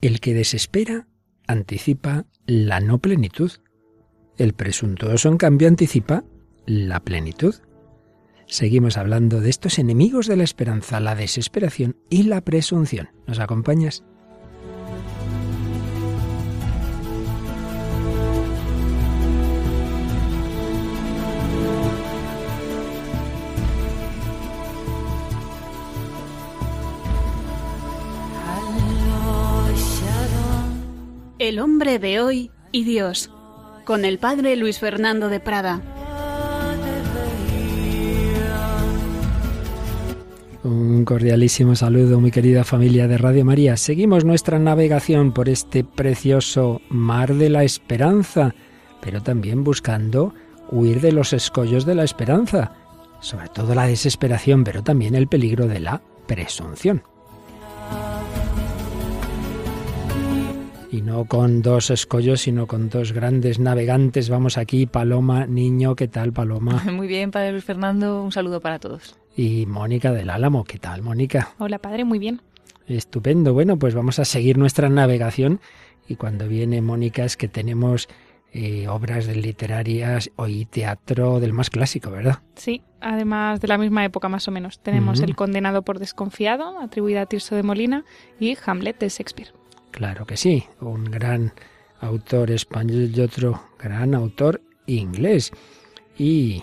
El 0.00 0.20
que 0.20 0.32
desespera 0.32 1.08
anticipa 1.48 2.26
la 2.46 2.78
no 2.78 2.98
plenitud. 2.98 3.50
El 4.36 4.52
presuntuoso, 4.52 5.28
en 5.28 5.38
cambio, 5.38 5.66
anticipa 5.66 6.22
la 6.66 7.00
plenitud. 7.00 7.56
Seguimos 8.46 8.96
hablando 8.96 9.40
de 9.40 9.50
estos 9.50 9.80
enemigos 9.80 10.28
de 10.28 10.36
la 10.36 10.44
esperanza, 10.44 11.00
la 11.00 11.16
desesperación 11.16 11.96
y 12.10 12.22
la 12.22 12.42
presunción. 12.42 13.10
¿Nos 13.26 13.40
acompañas? 13.40 14.04
El 31.48 31.60
hombre 31.60 31.98
de 31.98 32.20
hoy 32.20 32.50
y 32.72 32.84
Dios, 32.84 33.30
con 33.86 34.04
el 34.04 34.18
padre 34.18 34.54
Luis 34.56 34.80
Fernando 34.80 35.30
de 35.30 35.40
Prada. 35.40 35.80
Un 40.62 41.06
cordialísimo 41.06 41.74
saludo, 41.74 42.20
mi 42.20 42.30
querida 42.30 42.64
familia 42.64 43.08
de 43.08 43.16
Radio 43.16 43.46
María. 43.46 43.78
Seguimos 43.78 44.26
nuestra 44.26 44.58
navegación 44.58 45.32
por 45.32 45.48
este 45.48 45.84
precioso 45.84 46.82
mar 46.90 47.32
de 47.32 47.48
la 47.48 47.64
esperanza, 47.64 48.54
pero 49.00 49.22
también 49.22 49.64
buscando 49.64 50.34
huir 50.70 51.00
de 51.00 51.12
los 51.12 51.32
escollos 51.32 51.86
de 51.86 51.94
la 51.94 52.04
esperanza, 52.04 52.74
sobre 53.20 53.48
todo 53.48 53.74
la 53.74 53.86
desesperación, 53.86 54.64
pero 54.64 54.82
también 54.82 55.14
el 55.14 55.28
peligro 55.28 55.66
de 55.66 55.80
la 55.80 56.02
presunción. 56.26 57.02
Y 60.90 61.02
no 61.02 61.26
con 61.26 61.62
dos 61.62 61.90
escollos, 61.90 62.42
sino 62.42 62.66
con 62.66 62.88
dos 62.88 63.12
grandes 63.12 63.58
navegantes. 63.58 64.28
Vamos 64.30 64.58
aquí, 64.58 64.86
Paloma, 64.86 65.46
niño, 65.46 65.94
¿qué 65.96 66.08
tal, 66.08 66.32
Paloma? 66.32 66.82
Muy 66.92 67.06
bien, 67.06 67.30
Padre 67.30 67.52
Luis 67.52 67.64
Fernando, 67.64 68.22
un 68.22 68.32
saludo 68.32 68.60
para 68.60 68.78
todos. 68.78 69.16
Y 69.36 69.66
Mónica 69.66 70.12
del 70.12 70.30
Álamo, 70.30 70.64
¿qué 70.64 70.78
tal, 70.78 71.02
Mónica? 71.02 71.50
Hola, 71.58 71.78
Padre, 71.78 72.04
muy 72.04 72.18
bien. 72.18 72.40
Estupendo, 72.88 73.52
bueno, 73.52 73.78
pues 73.78 73.94
vamos 73.94 74.18
a 74.18 74.24
seguir 74.24 74.58
nuestra 74.58 74.88
navegación 74.88 75.60
y 76.08 76.16
cuando 76.16 76.48
viene 76.48 76.80
Mónica 76.80 77.24
es 77.24 77.36
que 77.36 77.46
tenemos 77.46 78.08
eh, 78.52 78.88
obras 78.88 79.28
literarias 79.28 80.30
y 80.48 80.64
teatro 80.64 81.38
del 81.38 81.52
más 81.52 81.68
clásico, 81.68 82.10
¿verdad? 82.10 82.38
Sí, 82.56 82.82
además 83.00 83.60
de 83.60 83.68
la 83.68 83.76
misma 83.76 84.04
época 84.04 84.28
más 84.28 84.48
o 84.48 84.50
menos. 84.50 84.80
Tenemos 84.80 85.20
El 85.20 85.36
condenado 85.36 85.82
por 85.82 85.98
desconfiado, 85.98 86.78
atribuida 86.80 87.20
a 87.20 87.26
Tirso 87.26 87.54
de 87.54 87.62
Molina, 87.62 88.04
y 88.40 88.56
Hamlet 88.64 88.98
de 88.98 89.10
Shakespeare. 89.10 89.52
Claro 89.98 90.26
que 90.26 90.36
sí, 90.36 90.62
un 90.80 91.06
gran 91.06 91.52
autor 92.00 92.52
español 92.52 93.10
y 93.12 93.20
otro 93.20 93.64
gran 93.80 94.14
autor 94.14 94.62
inglés. 94.86 95.50
Y 96.16 96.62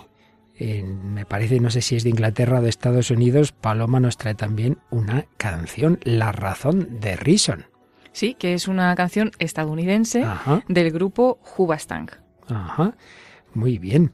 me 0.58 1.26
parece, 1.26 1.60
no 1.60 1.68
sé 1.68 1.82
si 1.82 1.96
es 1.96 2.04
de 2.04 2.08
Inglaterra 2.08 2.60
o 2.60 2.62
de 2.62 2.70
Estados 2.70 3.10
Unidos, 3.10 3.52
Paloma 3.52 4.00
nos 4.00 4.16
trae 4.16 4.34
también 4.34 4.78
una 4.88 5.26
canción, 5.36 5.98
La 6.02 6.32
razón 6.32 6.98
de 6.98 7.14
Reason. 7.16 7.66
Sí, 8.12 8.32
que 8.38 8.54
es 8.54 8.68
una 8.68 8.94
canción 8.96 9.32
estadounidense 9.38 10.24
del 10.66 10.90
grupo 10.90 11.38
Hubastang. 11.58 12.08
Ajá, 12.48 12.96
muy 13.52 13.76
bien. 13.76 14.12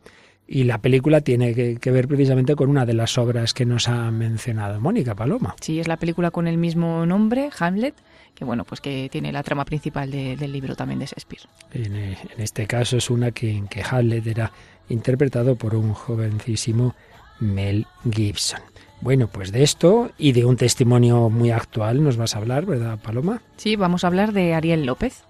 Y 0.48 0.65
la 0.65 0.78
película 0.78 1.20
tiene 1.20 1.55
que, 1.55 1.77
que, 1.77 1.91
ver 1.93 2.09
precisamente 2.09 2.56
con 2.56 2.70
una 2.70 2.87
de 2.87 2.95
las 2.95 3.17
obras 3.19 3.55
que 3.55 3.67
nos 3.67 3.89
ha 3.89 4.11
mencionado 4.11 4.81
Mónica 4.81 5.15
Paloma. 5.15 5.55
Sí, 5.61 5.78
es 5.78 5.87
la 5.87 5.97
película 5.97 6.33
con 6.33 6.48
el 6.48 6.59
mismo 6.59 7.06
nombre, 7.06 7.50
Hamlet, 7.56 7.95
que 8.34 8.44
bueno, 8.44 8.64
pues 8.64 8.80
que 8.80 9.08
tiene 9.11 9.33
la 9.33 9.42
trama 9.42 9.64
principal 9.64 10.11
del 10.11 10.52
libro 10.52 10.75
también 10.75 10.98
de 10.98 11.06
Shakespeare. 11.06 11.42
En, 11.72 11.97
eh, 11.97 12.19
en, 12.34 12.41
este 12.42 12.66
caso 12.66 12.97
es 12.97 13.11
una 13.11 13.30
que, 13.30 13.50
en 13.50 13.69
que 13.69 13.83
Hamlet 13.88 14.27
era 14.27 14.52
interpretado 14.88 15.56
por 15.56 15.75
un 15.75 15.94
jovencísimo 15.94 16.94
Mel 17.41 17.87
Gibson. 18.10 18.60
Bueno, 19.00 19.26
pues 19.26 19.50
de 19.50 19.65
esto 19.65 20.12
y 20.16 20.32
de 20.32 20.44
un 20.44 20.56
testimonio 20.56 21.28
muy 21.28 21.50
actual 21.50 22.04
nos 22.04 22.16
vas 22.16 22.37
a 22.37 22.38
hablar, 22.38 22.66
¿verdad, 22.66 22.98
Paloma? 23.00 23.42
Sí, 23.56 23.75
vamos 23.75 24.04
a 24.04 24.06
hablar 24.06 24.32
de 24.32 24.54
Ariel 24.54 24.87
López. 24.87 25.25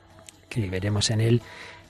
Que 0.50 0.68
veremos 0.68 1.10
en 1.10 1.22
él 1.22 1.42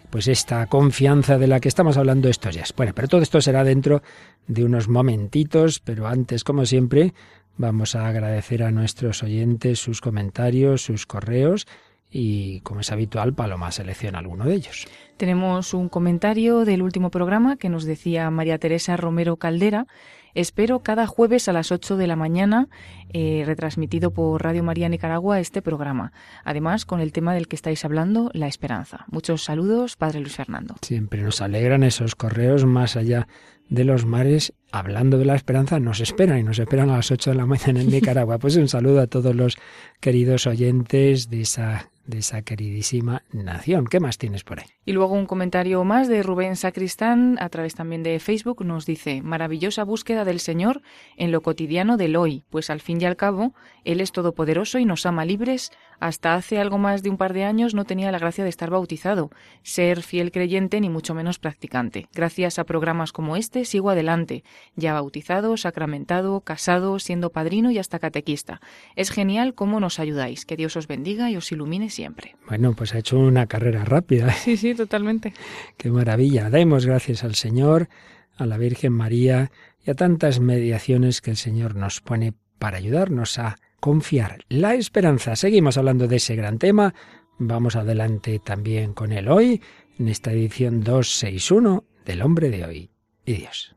pues 0.08 0.28
esta 0.28 0.66
confianza 0.66 1.38
de 1.38 1.46
la 1.46 1.58
que 1.58 1.68
estamos 1.68 1.96
hablando 1.96 2.28
estos 2.28 2.54
días. 2.54 2.74
Bueno, 2.76 2.92
pero 2.94 3.08
todo 3.08 3.22
esto 3.22 3.40
será 3.40 3.64
dentro 3.64 4.02
de 4.46 4.62
unos 4.62 4.86
momentitos, 4.86 5.80
pero 5.80 6.06
antes, 6.06 6.44
como 6.44 6.66
siempre, 6.66 7.14
Vamos 7.56 7.94
a 7.94 8.08
agradecer 8.08 8.62
a 8.62 8.70
nuestros 8.70 9.22
oyentes 9.22 9.78
sus 9.78 10.00
comentarios, 10.00 10.82
sus 10.82 11.06
correos 11.06 11.66
y, 12.10 12.60
como 12.60 12.80
es 12.80 12.92
habitual, 12.92 13.32
Paloma 13.32 13.72
selecciona 13.72 14.18
alguno 14.18 14.44
de 14.44 14.54
ellos. 14.54 14.86
Tenemos 15.16 15.72
un 15.72 15.88
comentario 15.88 16.64
del 16.64 16.82
último 16.82 17.10
programa 17.10 17.56
que 17.56 17.68
nos 17.68 17.84
decía 17.84 18.30
María 18.30 18.58
Teresa 18.58 18.96
Romero 18.96 19.36
Caldera. 19.36 19.86
Espero 20.34 20.80
cada 20.80 21.06
jueves 21.06 21.48
a 21.48 21.52
las 21.52 21.72
8 21.72 21.96
de 21.96 22.06
la 22.06 22.16
mañana, 22.16 22.68
eh, 23.12 23.44
retransmitido 23.46 24.12
por 24.12 24.42
Radio 24.42 24.62
María 24.62 24.88
Nicaragua, 24.88 25.40
este 25.40 25.62
programa. 25.62 26.12
Además, 26.44 26.86
con 26.86 27.00
el 27.00 27.12
tema 27.12 27.34
del 27.34 27.48
que 27.48 27.56
estáis 27.56 27.84
hablando, 27.84 28.30
la 28.32 28.46
esperanza. 28.46 29.04
Muchos 29.10 29.44
saludos, 29.44 29.96
Padre 29.96 30.20
Luis 30.20 30.34
Fernando. 30.34 30.76
Siempre 30.82 31.22
nos 31.22 31.40
alegran 31.42 31.82
esos 31.82 32.14
correos 32.14 32.64
más 32.64 32.96
allá 32.96 33.28
de 33.72 33.84
los 33.84 34.04
mares, 34.04 34.52
hablando 34.70 35.16
de 35.16 35.24
la 35.24 35.34
esperanza, 35.34 35.80
nos 35.80 36.00
esperan 36.00 36.38
y 36.38 36.42
nos 36.42 36.58
esperan 36.58 36.90
a 36.90 36.96
las 36.96 37.10
8 37.10 37.30
de 37.30 37.36
la 37.36 37.46
mañana 37.46 37.80
en 37.80 37.88
Nicaragua. 37.88 38.38
Pues 38.38 38.56
un 38.56 38.68
saludo 38.68 39.00
a 39.00 39.06
todos 39.06 39.34
los 39.34 39.56
queridos 39.98 40.46
oyentes 40.46 41.30
de 41.30 41.40
esa 41.40 41.88
de 42.04 42.18
esa 42.18 42.42
queridísima 42.42 43.22
nación. 43.32 43.86
¿Qué 43.86 44.00
más 44.00 44.18
tienes 44.18 44.42
por 44.42 44.60
ahí? 44.60 44.66
Y 44.84 44.92
luego 44.92 45.14
un 45.14 45.26
comentario 45.26 45.84
más 45.84 46.08
de 46.08 46.22
Rubén 46.22 46.56
Sacristán 46.56 47.38
a 47.40 47.48
través 47.48 47.74
también 47.74 48.02
de 48.02 48.18
Facebook 48.18 48.64
nos 48.64 48.86
dice, 48.86 49.22
maravillosa 49.22 49.84
búsqueda 49.84 50.24
del 50.24 50.40
Señor 50.40 50.82
en 51.16 51.30
lo 51.30 51.42
cotidiano 51.42 51.96
del 51.96 52.16
hoy, 52.16 52.44
pues 52.50 52.70
al 52.70 52.80
fin 52.80 53.00
y 53.00 53.04
al 53.04 53.16
cabo 53.16 53.54
Él 53.84 54.00
es 54.00 54.12
todopoderoso 54.12 54.78
y 54.78 54.84
nos 54.84 55.06
ama 55.06 55.24
libres. 55.24 55.70
Hasta 56.02 56.34
hace 56.34 56.58
algo 56.58 56.78
más 56.78 57.04
de 57.04 57.10
un 57.10 57.16
par 57.16 57.32
de 57.32 57.44
años 57.44 57.74
no 57.74 57.84
tenía 57.84 58.10
la 58.10 58.18
gracia 58.18 58.42
de 58.42 58.50
estar 58.50 58.70
bautizado, 58.70 59.30
ser 59.62 60.02
fiel 60.02 60.32
creyente 60.32 60.80
ni 60.80 60.88
mucho 60.88 61.14
menos 61.14 61.38
practicante. 61.38 62.08
Gracias 62.12 62.58
a 62.58 62.64
programas 62.64 63.12
como 63.12 63.36
este 63.36 63.64
sigo 63.64 63.88
adelante, 63.88 64.42
ya 64.74 64.94
bautizado, 64.94 65.56
sacramentado, 65.56 66.40
casado, 66.40 66.98
siendo 66.98 67.30
padrino 67.30 67.70
y 67.70 67.78
hasta 67.78 68.00
catequista. 68.00 68.60
Es 68.96 69.12
genial 69.12 69.54
cómo 69.54 69.78
nos 69.78 70.00
ayudáis. 70.00 70.44
Que 70.44 70.56
Dios 70.56 70.76
os 70.76 70.88
bendiga 70.88 71.30
y 71.30 71.36
os 71.36 71.52
ilumine 71.52 71.88
siempre. 71.88 72.34
Bueno, 72.48 72.72
pues 72.72 72.96
ha 72.96 72.98
hecho 72.98 73.20
una 73.20 73.46
carrera 73.46 73.84
rápida. 73.84 74.34
Sí, 74.42 74.56
sí, 74.56 74.74
totalmente. 74.74 75.32
Qué 75.76 75.88
maravilla. 75.88 76.50
Demos 76.50 76.84
gracias 76.84 77.22
al 77.22 77.36
Señor, 77.36 77.88
a 78.36 78.44
la 78.44 78.58
Virgen 78.58 78.92
María 78.92 79.52
y 79.86 79.92
a 79.92 79.94
tantas 79.94 80.40
mediaciones 80.40 81.20
que 81.20 81.30
el 81.30 81.36
Señor 81.36 81.76
nos 81.76 82.00
pone 82.00 82.34
para 82.58 82.78
ayudarnos 82.78 83.38
a 83.38 83.56
confiar. 83.82 84.44
La 84.48 84.74
esperanza. 84.74 85.34
Seguimos 85.34 85.76
hablando 85.76 86.06
de 86.06 86.16
ese 86.16 86.36
gran 86.36 86.60
tema. 86.60 86.94
Vamos 87.38 87.74
adelante 87.74 88.38
también 88.38 88.94
con 88.94 89.10
él 89.10 89.28
hoy, 89.28 89.60
en 89.98 90.08
esta 90.08 90.30
edición 90.30 90.84
261 90.84 91.84
del 92.04 92.22
hombre 92.22 92.48
de 92.48 92.64
hoy 92.64 92.90
y 93.26 93.32
Dios. 93.32 93.74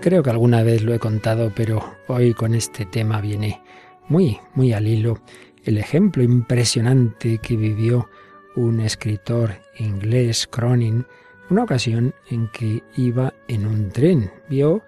Creo 0.00 0.22
que 0.22 0.30
alguna 0.30 0.62
vez 0.62 0.82
lo 0.82 0.94
he 0.94 0.98
contado, 0.98 1.52
pero 1.54 1.96
hoy 2.06 2.32
con 2.32 2.54
este 2.54 2.86
tema 2.86 3.20
viene 3.20 3.60
muy, 4.08 4.38
muy 4.54 4.72
al 4.72 4.86
hilo 4.86 5.18
el 5.64 5.76
ejemplo 5.76 6.22
impresionante 6.22 7.36
que 7.36 7.54
vivió 7.54 8.08
un 8.56 8.80
escritor 8.80 9.56
inglés, 9.76 10.48
Cronin, 10.50 11.04
una 11.50 11.64
ocasión 11.64 12.14
en 12.30 12.48
que 12.48 12.82
iba 12.96 13.34
en 13.46 13.66
un 13.66 13.90
tren. 13.90 14.30
Vio 14.48 14.82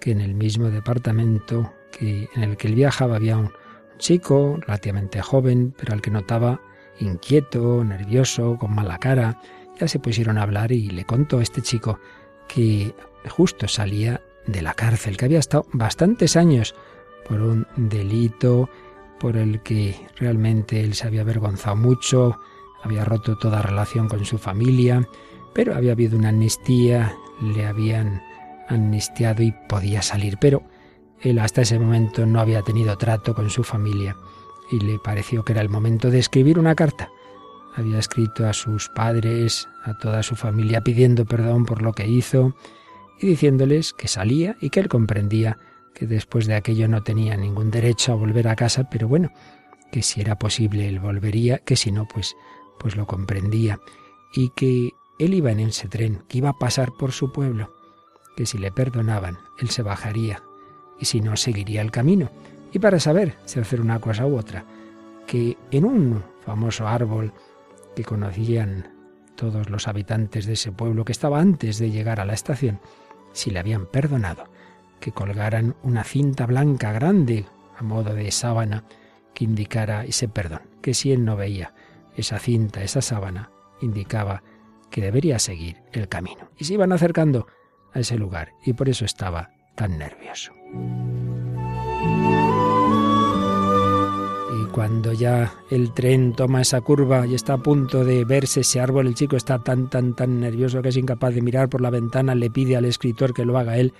que 0.00 0.10
en 0.10 0.20
el 0.20 0.34
mismo 0.34 0.68
departamento 0.68 1.72
que 1.90 2.28
en 2.34 2.42
el 2.42 2.58
que 2.58 2.68
él 2.68 2.74
viajaba 2.74 3.16
había 3.16 3.38
un 3.38 3.50
chico 3.96 4.58
relativamente 4.60 5.22
joven, 5.22 5.74
pero 5.78 5.94
al 5.94 6.02
que 6.02 6.10
notaba 6.10 6.60
inquieto, 7.00 7.82
nervioso, 7.84 8.58
con 8.58 8.74
mala 8.74 8.98
cara. 8.98 9.40
Ya 9.80 9.88
se 9.88 9.98
pusieron 9.98 10.36
a 10.36 10.42
hablar 10.42 10.72
y 10.72 10.90
le 10.90 11.04
contó 11.04 11.38
a 11.38 11.42
este 11.42 11.62
chico 11.62 11.98
que 12.48 12.94
justo 13.30 13.66
salía 13.66 14.20
de 14.48 14.62
la 14.62 14.74
cárcel, 14.74 15.16
que 15.16 15.26
había 15.26 15.38
estado 15.38 15.66
bastantes 15.72 16.36
años 16.36 16.74
por 17.28 17.40
un 17.40 17.66
delito 17.76 18.68
por 19.20 19.36
el 19.36 19.62
que 19.62 19.94
realmente 20.16 20.80
él 20.80 20.94
se 20.94 21.06
había 21.06 21.20
avergonzado 21.20 21.76
mucho, 21.76 22.40
había 22.82 23.04
roto 23.04 23.36
toda 23.36 23.62
relación 23.62 24.08
con 24.08 24.24
su 24.24 24.38
familia, 24.38 25.06
pero 25.54 25.74
había 25.74 25.92
habido 25.92 26.16
una 26.16 26.30
amnistía, 26.30 27.16
le 27.40 27.66
habían 27.66 28.22
amnistiado 28.68 29.42
y 29.42 29.52
podía 29.68 30.02
salir. 30.02 30.38
Pero 30.40 30.62
Él 31.20 31.38
hasta 31.38 31.62
ese 31.62 31.78
momento 31.78 32.26
no 32.26 32.40
había 32.40 32.62
tenido 32.62 32.96
trato 32.96 33.34
con 33.34 33.50
su 33.50 33.64
familia 33.64 34.16
y 34.70 34.78
le 34.80 34.98
pareció 34.98 35.44
que 35.44 35.52
era 35.52 35.62
el 35.62 35.68
momento 35.68 36.10
de 36.10 36.18
escribir 36.18 36.58
una 36.58 36.74
carta. 36.74 37.10
Había 37.74 37.98
escrito 37.98 38.46
a 38.46 38.52
sus 38.52 38.88
padres, 38.88 39.68
a 39.84 39.96
toda 39.98 40.22
su 40.22 40.36
familia, 40.36 40.82
pidiendo 40.82 41.24
perdón 41.24 41.64
por 41.64 41.82
lo 41.82 41.92
que 41.92 42.06
hizo 42.06 42.54
y 43.20 43.26
diciéndoles 43.26 43.92
que 43.92 44.08
salía 44.08 44.56
y 44.60 44.70
que 44.70 44.80
él 44.80 44.88
comprendía 44.88 45.58
que 45.94 46.06
después 46.06 46.46
de 46.46 46.54
aquello 46.54 46.88
no 46.88 47.02
tenía 47.02 47.36
ningún 47.36 47.70
derecho 47.70 48.12
a 48.12 48.16
volver 48.16 48.48
a 48.48 48.56
casa, 48.56 48.88
pero 48.88 49.08
bueno, 49.08 49.32
que 49.90 50.02
si 50.02 50.20
era 50.20 50.38
posible 50.38 50.88
él 50.88 51.00
volvería, 51.00 51.58
que 51.58 51.76
si 51.76 51.90
no, 51.90 52.06
pues, 52.06 52.36
pues 52.78 52.96
lo 52.96 53.06
comprendía, 53.06 53.80
y 54.32 54.50
que 54.50 54.92
él 55.18 55.34
iba 55.34 55.50
en 55.50 55.60
ese 55.60 55.88
tren, 55.88 56.22
que 56.28 56.38
iba 56.38 56.50
a 56.50 56.58
pasar 56.58 56.92
por 56.98 57.12
su 57.12 57.32
pueblo, 57.32 57.74
que 58.36 58.46
si 58.46 58.58
le 58.58 58.70
perdonaban, 58.70 59.38
él 59.58 59.70
se 59.70 59.82
bajaría, 59.82 60.42
y 61.00 61.06
si 61.06 61.20
no, 61.20 61.36
seguiría 61.36 61.80
el 61.80 61.90
camino. 61.90 62.30
Y 62.72 62.78
para 62.78 63.00
saber 63.00 63.36
si 63.44 63.58
hacer 63.58 63.80
una 63.80 63.98
cosa 63.98 64.26
u 64.26 64.36
otra, 64.36 64.64
que 65.26 65.56
en 65.70 65.84
un 65.84 66.22
famoso 66.44 66.86
árbol 66.86 67.32
que 67.96 68.04
conocían 68.04 68.92
todos 69.36 69.70
los 69.70 69.88
habitantes 69.88 70.46
de 70.46 70.52
ese 70.54 70.72
pueblo 70.72 71.04
que 71.04 71.12
estaba 71.12 71.40
antes 71.40 71.78
de 71.78 71.90
llegar 71.90 72.20
a 72.20 72.24
la 72.24 72.34
estación, 72.34 72.80
si 73.32 73.50
le 73.50 73.58
habían 73.58 73.86
perdonado, 73.86 74.44
que 75.00 75.12
colgaran 75.12 75.76
una 75.82 76.04
cinta 76.04 76.46
blanca 76.46 76.92
grande 76.92 77.46
a 77.76 77.82
modo 77.82 78.14
de 78.14 78.30
sábana 78.30 78.84
que 79.34 79.44
indicara 79.44 80.04
ese 80.04 80.28
perdón, 80.28 80.62
que 80.82 80.94
si 80.94 81.12
él 81.12 81.24
no 81.24 81.36
veía 81.36 81.74
esa 82.16 82.38
cinta, 82.38 82.82
esa 82.82 83.00
sábana, 83.00 83.50
indicaba 83.80 84.42
que 84.90 85.00
debería 85.00 85.38
seguir 85.38 85.82
el 85.92 86.08
camino. 86.08 86.50
Y 86.56 86.64
se 86.64 86.74
iban 86.74 86.92
acercando 86.92 87.46
a 87.92 88.00
ese 88.00 88.16
lugar 88.16 88.52
y 88.64 88.72
por 88.72 88.88
eso 88.88 89.04
estaba 89.04 89.50
tan 89.76 89.98
nervioso. 89.98 90.52
Cuando 94.78 95.12
ya 95.12 95.54
el 95.70 95.92
tren 95.92 96.34
toma 96.34 96.60
esa 96.60 96.80
curva 96.82 97.26
y 97.26 97.34
está 97.34 97.54
a 97.54 97.58
punto 97.58 98.04
de 98.04 98.24
verse 98.24 98.60
ese 98.60 98.78
árbol, 98.78 99.08
el 99.08 99.16
chico 99.16 99.34
está 99.34 99.58
tan, 99.58 99.90
tan, 99.90 100.14
tan 100.14 100.38
nervioso 100.38 100.82
que 100.82 100.90
es 100.90 100.96
incapaz 100.96 101.34
de 101.34 101.42
mirar 101.42 101.68
por 101.68 101.80
la 101.80 101.90
ventana, 101.90 102.36
le 102.36 102.48
pide 102.48 102.76
al 102.76 102.84
escritor 102.84 103.34
que 103.34 103.44
lo 103.44 103.58
haga 103.58 103.76
él 103.76 103.92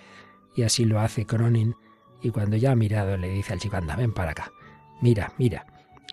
y 0.54 0.62
así 0.62 0.84
lo 0.84 1.00
hace 1.00 1.26
Cronin. 1.26 1.74
Y 2.22 2.30
cuando 2.30 2.56
ya 2.56 2.70
ha 2.70 2.76
mirado 2.76 3.16
le 3.16 3.28
dice 3.28 3.54
al 3.54 3.58
chico, 3.58 3.76
anda, 3.76 3.96
ven 3.96 4.12
para 4.12 4.30
acá, 4.30 4.52
mira, 5.00 5.32
mira. 5.36 5.66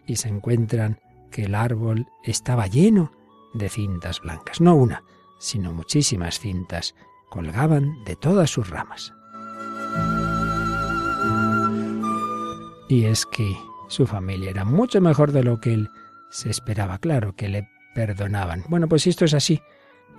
Y 0.08 0.16
se 0.16 0.30
encuentran 0.30 1.00
que 1.30 1.44
el 1.44 1.54
árbol 1.54 2.08
estaba 2.24 2.66
lleno 2.66 3.12
de 3.54 3.70
cintas 3.70 4.20
blancas, 4.20 4.62
no 4.62 4.74
una, 4.74 5.04
sino 5.38 5.74
muchísimas 5.74 6.40
cintas, 6.40 6.96
colgaban 7.30 8.04
de 8.04 8.16
todas 8.16 8.50
sus 8.50 8.68
ramas. 8.72 9.14
Y 12.90 13.04
es 13.06 13.28
que 13.28 13.56
su 13.88 14.08
familia 14.08 14.50
era 14.50 14.66
mucho 14.66 15.02
mejor 15.02 15.32
de 15.32 15.44
lo 15.44 15.60
que 15.60 15.74
él 15.74 15.90
se 16.30 16.50
esperaba, 16.50 16.98
claro, 16.98 17.36
que 17.36 17.50
le 17.50 17.70
perdonaban. 17.94 18.64
Bueno, 18.68 18.88
pues 18.88 19.04
si 19.04 19.10
esto 19.10 19.26
es 19.26 19.34
así 19.34 19.62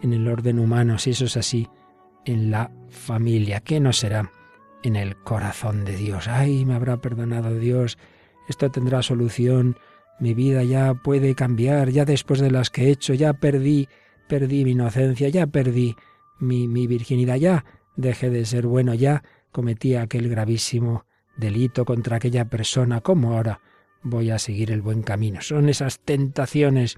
en 0.03 0.13
el 0.13 0.27
orden 0.29 0.59
humano, 0.59 0.99
si 0.99 1.11
eso 1.11 1.27
es 1.27 1.37
así 1.37 1.69
en 2.25 2.51
la 2.51 2.71
familia, 2.91 3.61
¿qué 3.61 3.81
no 3.81 3.93
será 3.93 4.31
en 4.83 4.97
el 4.97 5.17
corazón 5.17 5.85
de 5.85 5.97
Dios? 5.97 6.29
Ay, 6.29 6.65
me 6.65 6.75
habrá 6.75 6.97
perdonado 6.99 7.55
Dios, 7.59 7.99
esto 8.49 8.71
tendrá 8.71 9.03
solución, 9.03 9.77
mi 10.19 10.35
vida 10.35 10.63
ya 10.63 10.95
puede 10.95 11.35
cambiar, 11.35 11.91
ya 11.91 12.05
después 12.05 12.41
de 12.41 12.51
las 12.51 12.71
que 12.71 12.85
he 12.85 12.91
hecho, 12.91 13.15
ya 13.15 13.35
perdí, 13.35 13.89
perdí 14.29 14.65
mi 14.65 14.73
inocencia, 14.73 15.29
ya 15.29 15.47
perdí 15.47 15.97
mi, 16.39 16.69
mi 16.69 16.87
virginidad, 16.87 17.37
ya 17.37 17.65
dejé 17.97 18.31
de 18.31 18.45
ser 18.45 18.67
bueno, 18.67 18.95
ya 18.95 19.23
cometí 19.53 19.95
aquel 19.95 20.29
gravísimo 20.29 21.06
delito 21.37 21.85
contra 21.85 22.17
aquella 22.17 22.47
persona, 22.47 23.01
¿cómo 23.01 23.35
ahora 23.35 23.61
voy 24.03 24.31
a 24.31 24.39
seguir 24.39 24.71
el 24.71 24.83
buen 24.83 25.03
camino? 25.03 25.41
Son 25.41 25.69
esas 25.69 26.01
tentaciones 26.01 26.97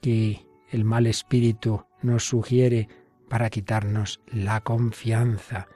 que 0.00 0.46
el 0.70 0.84
mal 0.84 1.06
espíritu 1.06 1.84
nos 2.02 2.24
sugiere 2.26 2.88
para 3.28 3.50
quitarnos 3.50 4.20
la 4.26 4.60
confianza, 4.60 5.68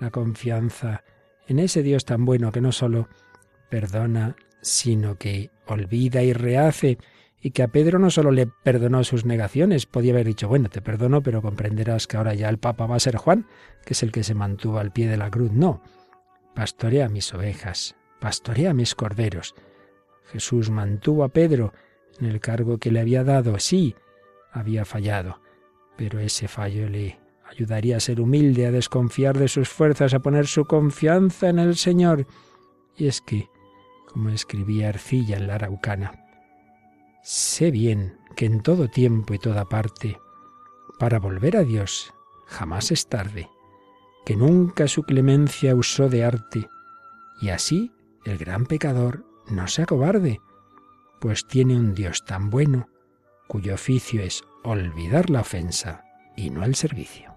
la 0.00 0.10
confianza 0.10 1.04
en 1.46 1.58
ese 1.58 1.82
Dios 1.82 2.04
tan 2.04 2.24
bueno 2.24 2.50
que 2.50 2.60
no 2.60 2.72
solo 2.72 3.08
perdona, 3.70 4.36
sino 4.60 5.16
que 5.16 5.50
olvida 5.66 6.22
y 6.22 6.32
rehace, 6.32 6.98
y 7.40 7.50
que 7.50 7.62
a 7.62 7.68
Pedro 7.68 7.98
no 7.98 8.10
solo 8.10 8.32
le 8.32 8.46
perdonó 8.46 9.04
sus 9.04 9.24
negaciones, 9.24 9.86
podía 9.86 10.12
haber 10.12 10.26
dicho, 10.26 10.48
bueno, 10.48 10.68
te 10.68 10.80
perdono, 10.80 11.22
pero 11.22 11.42
comprenderás 11.42 12.06
que 12.06 12.16
ahora 12.16 12.34
ya 12.34 12.48
el 12.48 12.58
Papa 12.58 12.86
va 12.86 12.96
a 12.96 13.00
ser 13.00 13.16
Juan, 13.16 13.46
que 13.84 13.92
es 13.92 14.02
el 14.02 14.10
que 14.10 14.24
se 14.24 14.34
mantuvo 14.34 14.78
al 14.78 14.90
pie 14.90 15.06
de 15.06 15.16
la 15.16 15.30
cruz. 15.30 15.52
No, 15.52 15.82
pastorea 16.56 17.08
mis 17.10 17.32
ovejas, 17.34 17.94
pastorea 18.18 18.72
mis 18.72 18.94
corderos. 18.94 19.54
Jesús 20.24 20.70
mantuvo 20.70 21.22
a 21.22 21.28
Pedro 21.28 21.72
en 22.18 22.26
el 22.26 22.40
cargo 22.40 22.78
que 22.78 22.90
le 22.90 22.98
había 22.98 23.22
dado, 23.22 23.58
sí, 23.60 23.94
había 24.50 24.86
fallado, 24.86 25.40
pero 25.96 26.18
ese 26.18 26.48
fallo 26.48 26.88
le 26.88 27.20
ayudaría 27.44 27.98
a 27.98 28.00
ser 28.00 28.22
humilde, 28.22 28.66
a 28.66 28.72
desconfiar 28.72 29.38
de 29.38 29.48
sus 29.48 29.68
fuerzas, 29.68 30.14
a 30.14 30.20
poner 30.20 30.46
su 30.46 30.64
confianza 30.64 31.50
en 31.50 31.58
el 31.58 31.76
Señor. 31.76 32.26
Y 32.96 33.06
es 33.06 33.20
que, 33.20 33.50
como 34.10 34.30
escribía 34.30 34.88
Arcilla 34.88 35.36
en 35.36 35.46
la 35.46 35.56
Araucana, 35.56 36.24
sé 37.22 37.70
bien 37.70 38.16
que 38.34 38.46
en 38.46 38.62
todo 38.62 38.88
tiempo 38.88 39.34
y 39.34 39.38
toda 39.38 39.68
parte, 39.68 40.18
para 40.98 41.18
volver 41.18 41.58
a 41.58 41.64
Dios 41.64 42.14
jamás 42.46 42.90
es 42.92 43.08
tarde, 43.08 43.50
que 44.26 44.36
nunca 44.36 44.88
su 44.88 45.04
clemencia 45.04 45.76
usó 45.76 46.08
de 46.08 46.24
arte, 46.24 46.68
y 47.40 47.50
así 47.50 47.92
el 48.24 48.38
gran 48.38 48.66
pecador 48.66 49.24
no 49.48 49.68
se 49.68 49.82
acobarde, 49.82 50.40
pues 51.20 51.46
tiene 51.46 51.76
un 51.76 51.94
Dios 51.94 52.24
tan 52.24 52.50
bueno, 52.50 52.88
cuyo 53.46 53.74
oficio 53.74 54.20
es 54.22 54.42
olvidar 54.64 55.30
la 55.30 55.42
ofensa 55.42 56.04
y 56.36 56.50
no 56.50 56.64
el 56.64 56.74
servicio. 56.74 57.35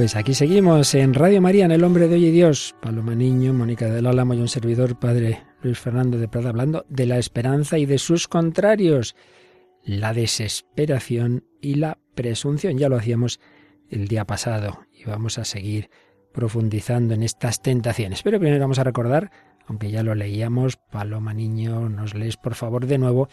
Pues 0.00 0.16
aquí 0.16 0.32
seguimos 0.32 0.94
en 0.94 1.12
Radio 1.12 1.42
María, 1.42 1.66
en 1.66 1.72
El 1.72 1.84
Hombre 1.84 2.08
de 2.08 2.14
Hoy 2.14 2.24
y 2.24 2.30
Dios. 2.30 2.74
Paloma 2.80 3.14
Niño, 3.14 3.52
Mónica 3.52 3.84
del 3.84 4.06
Álamo 4.06 4.32
y 4.32 4.40
un 4.40 4.48
servidor, 4.48 4.98
Padre 4.98 5.42
Luis 5.60 5.78
Fernando 5.78 6.16
de 6.16 6.26
Prada, 6.26 6.48
hablando 6.48 6.86
de 6.88 7.04
la 7.04 7.18
esperanza 7.18 7.76
y 7.76 7.84
de 7.84 7.98
sus 7.98 8.26
contrarios, 8.26 9.14
la 9.84 10.14
desesperación 10.14 11.44
y 11.60 11.74
la 11.74 11.98
presunción. 12.14 12.78
Ya 12.78 12.88
lo 12.88 12.96
hacíamos 12.96 13.40
el 13.90 14.08
día 14.08 14.24
pasado 14.24 14.86
y 14.90 15.04
vamos 15.04 15.36
a 15.36 15.44
seguir 15.44 15.90
profundizando 16.32 17.12
en 17.12 17.22
estas 17.22 17.60
tentaciones. 17.60 18.22
Pero 18.22 18.40
primero 18.40 18.58
vamos 18.58 18.78
a 18.78 18.84
recordar, 18.84 19.30
aunque 19.66 19.90
ya 19.90 20.02
lo 20.02 20.14
leíamos, 20.14 20.76
Paloma 20.76 21.34
Niño, 21.34 21.90
nos 21.90 22.14
lees 22.14 22.38
por 22.38 22.54
favor 22.54 22.86
de 22.86 22.96
nuevo 22.96 23.28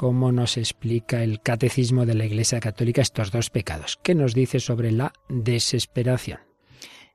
cómo 0.00 0.32
nos 0.32 0.56
explica 0.56 1.22
el 1.22 1.42
catecismo 1.42 2.06
de 2.06 2.14
la 2.14 2.24
Iglesia 2.24 2.58
Católica 2.58 3.02
estos 3.02 3.30
dos 3.30 3.50
pecados. 3.50 3.98
¿Qué 4.02 4.14
nos 4.14 4.32
dice 4.32 4.58
sobre 4.58 4.92
la 4.92 5.12
desesperación? 5.28 6.40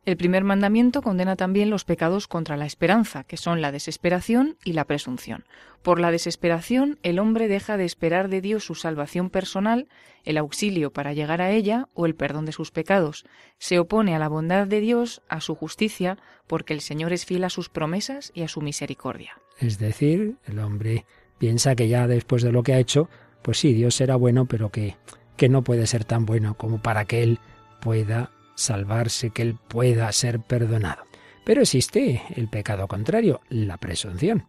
El 0.06 0.18
primer 0.18 0.44
mandamiento 0.44 1.02
condena 1.02 1.36
también 1.36 1.72
los 1.72 1.84
pecados 1.84 2.28
contra 2.28 2.58
la 2.58 2.68
esperanza, 2.68 3.24
que 3.24 3.38
son 3.38 3.60
la 3.60 3.72
desesperación 3.72 4.58
y 4.64 4.74
la 4.74 4.86
presunción. 4.86 5.46
Por 5.82 6.00
la 6.00 6.12
desesperación, 6.12 7.00
el 7.02 7.18
hombre 7.18 7.48
deja 7.48 7.76
de 7.76 7.86
esperar 7.86 8.30
de 8.30 8.40
Dios 8.40 8.64
su 8.64 8.76
salvación 8.76 9.32
personal, 9.32 9.88
el 10.24 10.38
auxilio 10.38 10.94
para 10.94 11.14
llegar 11.14 11.42
a 11.42 11.50
ella 11.50 11.88
o 11.96 12.06
el 12.06 12.14
perdón 12.14 12.46
de 12.46 12.52
sus 12.52 12.70
pecados. 12.70 13.26
Se 13.58 13.80
opone 13.80 14.14
a 14.14 14.20
la 14.20 14.30
bondad 14.30 14.68
de 14.68 14.80
Dios, 14.80 15.24
a 15.28 15.42
su 15.42 15.56
justicia, 15.56 16.20
porque 16.46 16.74
el 16.76 16.82
Señor 16.82 17.14
es 17.14 17.26
fiel 17.26 17.46
a 17.46 17.50
sus 17.50 17.68
promesas 17.68 18.32
y 18.36 18.44
a 18.44 18.48
su 18.48 18.62
misericordia. 18.62 19.42
Es 19.58 19.80
decir, 19.80 20.36
el 20.46 20.60
hombre 20.60 21.06
piensa 21.38 21.76
que 21.76 21.88
ya 21.88 22.08
después 22.08 22.44
de 22.44 22.52
lo 22.52 22.64
que 22.64 22.74
ha 22.74 22.80
hecho, 22.80 23.10
pues 23.42 23.60
sí, 23.60 23.74
Dios 23.74 23.96
será 23.96 24.16
bueno, 24.16 24.46
pero 24.46 24.70
que, 24.70 24.96
que 25.38 25.50
no 25.50 25.64
puede 25.64 25.88
ser 25.88 26.06
tan 26.06 26.26
bueno 26.26 26.56
como 26.56 26.82
para 26.82 27.06
que 27.06 27.24
Él 27.24 27.40
pueda 27.82 28.32
salvarse, 28.56 29.30
que 29.30 29.42
Él 29.42 29.58
pueda 29.68 30.12
ser 30.12 30.40
perdonado. 30.40 31.04
Pero 31.46 31.62
existe 31.62 32.24
el 32.36 32.48
pecado 32.48 32.88
contrario, 32.88 33.42
la 33.50 33.78
presunción. 33.78 34.48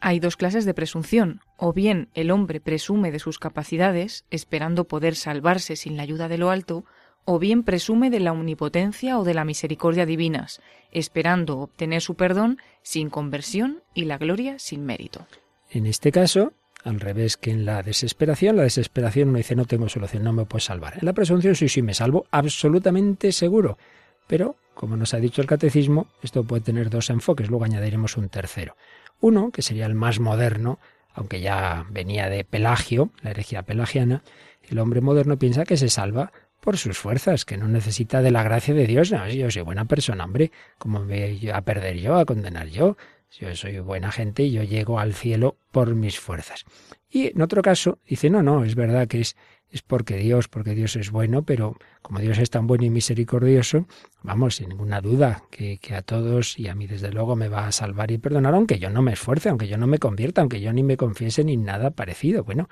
Hay 0.00 0.18
dos 0.18 0.36
clases 0.36 0.64
de 0.64 0.74
presunción. 0.74 1.40
O 1.56 1.72
bien 1.72 2.08
el 2.14 2.30
hombre 2.30 2.60
presume 2.60 3.10
de 3.10 3.18
sus 3.18 3.38
capacidades, 3.38 4.24
esperando 4.30 4.84
poder 4.84 5.14
salvarse 5.14 5.76
sin 5.76 5.96
la 5.96 6.02
ayuda 6.02 6.28
de 6.28 6.38
lo 6.38 6.50
alto, 6.50 6.84
o 7.24 7.38
bien 7.38 7.62
presume 7.62 8.10
de 8.10 8.20
la 8.20 8.32
omnipotencia 8.32 9.18
o 9.18 9.24
de 9.24 9.34
la 9.34 9.44
misericordia 9.44 10.06
divinas, 10.06 10.60
esperando 10.90 11.58
obtener 11.58 12.00
su 12.00 12.14
perdón 12.14 12.58
sin 12.82 13.10
conversión 13.10 13.82
y 13.94 14.06
la 14.06 14.16
gloria 14.16 14.58
sin 14.58 14.84
mérito. 14.84 15.26
En 15.70 15.86
este 15.86 16.10
caso, 16.10 16.52
al 16.84 16.98
revés 16.98 17.36
que 17.36 17.50
en 17.50 17.64
la 17.64 17.82
desesperación, 17.82 18.56
la 18.56 18.64
desesperación 18.64 19.28
uno 19.28 19.38
dice 19.38 19.54
no 19.54 19.66
tengo 19.66 19.88
solución, 19.88 20.24
no 20.24 20.32
me 20.32 20.44
puedo 20.44 20.60
salvar. 20.60 20.94
En 20.94 21.06
la 21.06 21.12
presunción 21.12 21.54
sí, 21.54 21.68
sí, 21.68 21.80
me 21.82 21.94
salvo 21.94 22.26
absolutamente 22.30 23.32
seguro. 23.32 23.78
Pero, 24.26 24.56
como 24.74 24.96
nos 24.96 25.14
ha 25.14 25.18
dicho 25.18 25.40
el 25.40 25.46
catecismo, 25.46 26.08
esto 26.22 26.44
puede 26.44 26.62
tener 26.62 26.90
dos 26.90 27.10
enfoques, 27.10 27.50
luego 27.50 27.64
añadiremos 27.64 28.16
un 28.16 28.28
tercero. 28.28 28.76
Uno, 29.20 29.50
que 29.50 29.62
sería 29.62 29.86
el 29.86 29.94
más 29.94 30.20
moderno, 30.20 30.78
aunque 31.14 31.40
ya 31.40 31.86
venía 31.90 32.28
de 32.28 32.44
Pelagio, 32.44 33.10
la 33.22 33.30
herejía 33.30 33.62
pelagiana, 33.62 34.22
el 34.68 34.78
hombre 34.78 35.00
moderno 35.00 35.38
piensa 35.38 35.64
que 35.64 35.76
se 35.76 35.88
salva 35.88 36.32
por 36.60 36.76
sus 36.76 36.98
fuerzas, 36.98 37.44
que 37.44 37.56
no 37.56 37.68
necesita 37.68 38.22
de 38.22 38.30
la 38.30 38.42
gracia 38.42 38.74
de 38.74 38.86
Dios. 38.86 39.10
No, 39.10 39.28
yo 39.28 39.50
soy 39.50 39.62
buena 39.62 39.86
persona, 39.86 40.24
hombre, 40.24 40.52
¿cómo 40.78 41.00
me 41.00 41.30
voy 41.32 41.50
a 41.50 41.60
perder 41.62 41.96
yo, 41.98 42.16
a 42.16 42.24
condenar 42.24 42.68
yo? 42.68 42.96
Yo 43.30 43.54
soy 43.54 43.78
buena 43.78 44.10
gente 44.10 44.42
y 44.42 44.52
yo 44.52 44.62
llego 44.62 44.98
al 44.98 45.14
cielo 45.14 45.56
por 45.70 45.94
mis 45.94 46.18
fuerzas. 46.18 46.64
Y 47.08 47.28
en 47.28 47.42
otro 47.42 47.62
caso 47.62 47.98
dice, 48.06 48.30
no, 48.30 48.42
no, 48.42 48.64
es 48.64 48.74
verdad 48.74 49.08
que 49.08 49.20
es 49.20 49.36
es 49.70 49.82
porque 49.82 50.16
Dios, 50.16 50.48
porque 50.48 50.74
Dios 50.74 50.96
es 50.96 51.10
bueno, 51.10 51.44
pero 51.44 51.76
como 52.02 52.18
Dios 52.18 52.38
es 52.38 52.50
tan 52.50 52.66
bueno 52.66 52.84
y 52.84 52.90
misericordioso, 52.90 53.86
vamos, 54.22 54.56
sin 54.56 54.68
ninguna 54.68 55.00
duda, 55.00 55.44
que, 55.50 55.78
que, 55.78 55.94
a 55.94 56.02
todos 56.02 56.58
y 56.58 56.68
a 56.68 56.74
mí 56.74 56.86
desde 56.86 57.12
luego 57.12 57.36
me 57.36 57.48
va 57.48 57.66
a 57.66 57.72
salvar 57.72 58.10
y 58.10 58.18
perdonar, 58.18 58.54
aunque 58.54 58.78
yo 58.78 58.90
no 58.90 59.00
me 59.00 59.12
esfuerce, 59.12 59.48
aunque 59.48 59.68
yo 59.68 59.78
no 59.78 59.86
me 59.86 59.98
convierta, 59.98 60.40
aunque 60.40 60.60
yo 60.60 60.72
ni 60.72 60.82
me 60.82 60.96
confiese 60.96 61.44
ni 61.44 61.56
nada 61.56 61.92
parecido. 61.92 62.42
Bueno, 62.42 62.68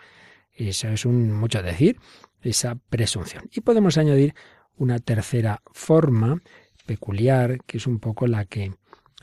eso 0.52 0.88
es 0.88 1.04
un 1.04 1.32
mucho 1.32 1.62
decir, 1.62 1.98
esa 2.42 2.76
presunción. 2.90 3.48
Y 3.52 3.60
podemos 3.60 3.96
añadir 3.96 4.34
una 4.76 4.98
tercera 4.98 5.62
forma 5.72 6.42
peculiar, 6.84 7.58
que 7.64 7.76
es 7.76 7.86
un 7.86 8.00
poco 8.00 8.26
la 8.26 8.44
que, 8.44 8.72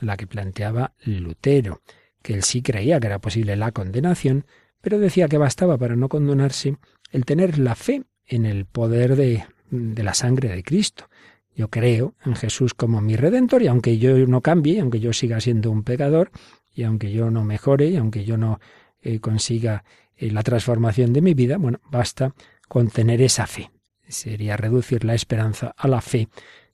la 0.00 0.16
que 0.16 0.26
planteaba 0.26 0.92
Lutero, 1.04 1.80
que 2.22 2.34
él 2.34 2.42
sí 2.42 2.62
creía 2.62 3.00
que 3.00 3.06
era 3.06 3.18
posible 3.18 3.56
la 3.56 3.72
condenación, 3.72 4.46
pero 4.80 4.98
decía 4.98 5.28
que 5.28 5.38
bastaba 5.38 5.78
para 5.78 5.96
no 5.96 6.08
condenarse 6.08 6.76
el 7.12 7.24
tener 7.24 7.58
la 7.58 7.74
fe 7.74 8.04
en 8.26 8.46
el 8.46 8.66
poder 8.66 9.16
de, 9.16 9.44
de 9.70 10.02
la 10.02 10.14
sangre 10.14 10.48
de 10.48 10.62
Cristo. 10.62 11.08
Yo 11.54 11.68
creo 11.68 12.14
en 12.24 12.34
Jesús 12.34 12.74
como 12.74 13.00
mi 13.00 13.16
redentor 13.16 13.62
y 13.62 13.68
aunque 13.68 13.98
yo 13.98 14.14
no 14.26 14.42
cambie, 14.42 14.80
aunque 14.80 15.00
yo 15.00 15.12
siga 15.12 15.40
siendo 15.40 15.70
un 15.70 15.84
pecador 15.84 16.30
y 16.74 16.82
aunque 16.82 17.10
yo 17.10 17.30
no 17.30 17.44
mejore 17.44 17.86
y 17.86 17.96
aunque 17.96 18.24
yo 18.24 18.36
no 18.36 18.60
eh, 19.00 19.20
consiga 19.20 19.84
eh, 20.16 20.30
la 20.30 20.42
transformación 20.42 21.12
de 21.12 21.22
mi 21.22 21.32
vida, 21.32 21.56
bueno, 21.56 21.80
basta 21.90 22.34
con 22.68 22.88
tener 22.88 23.22
esa 23.22 23.46
fe. 23.46 23.70
Sería 24.06 24.56
reducir 24.56 25.04
la 25.04 25.14
esperanza 25.14 25.72
a 25.76 25.88
la 25.88 26.00
fe, 26.00 26.28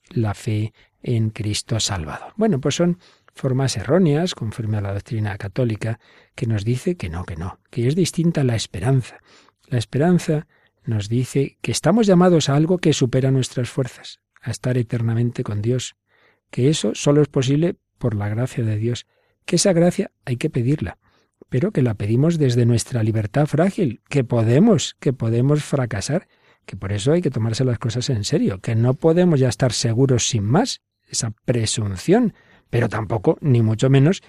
la 0.09 0.33
fe 0.33 0.73
en 1.03 1.29
Cristo 1.29 1.79
Salvador. 1.79 2.33
Bueno, 2.35 2.59
pues 2.59 2.75
son 2.75 2.97
formas 3.33 3.77
erróneas, 3.77 4.35
conforme 4.35 4.77
a 4.77 4.81
la 4.81 4.93
doctrina 4.93 5.37
católica, 5.37 5.99
que 6.35 6.47
nos 6.47 6.63
dice 6.63 6.95
que 6.95 7.09
no, 7.09 7.25
que 7.25 7.35
no, 7.35 7.59
que 7.69 7.87
es 7.87 7.95
distinta 7.95 8.43
la 8.43 8.55
esperanza. 8.55 9.19
La 9.67 9.77
esperanza 9.77 10.47
nos 10.85 11.09
dice 11.09 11.57
que 11.61 11.71
estamos 11.71 12.07
llamados 12.07 12.49
a 12.49 12.55
algo 12.55 12.77
que 12.77 12.93
supera 12.93 13.31
nuestras 13.31 13.69
fuerzas, 13.69 14.19
a 14.41 14.51
estar 14.51 14.77
eternamente 14.77 15.43
con 15.43 15.61
Dios, 15.61 15.95
que 16.49 16.69
eso 16.69 16.91
solo 16.93 17.21
es 17.21 17.27
posible 17.27 17.75
por 17.97 18.15
la 18.15 18.29
gracia 18.29 18.63
de 18.63 18.77
Dios, 18.77 19.07
que 19.45 19.55
esa 19.55 19.73
gracia 19.73 20.11
hay 20.25 20.37
que 20.37 20.49
pedirla, 20.49 20.97
pero 21.49 21.71
que 21.71 21.81
la 21.81 21.95
pedimos 21.95 22.37
desde 22.37 22.65
nuestra 22.65 23.03
libertad 23.03 23.47
frágil, 23.47 24.01
que 24.09 24.23
podemos, 24.23 24.95
que 24.99 25.13
podemos 25.13 25.63
fracasar, 25.63 26.27
que 26.65 26.77
por 26.77 26.91
eso 26.91 27.11
hay 27.11 27.21
que 27.21 27.31
tomarse 27.31 27.65
las 27.65 27.79
cosas 27.79 28.09
en 28.09 28.23
serio, 28.23 28.59
que 28.59 28.75
no 28.75 28.93
podemos 28.93 29.39
ya 29.39 29.49
estar 29.49 29.73
seguros 29.73 30.27
sin 30.27 30.43
más, 30.45 30.81
esa 31.13 31.31
presunción, 31.45 32.33
pero 32.69 32.89
tampoco, 32.89 33.37
ni 33.41 33.61
mucho 33.61 33.89
menos, 33.89 34.21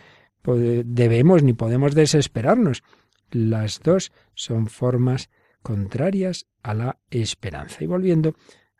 debemos 0.44 1.42
ni 1.42 1.52
podemos 1.52 1.94
desesperarnos, 1.94 2.82
las 3.30 3.80
dos 3.80 4.12
son 4.34 4.68
formas 4.68 5.30
contrarias 5.62 6.46
a 6.62 6.74
la 6.74 6.98
esperanza. 7.10 7.82
Y 7.82 7.86
volviendo 7.86 8.34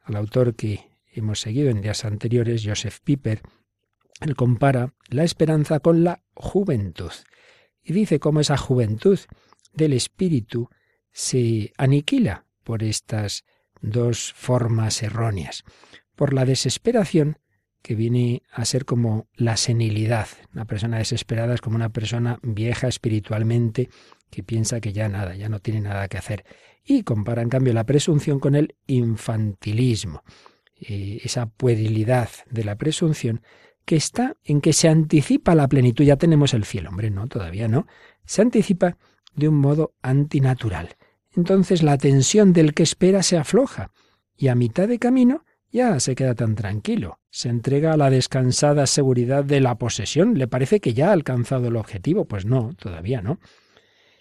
al 0.04 0.16
autor 0.16 0.54
que 0.54 0.90
hemos 1.12 1.40
seguido 1.40 1.70
en 1.70 1.80
días 1.80 2.04
anteriores, 2.04 2.62
Joseph 2.64 2.99
Piper, 3.02 3.40
él 4.20 4.37
compara 4.37 4.94
la 5.08 5.25
esperanza 5.25 5.80
con 5.80 6.04
la 6.04 6.23
juventud. 6.34 7.12
Y 7.82 7.92
dice 7.92 8.20
cómo 8.20 8.40
esa 8.40 8.56
juventud 8.56 9.18
del 9.73 9.92
espíritu 9.92 10.68
se 11.11 11.73
aniquila 11.78 12.46
por 12.62 12.82
estas 12.82 13.44
dos 13.80 14.32
formas 14.34 15.02
erróneas, 15.02 15.64
por 16.14 16.32
la 16.32 16.44
desesperación 16.44 17.38
que 17.85 17.95
viene 17.95 18.43
a 18.50 18.64
ser 18.64 18.87
como 18.87 19.26
la 19.37 19.59
senilidad. 19.59 20.26
Una 20.55 20.64
persona 20.64 20.97
desesperada 20.97 21.53
es 21.53 21.61
como 21.61 21.76
una 21.76 21.91
persona 21.91 22.38
vieja 22.43 22.88
espiritualmente 22.88 23.91
que 24.31 24.43
piensa 24.43 24.81
que 24.81 24.95
ya 24.95 25.11
nada, 25.11 25.37
ya 25.37 25.50
no 25.50 25.59
tiene 25.59 25.83
nada 25.83 26.09
que 26.09 26.17
hacer. 26.17 26.47
Y 26.83 27.03
compara 27.03 27.43
en 27.43 27.50
cambio 27.50 27.75
la 27.75 27.85
presunción 27.85 28.41
con 28.41 28.55
el 28.55 28.75
infantilismo, 28.87 30.23
eh, 30.81 31.21
esa 31.25 31.45
puerilidad 31.45 32.31
de 32.50 32.64
la 32.64 32.76
presunción 32.76 33.43
que 33.85 33.97
está 33.97 34.38
en 34.45 34.62
que 34.62 34.73
se 34.73 34.88
anticipa 34.88 35.55
la 35.55 35.69
plenitud. 35.69 36.07
Ya 36.07 36.17
tenemos 36.17 36.55
el 36.55 36.64
cielo, 36.64 36.88
hombre, 36.88 37.11
no, 37.11 37.29
todavía 37.29 37.69
no. 37.69 37.87
Se 38.25 38.41
anticipa 38.41 38.97
de 39.35 39.50
un 39.50 39.57
modo 39.57 39.93
antinatural. 40.00 40.97
Entonces 41.37 41.83
la 41.83 41.99
tensión 41.99 42.55
del 42.55 42.73
que 42.73 42.83
espera 42.83 43.23
se 43.23 43.37
afloja 43.37 43.91
y 44.38 44.49
a 44.49 44.55
mitad 44.55 44.88
de 44.88 44.99
camino 44.99 45.45
ya 45.75 45.99
se 45.99 46.14
queda 46.14 46.37
tan 46.37 46.54
tranquilo, 46.54 47.19
se 47.31 47.49
entrega 47.49 47.93
a 47.93 47.97
la 47.97 48.09
descansada 48.09 48.87
seguridad 48.87 49.45
de 49.45 49.61
la 49.61 49.75
posesión, 49.75 50.38
le 50.38 50.47
parece 50.47 50.78
que 50.78 50.95
ya 50.95 51.09
ha 51.09 51.12
alcanzado 51.12 51.66
el 51.66 51.75
objetivo, 51.75 52.26
pues 52.26 52.47
no, 52.47 52.75
todavía 52.75 53.23
no. 53.23 53.40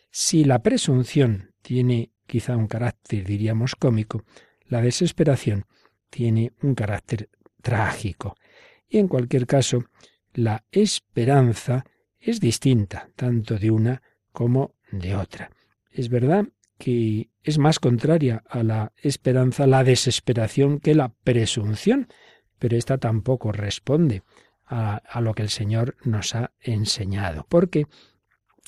Si 0.09 0.45
la 0.45 0.63
presunción 0.63 1.51
tiene 1.61 2.11
quizá 2.25 2.57
un 2.57 2.65
carácter, 2.65 3.23
diríamos, 3.23 3.75
cómico, 3.75 4.23
la 4.65 4.81
desesperación 4.81 5.65
tiene 6.09 6.53
un 6.63 6.73
carácter 6.73 7.29
trágico. 7.61 8.35
Y 8.89 8.97
en 8.97 9.07
cualquier 9.07 9.45
caso, 9.45 9.85
la 10.33 10.65
esperanza 10.71 11.85
es 12.19 12.39
distinta, 12.39 13.09
tanto 13.15 13.59
de 13.59 13.69
una 13.69 14.01
como 14.31 14.73
de 14.91 15.15
otra. 15.15 15.51
Es 15.91 16.09
verdad 16.09 16.47
que 16.83 17.29
es 17.43 17.59
más 17.59 17.79
contraria 17.79 18.43
a 18.49 18.61
la 18.61 18.91
esperanza 18.97 19.67
la 19.67 19.85
desesperación 19.85 20.81
que 20.81 20.93
la 20.93 21.13
presunción, 21.23 22.09
pero 22.59 22.75
esta 22.75 22.97
tampoco 22.97 23.53
responde 23.53 24.21
a, 24.65 24.97
a 24.97 25.21
lo 25.21 25.33
que 25.33 25.43
el 25.43 25.49
Señor 25.49 25.95
nos 26.03 26.35
ha 26.35 26.51
enseñado, 26.59 27.45
porque 27.47 27.87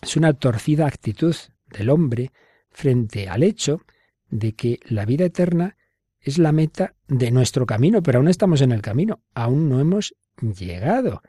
es 0.02 0.16
una 0.16 0.32
torcida 0.32 0.88
actitud 0.88 1.36
del 1.66 1.90
hombre 1.90 2.32
frente 2.70 3.28
al 3.28 3.44
hecho 3.44 3.82
de 4.30 4.54
que 4.54 4.80
la 4.86 5.04
vida 5.06 5.26
eterna 5.26 5.76
es 6.22 6.38
la 6.38 6.54
meta 6.54 6.96
de 7.10 7.32
nuestro 7.32 7.66
camino, 7.66 8.02
pero 8.02 8.20
aún 8.20 8.30
estamos 8.30 8.62
en 8.62 8.72
el 8.72 8.82
camino, 8.82 9.20
aún 9.34 9.68
no 9.68 9.82
hemos 9.82 10.16
llegado, 10.42 11.22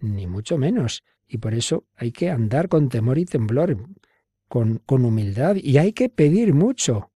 ni 0.00 0.26
mucho 0.26 0.58
menos, 0.58 1.04
y 1.28 1.38
por 1.38 1.54
eso 1.54 1.86
hay 1.94 2.10
que 2.10 2.30
andar 2.30 2.68
con 2.68 2.88
temor 2.88 3.16
y 3.16 3.26
temblor, 3.26 3.76
con, 4.48 4.78
con 4.86 5.04
humildad, 5.04 5.56
y 5.56 5.78
hay 5.78 5.92
que 5.92 6.08
pedir 6.08 6.54
mucho. 6.54 7.10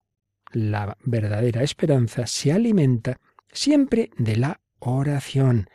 La 0.53 0.97
verdadera 1.05 1.63
esperanza 1.63 2.27
se 2.27 2.53
alimenta 2.53 3.21
siempre 3.53 4.11
de 4.19 4.37
la 4.37 4.61
oración. 4.79 5.69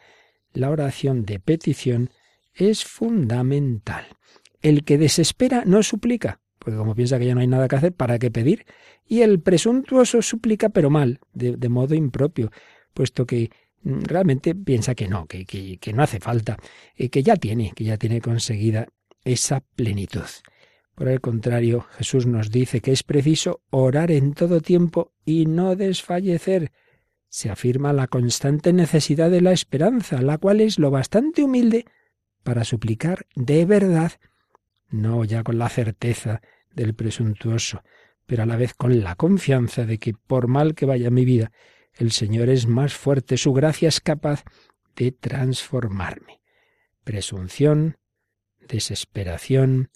La 0.54 0.70
oración 0.70 1.26
de 1.26 1.40
petición 1.40 2.10
es 2.54 2.86
fundamental. 2.86 4.06
El 4.62 4.84
que 4.84 4.98
desespera 4.98 5.64
no 5.66 5.84
suplica, 5.84 6.40
porque 6.60 6.78
como 6.78 6.96
piensa 6.96 7.20
que 7.20 7.26
ya 7.26 7.36
no 7.36 7.42
hay 7.42 7.48
nada 7.48 7.68
que 7.68 7.76
hacer, 7.76 7.94
¿para 7.94 8.18
qué 8.18 8.32
pedir? 8.32 8.66
Y 9.08 9.22
el 9.22 9.40
presuntuoso 9.40 10.22
suplica, 10.22 10.70
pero 10.70 10.90
mal, 10.90 11.20
de, 11.34 11.70
modo 11.70 11.94
impropio, 11.94 12.52
puesto 12.94 13.26
que 13.26 13.52
mm, 13.84 14.02
realmente 14.04 14.56
piensa 14.56 14.96
que 14.96 15.08
no, 15.08 15.28
que, 15.28 15.46
que, 15.46 15.94
no 15.94 16.02
hace 16.02 16.20
falta, 16.20 16.58
eh, 16.96 17.10
que 17.10 17.22
ya 17.22 17.36
tiene, 17.36 17.72
que 17.76 17.84
ya 17.84 17.98
tiene 17.98 18.22
conseguida 18.22 18.88
esa 19.24 19.60
plenitud. 19.60 20.24
Por 20.96 21.10
el 21.10 21.20
contrario, 21.22 21.86
Jesús 21.98 22.26
nos 22.26 22.52
dice 22.52 22.80
que 22.82 22.92
es 22.92 23.04
preciso 23.04 23.62
orar 23.70 24.12
en 24.12 24.34
todo 24.34 24.62
tiempo 24.62 25.12
y 25.26 25.46
no 25.46 25.76
desfallecer. 25.76 26.72
Se 27.28 27.50
afirma 27.50 27.92
la 27.92 28.08
constante 28.08 28.72
necesidad 28.72 29.30
de 29.30 29.42
la 29.42 29.52
esperanza, 29.52 30.22
la 30.22 30.38
cual 30.38 30.62
es 30.62 30.80
lo 30.80 30.92
bastante 30.92 31.44
humilde 31.44 31.86
para 32.44 32.64
suplicar 32.64 33.26
de 33.36 33.66
verdad 33.66 34.14
no 34.90 35.26
ya 35.26 35.44
con 35.44 35.58
la 35.58 35.70
certeza 35.70 36.42
del 36.74 36.94
presuntuoso, 36.94 37.84
pero 38.26 38.44
a 38.44 38.46
la 38.46 38.56
vez 38.56 38.74
con 38.74 39.04
la 39.04 39.16
confianza 39.16 39.86
de 39.86 39.98
que 39.98 40.14
por 40.14 40.48
mal 40.48 40.76
que 40.76 40.86
vaya 40.86 41.10
mi 41.10 41.26
vida, 41.26 41.52
el 41.94 42.12
Señor 42.12 42.50
es 42.50 42.68
más 42.68 42.94
fuerte, 42.94 43.38
su 43.38 43.54
gracia 43.54 43.90
es 43.90 44.02
capaz 44.02 44.44
de 44.96 45.12
transformarme. 45.12 46.42
Presunción, 47.04 47.98
desesperación, 48.68 49.90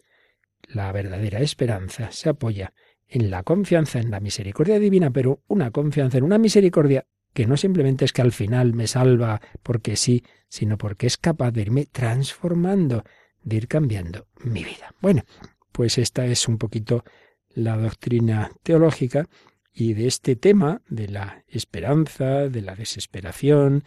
La 0.70 0.92
verdadera 0.92 1.40
esperanza 1.40 2.12
se 2.12 2.30
apoya 2.30 2.74
en 3.08 3.32
la 3.32 3.44
confianza 3.44 4.00
en 4.00 4.12
la 4.12 4.20
misericordia 4.20 4.80
divina, 4.80 5.10
pero 5.10 5.42
una 5.48 5.72
confianza 5.72 6.20
en 6.20 6.24
una 6.24 6.38
misericordia 6.38 7.06
que 7.34 7.48
no 7.48 7.58
simplemente 7.58 8.06
es 8.06 8.14
que 8.14 8.22
al 8.22 8.32
final 8.32 8.74
me 8.74 8.88
salva 8.88 9.42
porque 9.64 9.96
sí, 9.96 10.24
sino 10.48 10.78
porque 10.78 11.08
es 11.08 11.18
capaz 11.18 11.52
de 11.52 11.62
irme 11.62 11.86
transformando, 11.86 13.04
de 13.44 13.56
ir 13.56 13.68
cambiando 13.68 14.28
mi 14.44 14.64
vida. 14.64 14.94
Bueno, 15.02 15.24
pues 15.72 15.98
esta 15.98 16.26
es 16.26 16.48
un 16.48 16.58
poquito 16.58 17.04
la 17.50 17.78
doctrina 17.78 18.52
teológica 18.62 19.28
y 19.74 19.94
de 19.94 20.08
este 20.08 20.36
tema 20.36 20.82
de 20.88 21.08
la 21.08 21.44
esperanza, 21.48 22.48
de 22.48 22.62
la 22.62 22.76
desesperación, 22.76 23.84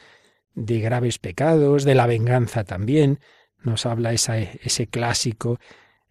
de 0.55 0.81
graves 0.81 1.19
pecados, 1.19 1.85
de 1.85 1.95
la 1.95 2.07
venganza 2.07 2.65
también, 2.65 3.21
nos 3.63 3.87
habla 3.87 4.13
ese 4.13 4.87
clásico 4.89 5.61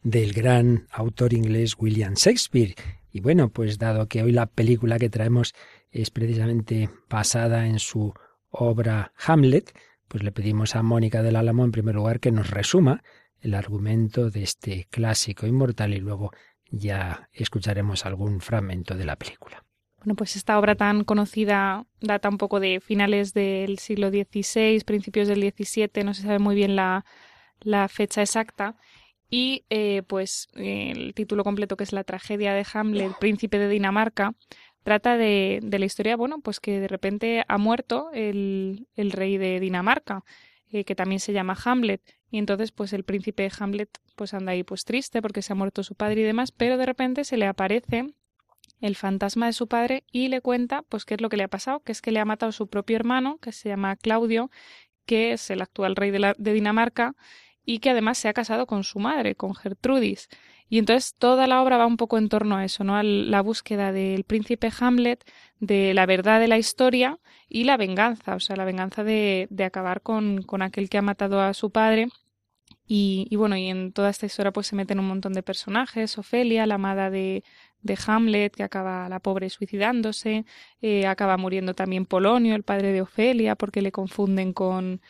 del 0.03 0.33
gran 0.33 0.87
autor 0.91 1.33
inglés 1.33 1.75
William 1.77 2.13
Shakespeare. 2.15 2.75
Y 3.11 3.19
bueno, 3.19 3.49
pues 3.49 3.77
dado 3.77 4.07
que 4.07 4.23
hoy 4.23 4.31
la 4.31 4.45
película 4.45 4.97
que 4.97 5.09
traemos 5.09 5.53
es 5.91 6.09
precisamente 6.09 6.89
basada 7.09 7.67
en 7.67 7.79
su 7.79 8.13
obra 8.49 9.13
Hamlet, 9.25 9.73
pues 10.07 10.23
le 10.23 10.31
pedimos 10.31 10.75
a 10.75 10.83
Mónica 10.83 11.21
del 11.21 11.35
Álamo 11.35 11.63
en 11.63 11.71
primer 11.71 11.95
lugar 11.95 12.19
que 12.19 12.31
nos 12.31 12.49
resuma 12.49 13.03
el 13.39 13.53
argumento 13.53 14.29
de 14.29 14.43
este 14.43 14.87
clásico 14.89 15.47
inmortal 15.47 15.93
y 15.93 15.99
luego 15.99 16.31
ya 16.69 17.29
escucharemos 17.33 18.05
algún 18.05 18.39
fragmento 18.39 18.95
de 18.95 19.05
la 19.05 19.15
película. 19.15 19.63
Bueno, 19.99 20.15
pues 20.15 20.35
esta 20.35 20.57
obra 20.57 20.75
tan 20.75 21.03
conocida 21.03 21.85
data 21.99 22.29
un 22.29 22.37
poco 22.37 22.59
de 22.59 22.79
finales 22.79 23.33
del 23.33 23.77
siglo 23.77 24.09
XVI, 24.09 24.81
principios 24.83 25.27
del 25.27 25.41
XVII, 25.41 26.03
no 26.03 26.13
se 26.13 26.23
sabe 26.23 26.39
muy 26.39 26.55
bien 26.55 26.75
la, 26.75 27.05
la 27.59 27.87
fecha 27.87 28.21
exacta. 28.21 28.75
Y 29.33 29.63
eh, 29.69 30.03
pues 30.05 30.49
el 30.55 31.13
título 31.13 31.45
completo, 31.45 31.77
que 31.77 31.85
es 31.85 31.93
La 31.93 32.03
tragedia 32.03 32.53
de 32.53 32.65
Hamlet, 32.73 33.13
príncipe 33.17 33.57
de 33.57 33.69
Dinamarca, 33.69 34.35
trata 34.83 35.15
de, 35.15 35.61
de, 35.63 35.79
la 35.79 35.85
historia, 35.85 36.17
bueno, 36.17 36.41
pues 36.41 36.59
que 36.59 36.81
de 36.81 36.89
repente 36.89 37.45
ha 37.47 37.57
muerto 37.57 38.09
el, 38.13 38.87
rey 38.97 39.37
de 39.37 39.61
Dinamarca, 39.61 40.25
eh, 40.69 40.83
que 40.83 40.95
también 40.95 41.21
se 41.21 41.31
llama 41.31 41.57
Hamlet. 41.63 42.01
Y 42.29 42.39
entonces, 42.39 42.73
pues 42.73 42.91
el 42.91 43.05
príncipe 43.05 43.49
Hamlet, 43.57 43.89
pues 44.17 44.33
anda 44.33 44.51
ahí 44.51 44.63
pues 44.63 44.83
triste 44.83 45.21
porque 45.21 45.41
se 45.41 45.53
ha 45.53 45.55
muerto 45.55 45.81
su 45.83 45.95
padre 45.95 46.21
y 46.21 46.25
demás, 46.25 46.51
pero 46.51 46.77
de 46.77 46.85
repente 46.85 47.23
se 47.23 47.37
le 47.37 47.47
aparece 47.47 48.13
el 48.81 48.97
fantasma 48.97 49.45
de 49.45 49.53
su 49.53 49.67
padre 49.67 50.03
y 50.11 50.27
le 50.27 50.41
cuenta, 50.41 50.81
pues 50.83 51.05
qué 51.05 51.13
es 51.13 51.21
lo 51.21 51.29
que 51.29 51.37
le 51.37 51.43
ha 51.43 51.47
pasado, 51.47 51.79
que 51.81 51.93
es 51.93 52.01
que 52.01 52.11
le 52.11 52.19
ha 52.19 52.25
matado 52.25 52.51
su 52.51 52.67
propio 52.67 52.97
hermano, 52.97 53.37
que 53.37 53.53
se 53.53 53.69
llama 53.69 53.95
Claudio, 53.95 54.51
que 55.05 55.33
es 55.33 55.49
el 55.51 55.61
actual 55.61 55.95
rey 55.95 56.11
de, 56.11 56.19
la, 56.19 56.35
de 56.37 56.53
Dinamarca, 56.53 57.15
y 57.65 57.79
que 57.79 57.89
además 57.89 58.17
se 58.17 58.27
ha 58.27 58.33
casado 58.33 58.67
con 58.67 58.83
su 58.83 58.99
madre, 58.99 59.35
con 59.35 59.55
Gertrudis. 59.55 60.29
Y 60.69 60.77
entonces 60.77 61.15
toda 61.17 61.47
la 61.47 61.61
obra 61.61 61.77
va 61.77 61.85
un 61.85 61.97
poco 61.97 62.17
en 62.17 62.29
torno 62.29 62.55
a 62.55 62.63
eso, 62.63 62.83
¿no? 62.83 62.95
A 62.95 63.03
la 63.03 63.41
búsqueda 63.41 63.91
del 63.91 64.23
príncipe 64.23 64.71
Hamlet, 64.79 65.23
de 65.59 65.93
la 65.93 66.05
verdad 66.05 66.39
de 66.39 66.47
la 66.47 66.57
historia 66.57 67.19
y 67.49 67.65
la 67.65 67.75
venganza, 67.77 68.35
o 68.35 68.39
sea, 68.39 68.55
la 68.55 68.63
venganza 68.65 69.03
de, 69.03 69.47
de 69.49 69.63
acabar 69.65 70.01
con, 70.01 70.43
con 70.43 70.61
aquel 70.61 70.89
que 70.89 70.97
ha 70.97 71.01
matado 71.01 71.41
a 71.41 71.53
su 71.53 71.71
padre. 71.71 72.07
Y, 72.93 73.33
bueno, 73.37 73.55
y 73.55 73.69
en 73.69 73.93
toda 73.93 74.09
esta 74.09 74.25
historia 74.25 74.51
pues 74.51 74.67
se 74.67 74.75
meten 74.75 74.99
un 74.99 75.07
montón 75.07 75.31
de 75.31 75.43
personajes, 75.43 76.17
Ofelia, 76.17 76.65
la 76.65 76.75
amada 76.75 77.09
de, 77.09 77.43
de 77.81 77.97
Hamlet, 78.05 78.53
que 78.53 78.63
acaba 78.63 79.07
la 79.07 79.19
pobre 79.21 79.49
suicidándose, 79.49 80.45
eh, 80.81 81.07
acaba 81.07 81.37
muriendo 81.37 81.73
también 81.73 82.05
Polonio, 82.05 82.53
el 82.53 82.63
padre 82.63 82.91
de 82.91 83.01
Ofelia, 83.01 83.55
porque 83.55 83.81
le 83.81 83.93
confunden 83.93 84.51
con, 84.51 85.01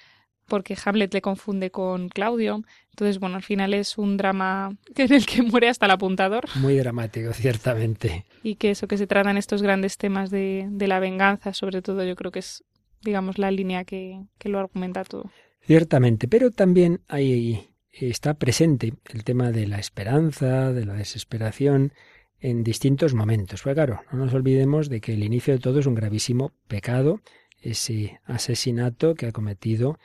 porque 0.51 0.75
Hamlet 0.83 1.13
le 1.13 1.21
confunde 1.21 1.71
con 1.71 2.09
Claudio. 2.09 2.65
Entonces, 2.89 3.21
bueno, 3.21 3.37
al 3.37 3.41
final 3.41 3.73
es 3.73 3.97
un 3.97 4.17
drama 4.17 4.75
en 4.97 5.13
el 5.13 5.25
que 5.25 5.43
muere 5.43 5.69
hasta 5.69 5.85
el 5.85 5.93
apuntador. 5.93 6.43
Muy 6.55 6.77
dramático, 6.77 7.31
ciertamente. 7.31 8.25
Y 8.43 8.55
que 8.55 8.71
eso 8.71 8.85
que 8.85 8.97
se 8.97 9.07
tratan 9.07 9.37
estos 9.37 9.61
grandes 9.61 9.97
temas 9.97 10.29
de, 10.29 10.67
de 10.69 10.87
la 10.89 10.99
venganza, 10.99 11.53
sobre 11.53 11.81
todo, 11.81 12.03
yo 12.03 12.17
creo 12.17 12.33
que 12.33 12.39
es, 12.39 12.65
digamos, 13.01 13.37
la 13.37 13.49
línea 13.49 13.85
que, 13.85 14.19
que 14.37 14.49
lo 14.49 14.59
argumenta 14.59 15.05
todo. 15.05 15.31
Ciertamente, 15.61 16.27
pero 16.27 16.51
también 16.51 16.99
ahí 17.07 17.69
está 17.93 18.33
presente 18.33 18.93
el 19.13 19.23
tema 19.23 19.53
de 19.53 19.67
la 19.67 19.79
esperanza, 19.79 20.73
de 20.73 20.85
la 20.85 20.95
desesperación 20.95 21.93
en 22.41 22.65
distintos 22.65 23.13
momentos. 23.13 23.61
Pues 23.61 23.73
claro, 23.73 24.01
no 24.11 24.25
nos 24.25 24.33
olvidemos 24.33 24.89
de 24.89 24.99
que 24.99 25.13
el 25.13 25.23
inicio 25.23 25.53
de 25.53 25.61
todo 25.61 25.79
es 25.79 25.85
un 25.85 25.95
gravísimo 25.95 26.51
pecado, 26.67 27.21
ese 27.61 28.19
asesinato 28.25 29.15
que 29.15 29.27
ha 29.27 29.31
cometido 29.31 29.97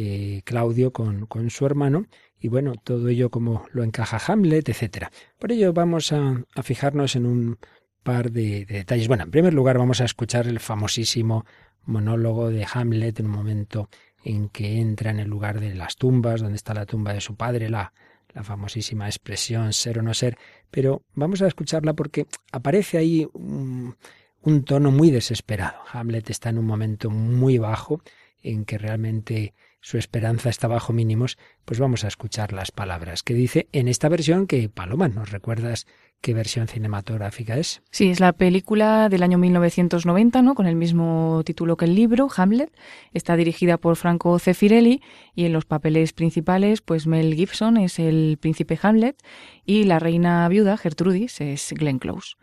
eh, 0.00 0.42
Claudio 0.44 0.92
con, 0.92 1.26
con, 1.26 1.50
su 1.50 1.66
hermano, 1.66 2.06
y 2.38 2.46
bueno, 2.46 2.74
todo 2.76 3.08
ello 3.08 3.30
como 3.30 3.66
lo 3.72 3.82
encaja 3.82 4.20
Hamlet, 4.24 4.68
etcétera. 4.68 5.10
Por 5.40 5.50
ello 5.50 5.72
vamos 5.72 6.12
a, 6.12 6.44
a 6.54 6.62
fijarnos 6.62 7.16
en 7.16 7.26
un 7.26 7.58
par 8.04 8.30
de, 8.30 8.64
de, 8.64 8.76
detalles. 8.76 9.08
Bueno, 9.08 9.24
en 9.24 9.32
primer 9.32 9.52
lugar 9.54 9.76
vamos 9.76 10.00
a 10.00 10.04
escuchar 10.04 10.46
el 10.46 10.60
famosísimo 10.60 11.44
monólogo 11.84 12.48
de 12.48 12.64
Hamlet 12.72 13.18
en 13.18 13.26
un 13.26 13.32
momento 13.32 13.90
en 14.22 14.50
que 14.50 14.78
entra 14.78 15.10
en 15.10 15.18
el 15.18 15.28
lugar 15.28 15.58
de 15.58 15.74
las 15.74 15.96
tumbas, 15.96 16.42
donde 16.42 16.54
está 16.54 16.74
la 16.74 16.86
tumba 16.86 17.12
de 17.12 17.20
su 17.20 17.34
padre, 17.34 17.68
la, 17.68 17.92
la 18.34 18.44
famosísima 18.44 19.06
expresión 19.06 19.72
ser 19.72 19.98
o 19.98 20.02
no 20.02 20.14
ser, 20.14 20.38
pero 20.70 21.02
vamos 21.14 21.42
a 21.42 21.48
escucharla 21.48 21.94
porque 21.94 22.26
aparece 22.52 22.98
ahí 22.98 23.26
un, 23.32 23.96
un 24.42 24.62
tono 24.62 24.92
muy 24.92 25.10
desesperado. 25.10 25.80
Hamlet 25.92 26.30
está 26.30 26.50
en 26.50 26.58
un 26.58 26.66
momento 26.66 27.10
muy 27.10 27.58
bajo 27.58 28.00
en 28.44 28.64
que 28.64 28.78
realmente 28.78 29.54
su 29.80 29.98
esperanza 29.98 30.50
está 30.50 30.68
bajo 30.68 30.92
mínimos, 30.92 31.38
pues 31.64 31.78
vamos 31.78 32.04
a 32.04 32.08
escuchar 32.08 32.52
las 32.52 32.70
palabras 32.70 33.22
que 33.22 33.34
dice 33.34 33.68
en 33.72 33.88
esta 33.88 34.08
versión 34.08 34.46
que 34.46 34.68
Paloma, 34.68 35.08
¿nos 35.08 35.30
recuerdas 35.30 35.86
qué 36.20 36.34
versión 36.34 36.66
cinematográfica 36.66 37.56
es? 37.56 37.82
Sí, 37.90 38.10
es 38.10 38.20
la 38.20 38.32
película 38.32 39.08
del 39.08 39.22
año 39.22 39.38
1990, 39.38 40.42
¿no? 40.42 40.54
Con 40.54 40.66
el 40.66 40.74
mismo 40.74 41.42
título 41.44 41.76
que 41.76 41.84
el 41.84 41.94
libro, 41.94 42.28
Hamlet. 42.34 42.72
Está 43.12 43.36
dirigida 43.36 43.76
por 43.78 43.96
Franco 43.96 44.38
Zeffirelli 44.38 45.00
y 45.34 45.44
en 45.44 45.52
los 45.52 45.64
papeles 45.64 46.12
principales, 46.12 46.80
pues 46.80 47.06
Mel 47.06 47.34
Gibson 47.34 47.76
es 47.76 47.98
el 47.98 48.38
príncipe 48.40 48.78
Hamlet 48.82 49.16
y 49.64 49.84
la 49.84 49.98
reina 49.98 50.48
viuda, 50.48 50.76
Gertrudis, 50.76 51.40
es 51.40 51.72
Glenn 51.72 51.98
Close. 51.98 52.36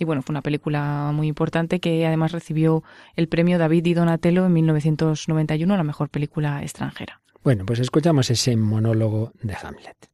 Y 0.00 0.06
bueno, 0.06 0.22
fue 0.22 0.32
una 0.32 0.40
película 0.40 1.10
muy 1.12 1.28
importante 1.28 1.78
que 1.78 2.06
además 2.06 2.32
recibió 2.32 2.82
el 3.16 3.28
premio 3.28 3.58
David 3.58 3.84
y 3.84 3.92
Donatello 3.92 4.46
en 4.46 4.54
1991 4.54 5.74
a 5.74 5.76
la 5.76 5.84
mejor 5.84 6.08
película 6.08 6.62
extranjera. 6.62 7.20
Bueno, 7.44 7.66
pues 7.66 7.80
escuchamos 7.80 8.30
ese 8.30 8.56
monólogo 8.56 9.32
de 9.42 9.54
Hamlet. 9.62 10.08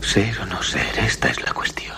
Ser 0.00 0.38
o 0.38 0.46
no 0.46 0.62
ser, 0.62 1.00
esta 1.00 1.30
es 1.30 1.44
la 1.44 1.52
cuestión. 1.52 1.96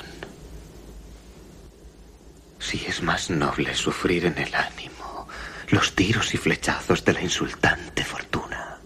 Si 2.59 2.87
es 2.87 3.03
más 3.03 3.29
noble 3.29 3.75
sufrir 3.75 4.25
en 4.25 4.39
el 4.39 4.55
ánimo 4.55 5.29
los 5.69 5.95
tiros 5.95 6.33
y 6.33 6.39
flechazos 6.39 7.05
de 7.05 7.13
la 7.13 7.21
insultante 7.21 8.03
fortuna, 8.03 8.79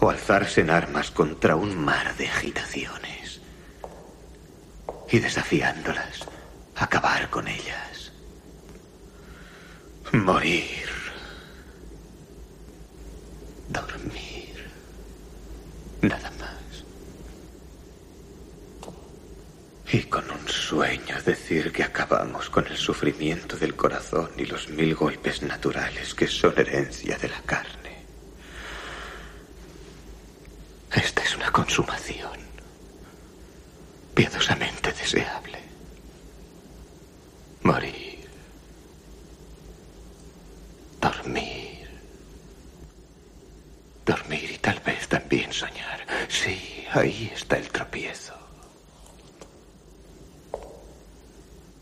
o 0.00 0.10
alzarse 0.10 0.62
en 0.62 0.70
armas 0.70 1.12
contra 1.12 1.54
un 1.54 1.78
mar 1.78 2.16
de 2.16 2.26
agitaciones 2.26 3.11
y 5.12 5.20
desafiándolas, 5.20 6.26
acabar 6.74 7.28
con 7.28 7.46
ellas. 7.46 8.12
Morir. 10.10 10.88
Dormir. 13.68 14.70
Nada 16.00 16.30
más. 16.40 16.84
Y 19.92 20.02
con 20.04 20.30
un 20.30 20.48
sueño 20.48 21.20
decir 21.22 21.70
que 21.72 21.82
acabamos 21.84 22.48
con 22.48 22.66
el 22.66 22.78
sufrimiento 22.78 23.58
del 23.58 23.76
corazón 23.76 24.30
y 24.38 24.46
los 24.46 24.70
mil 24.70 24.94
golpes 24.94 25.42
naturales 25.42 26.14
que 26.14 26.26
son 26.26 26.54
herencia 26.56 27.18
de 27.18 27.28
la 27.28 27.42
carne. 27.42 28.06
Esta 30.90 31.22
es 31.22 31.36
una 31.36 31.50
consumación 31.52 32.42
piadosamente 34.14 34.91
deseable. 35.02 35.58
Morir. 37.62 38.20
Dormir. 41.00 41.88
Dormir 44.06 44.50
y 44.52 44.58
tal 44.58 44.80
vez 44.80 45.08
también 45.08 45.52
soñar. 45.52 46.06
Sí, 46.28 46.86
ahí 46.92 47.30
está 47.34 47.56
el 47.56 47.68
tropiezo. 47.68 48.34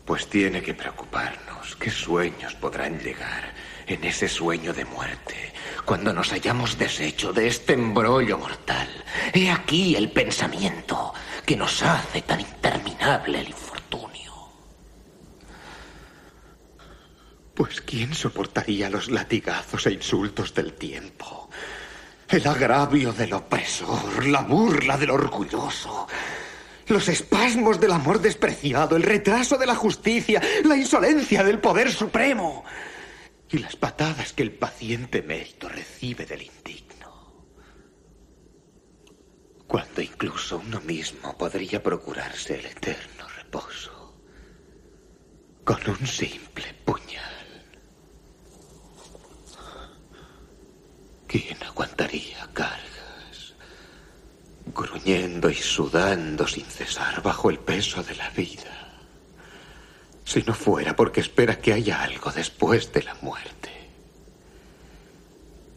Pues 0.05 0.27
tiene 0.27 0.61
que 0.61 0.73
preocuparnos 0.73 1.75
qué 1.75 1.89
sueños 1.91 2.55
podrán 2.55 2.99
llegar 2.99 3.53
en 3.87 4.03
ese 4.03 4.27
sueño 4.27 4.73
de 4.73 4.85
muerte, 4.85 5.53
cuando 5.85 6.13
nos 6.13 6.31
hayamos 6.31 6.77
deshecho 6.77 7.33
de 7.33 7.47
este 7.47 7.73
embrollo 7.73 8.37
mortal. 8.37 8.89
He 9.33 9.49
aquí 9.49 9.95
el 9.95 10.11
pensamiento 10.11 11.13
que 11.45 11.55
nos 11.55 11.81
hace 11.83 12.21
tan 12.21 12.39
interminable 12.39 13.39
el 13.41 13.49
infortunio. 13.49 14.31
Pues 17.53 17.81
¿quién 17.81 18.13
soportaría 18.13 18.89
los 18.89 19.09
latigazos 19.09 19.85
e 19.87 19.91
insultos 19.93 20.53
del 20.53 20.73
tiempo? 20.73 21.49
El 22.27 22.47
agravio 22.47 23.11
del 23.11 23.33
opresor, 23.33 24.25
la 24.25 24.41
burla 24.41 24.97
del 24.97 25.11
orgulloso, 25.11 26.07
Los 26.87 27.07
espasmos 27.07 27.79
del 27.79 27.91
amor 27.91 28.19
despreciado, 28.19 28.97
el 28.97 29.03
retraso 29.03 29.57
de 29.57 29.65
la 29.65 29.75
justicia, 29.75 30.41
la 30.65 30.75
insolencia 30.75 31.43
del 31.43 31.59
poder 31.59 31.91
supremo 31.91 32.65
y 33.49 33.59
las 33.59 33.75
patadas 33.75 34.33
que 34.33 34.43
el 34.43 34.51
paciente 34.51 35.21
mérito 35.21 35.69
recibe 35.69 36.25
del 36.25 36.41
indigno. 36.41 36.90
Cuando 39.71 40.01
incluso 40.01 40.57
uno 40.57 40.81
mismo 40.81 41.37
podría 41.37 41.81
procurarse 41.81 42.59
el 42.59 42.65
eterno 42.65 43.25
reposo 43.37 44.17
con 45.63 45.79
un 45.89 46.05
simple 46.05 46.73
puñal. 46.83 47.63
¿Quién 51.25 51.63
aguantaría 51.63 52.49
cargas, 52.51 53.55
gruñendo 54.75 55.49
y 55.49 55.55
sudando 55.55 56.45
sin 56.45 56.65
cesar 56.65 57.23
bajo 57.23 57.49
el 57.49 57.59
peso 57.59 58.03
de 58.03 58.15
la 58.15 58.29
vida? 58.31 58.99
Si 60.25 60.43
no 60.43 60.53
fuera 60.53 60.97
porque 60.97 61.21
espera 61.21 61.61
que 61.61 61.71
haya 61.71 62.03
algo 62.03 62.29
después 62.29 62.91
de 62.91 63.03
la 63.03 63.13
muerte. 63.21 63.80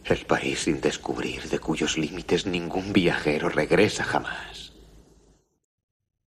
El 0.05 0.27
país 0.27 0.61
sin 0.61 0.81
descubrir 0.81 1.43
de 1.45 1.59
cuyos 1.59 1.97
límites 1.97 2.47
ningún 2.47 2.93
viajero 2.93 3.49
regresa 3.49 4.05
jamás. 4.05 4.75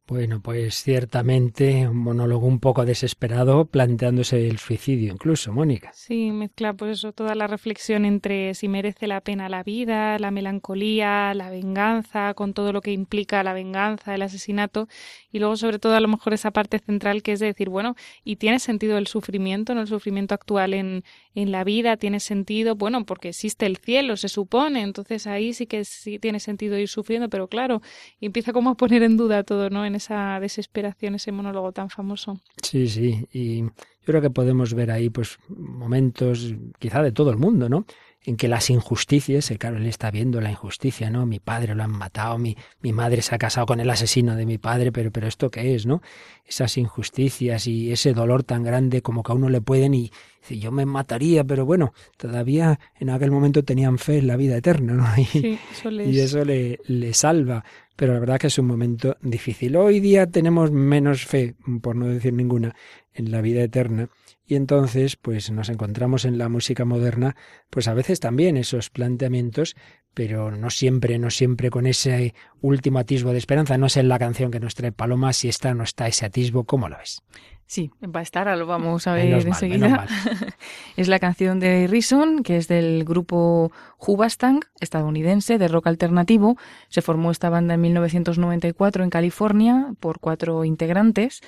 Bueno, 0.07 0.39
pues 0.41 0.83
ciertamente 0.83 1.85
un 1.85 1.97
monólogo 1.97 2.47
un 2.47 2.61
poco 2.61 2.85
desesperado 2.85 3.65
planteándose 3.65 4.47
el 4.47 4.57
suicidio 4.57 5.11
incluso, 5.11 5.51
Mónica. 5.51 5.91
Sí, 5.93 6.31
mezcla 6.31 6.73
pues 6.73 6.99
eso, 6.99 7.11
toda 7.11 7.35
la 7.35 7.45
reflexión 7.45 8.05
entre 8.05 8.53
si 8.53 8.69
merece 8.69 9.05
la 9.07 9.19
pena 9.19 9.49
la 9.49 9.63
vida, 9.63 10.17
la 10.17 10.31
melancolía, 10.31 11.33
la 11.33 11.49
venganza, 11.49 12.33
con 12.35 12.53
todo 12.53 12.71
lo 12.71 12.79
que 12.79 12.93
implica 12.93 13.43
la 13.43 13.51
venganza, 13.51 14.15
el 14.15 14.21
asesinato, 14.21 14.87
y 15.29 15.39
luego 15.39 15.57
sobre 15.57 15.77
todo 15.77 15.93
a 15.95 15.99
lo 15.99 16.07
mejor 16.07 16.33
esa 16.33 16.51
parte 16.51 16.79
central 16.79 17.21
que 17.21 17.33
es 17.33 17.41
de 17.41 17.47
decir, 17.47 17.67
bueno, 17.67 17.97
¿y 18.23 18.37
tiene 18.37 18.59
sentido 18.59 18.97
el 18.97 19.07
sufrimiento, 19.07 19.75
no 19.75 19.81
el 19.81 19.87
sufrimiento 19.87 20.33
actual 20.33 20.73
en, 20.73 21.03
en 21.37 21.51
la 21.51 21.63
vida? 21.63 21.97
¿Tiene 21.97 22.19
sentido? 22.19 22.75
Bueno, 22.75 23.05
porque 23.05 23.29
existe 23.29 23.67
el 23.67 23.77
cielo, 23.77 24.17
se 24.17 24.27
supone, 24.27 24.81
entonces 24.81 25.27
ahí 25.27 25.53
sí 25.53 25.67
que 25.67 25.85
sí 25.85 26.17
tiene 26.17 26.39
sentido 26.39 26.79
ir 26.79 26.87
sufriendo, 26.87 27.29
pero 27.29 27.47
claro, 27.47 27.83
empieza 28.19 28.53
como 28.53 28.71
a 28.71 28.75
poner 28.75 29.03
en 29.03 29.17
duda 29.17 29.43
todo, 29.43 29.69
¿no? 29.69 29.85
esa 29.85 30.39
desesperación, 30.39 31.13
ese 31.13 31.31
monólogo 31.31 31.71
tan 31.73 31.91
famoso. 31.91 32.41
Sí, 32.63 32.87
sí, 32.87 33.27
y 33.31 33.61
yo 33.61 33.71
creo 34.05 34.21
que 34.21 34.31
podemos 34.31 34.73
ver 34.73 34.89
ahí 34.89 35.11
pues 35.11 35.37
momentos 35.47 36.55
quizá 36.79 37.03
de 37.03 37.11
todo 37.11 37.29
el 37.29 37.37
mundo, 37.37 37.69
¿no? 37.69 37.85
En 38.27 38.35
que 38.35 38.49
las 38.49 38.69
injusticias, 38.69 39.53
claro, 39.57 39.77
él 39.77 39.85
está 39.85 40.11
viendo 40.11 40.41
la 40.41 40.51
injusticia, 40.51 41.09
¿no? 41.09 41.25
Mi 41.25 41.39
padre 41.39 41.75
lo 41.75 41.83
han 41.83 41.91
matado, 41.91 42.37
mi, 42.37 42.57
mi 42.81 42.91
madre 42.91 43.21
se 43.21 43.33
ha 43.33 43.37
casado 43.37 43.65
con 43.65 43.79
el 43.79 43.89
asesino 43.89 44.35
de 44.35 44.45
mi 44.45 44.57
padre, 44.57 44.91
pero, 44.91 45.11
pero 45.11 45.27
esto 45.27 45.49
qué 45.49 45.75
es, 45.75 45.85
¿no? 45.85 46.01
Esas 46.45 46.77
injusticias 46.77 47.67
y 47.67 47.89
ese 47.89 48.11
dolor 48.11 48.43
tan 48.43 48.63
grande 48.63 49.01
como 49.01 49.23
que 49.23 49.31
a 49.31 49.35
uno 49.35 49.47
le 49.47 49.61
pueden 49.61 49.93
y 49.93 50.11
yo 50.49 50.73
me 50.73 50.85
mataría, 50.85 51.45
pero 51.45 51.65
bueno, 51.65 51.93
todavía 52.17 52.81
en 52.99 53.11
aquel 53.11 53.31
momento 53.31 53.63
tenían 53.63 53.97
fe 53.97 54.17
en 54.17 54.27
la 54.27 54.35
vida 54.35 54.57
eterna, 54.57 54.93
¿no? 54.93 55.05
Y, 55.17 55.25
sí, 55.25 55.59
eso, 55.71 55.89
y 55.89 56.19
eso 56.19 56.43
le, 56.43 56.79
le 56.85 57.13
salva 57.13 57.63
pero 57.95 58.13
la 58.13 58.19
verdad 58.19 58.37
que 58.37 58.47
es 58.47 58.59
un 58.59 58.67
momento 58.67 59.17
difícil. 59.21 59.75
Hoy 59.75 59.99
día 59.99 60.27
tenemos 60.27 60.69
menos 60.69 61.25
fe, 61.25 61.55
por 61.81 61.95
no 61.95 62.05
decir 62.05 62.31
ninguna, 62.31 62.75
en 63.15 63.31
la 63.31 63.41
vida 63.41 63.63
eterna 63.63 64.09
y 64.47 64.55
entonces 64.55 65.17
pues 65.17 65.51
nos 65.51 65.69
encontramos 65.69 66.25
en 66.25 66.37
la 66.37 66.49
música 66.49 66.85
moderna 66.85 67.35
pues 67.69 67.87
a 67.87 67.93
veces 67.93 68.19
también 68.19 68.57
esos 68.57 68.89
planteamientos 68.89 69.75
pero 70.17 70.49
no 70.49 70.71
siempre, 70.71 71.19
no 71.19 71.29
siempre 71.29 71.69
con 71.69 71.85
ese 71.85 72.33
último 72.59 72.97
atisbo 72.97 73.33
de 73.33 73.37
esperanza. 73.37 73.77
No 73.77 73.87
sé 73.87 73.99
en 73.99 74.09
la 74.09 74.17
canción 74.17 74.49
que 74.49 74.59
nos 74.59 74.73
trae 74.73 74.91
Paloma 74.91 75.31
si 75.31 75.47
está 75.47 75.69
o 75.69 75.75
no 75.75 75.83
está 75.83 76.07
ese 76.07 76.25
atisbo, 76.25 76.63
¿cómo 76.63 76.89
lo 76.89 76.97
ves? 76.97 77.21
Sí, 77.69 77.91
va 78.01 78.21
a 78.21 78.23
estar, 78.23 78.47
ahora 78.47 78.57
lo 78.57 78.65
vamos 78.65 79.07
a 79.07 79.13
ver 79.13 79.45
enseguida. 79.45 80.07
es 80.95 81.09
la 81.09 81.19
canción 81.19 81.59
de 81.59 81.87
Reason, 81.87 82.41
que 82.41 82.55
es 82.55 82.69
del 82.69 83.03
grupo 83.03 83.73
Hubastang, 83.99 84.61
estadounidense, 84.79 85.57
de 85.57 85.67
rock 85.67 85.87
alternativo. 85.87 86.55
Se 86.87 87.01
formó 87.01 87.29
esta 87.29 87.49
banda 87.49 87.73
en 87.73 87.81
1994 87.81 89.03
en 89.03 89.09
California 89.09 89.93
por 89.99 90.21
cuatro 90.21 90.63
integrantes 90.63 91.41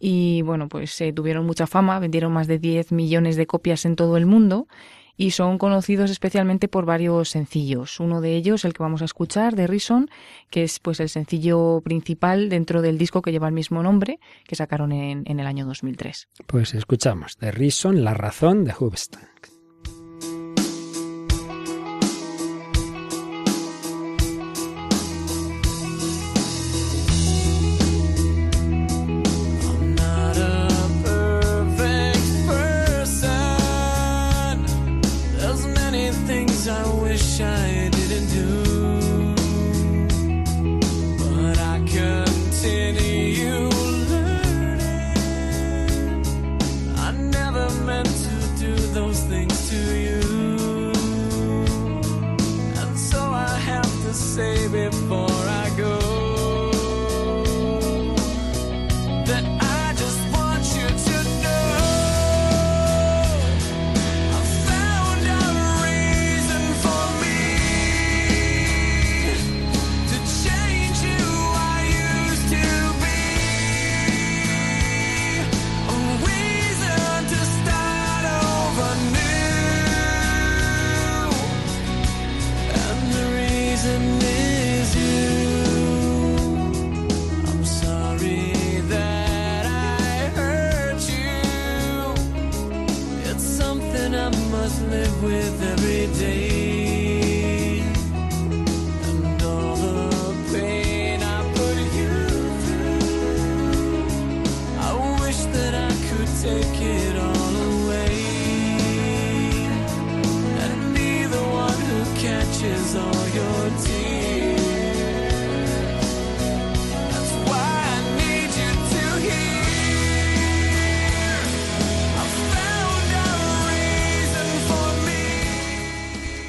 y, 0.00 0.40
bueno, 0.42 0.68
pues 0.68 0.98
eh, 1.02 1.12
tuvieron 1.12 1.44
mucha 1.44 1.66
fama, 1.66 1.98
vendieron 1.98 2.32
más 2.32 2.46
de 2.46 2.58
10 2.58 2.92
millones 2.92 3.36
de 3.36 3.46
copias 3.46 3.84
en 3.84 3.96
todo 3.96 4.16
el 4.16 4.24
mundo 4.24 4.68
y 5.16 5.32
son 5.32 5.58
conocidos 5.58 6.10
especialmente 6.10 6.68
por 6.68 6.84
varios 6.84 7.30
sencillos. 7.30 8.00
Uno 8.00 8.20
de 8.20 8.36
ellos, 8.36 8.64
el 8.64 8.72
que 8.72 8.82
vamos 8.82 9.02
a 9.02 9.06
escuchar, 9.06 9.56
de 9.56 9.66
Reason, 9.66 10.08
que 10.50 10.64
es 10.64 10.78
pues 10.78 11.00
el 11.00 11.08
sencillo 11.08 11.80
principal 11.84 12.48
dentro 12.48 12.82
del 12.82 12.98
disco 12.98 13.22
que 13.22 13.32
lleva 13.32 13.48
el 13.48 13.54
mismo 13.54 13.82
nombre, 13.82 14.18
que 14.46 14.56
sacaron 14.56 14.92
en, 14.92 15.24
en 15.26 15.40
el 15.40 15.46
año 15.46 15.66
2003. 15.66 16.28
Pues 16.46 16.74
escuchamos 16.74 17.36
de 17.38 17.50
Reason, 17.50 18.04
La 18.04 18.14
razón 18.14 18.64
de 18.64 18.74
Hubstang. 18.78 19.55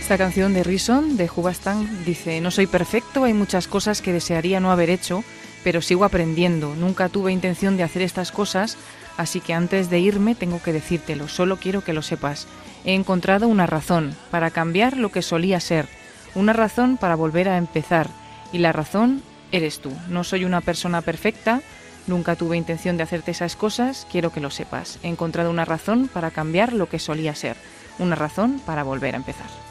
Esta 0.08 0.18
canción 0.18 0.54
de 0.54 0.64
Reason 0.64 1.18
de 1.18 1.30
Hubastang 1.30 2.06
dice, 2.06 2.40
no 2.40 2.50
soy 2.50 2.66
perfecto, 2.66 3.26
hay 3.26 3.34
muchas 3.34 3.68
cosas 3.68 4.02
que 4.02 4.14
desearía 4.14 4.62
no 4.62 4.72
haber 4.72 4.90
hecho, 4.90 5.22
pero 5.66 5.82
sigo 5.82 6.06
aprendiendo. 6.06 6.74
Nunca 6.76 7.10
tuve 7.10 7.34
intención 7.34 7.76
de 7.76 7.84
hacer 7.84 8.02
estas 8.02 8.32
cosas, 8.32 8.78
así 9.18 9.42
que 9.42 9.54
antes 9.54 9.90
de 9.90 10.00
irme 10.00 10.34
tengo 10.34 10.64
que 10.64 10.72
decírtelo, 10.72 11.28
solo 11.28 11.58
quiero 11.58 11.84
que 11.84 11.92
lo 11.92 12.02
sepas. 12.02 12.48
He 12.86 12.94
encontrado 12.94 13.50
una 13.50 13.66
razón 13.66 14.16
para 14.32 14.50
cambiar 14.50 14.96
lo 14.96 15.12
que 15.12 15.22
solía 15.22 15.60
ser, 15.60 15.90
una 16.36 16.54
razón 16.54 16.96
para 16.96 17.16
volver 17.16 17.50
a 17.50 17.58
empezar, 17.58 18.08
y 18.54 18.60
la 18.60 18.72
razón 18.72 19.22
eres 19.52 19.82
tú. 19.82 19.92
No 20.08 20.24
soy 20.24 20.46
una 20.46 20.62
persona 20.62 21.02
perfecta, 21.02 21.62
nunca 22.08 22.38
tuve 22.38 22.56
intención 22.56 22.96
de 22.96 23.04
hacerte 23.04 23.32
esas 23.32 23.58
cosas, 23.58 24.08
quiero 24.10 24.32
que 24.32 24.40
lo 24.40 24.52
sepas. 24.52 25.00
He 25.04 25.10
encontrado 25.10 25.50
una 25.50 25.66
razón 25.66 26.08
para 26.08 26.32
cambiar 26.32 26.72
lo 26.72 26.88
que 26.88 26.98
solía 26.98 27.36
ser, 27.36 27.58
una 28.00 28.16
razón 28.16 28.62
para 28.66 28.84
volver 28.84 29.14
a 29.14 29.18
empezar. 29.18 29.67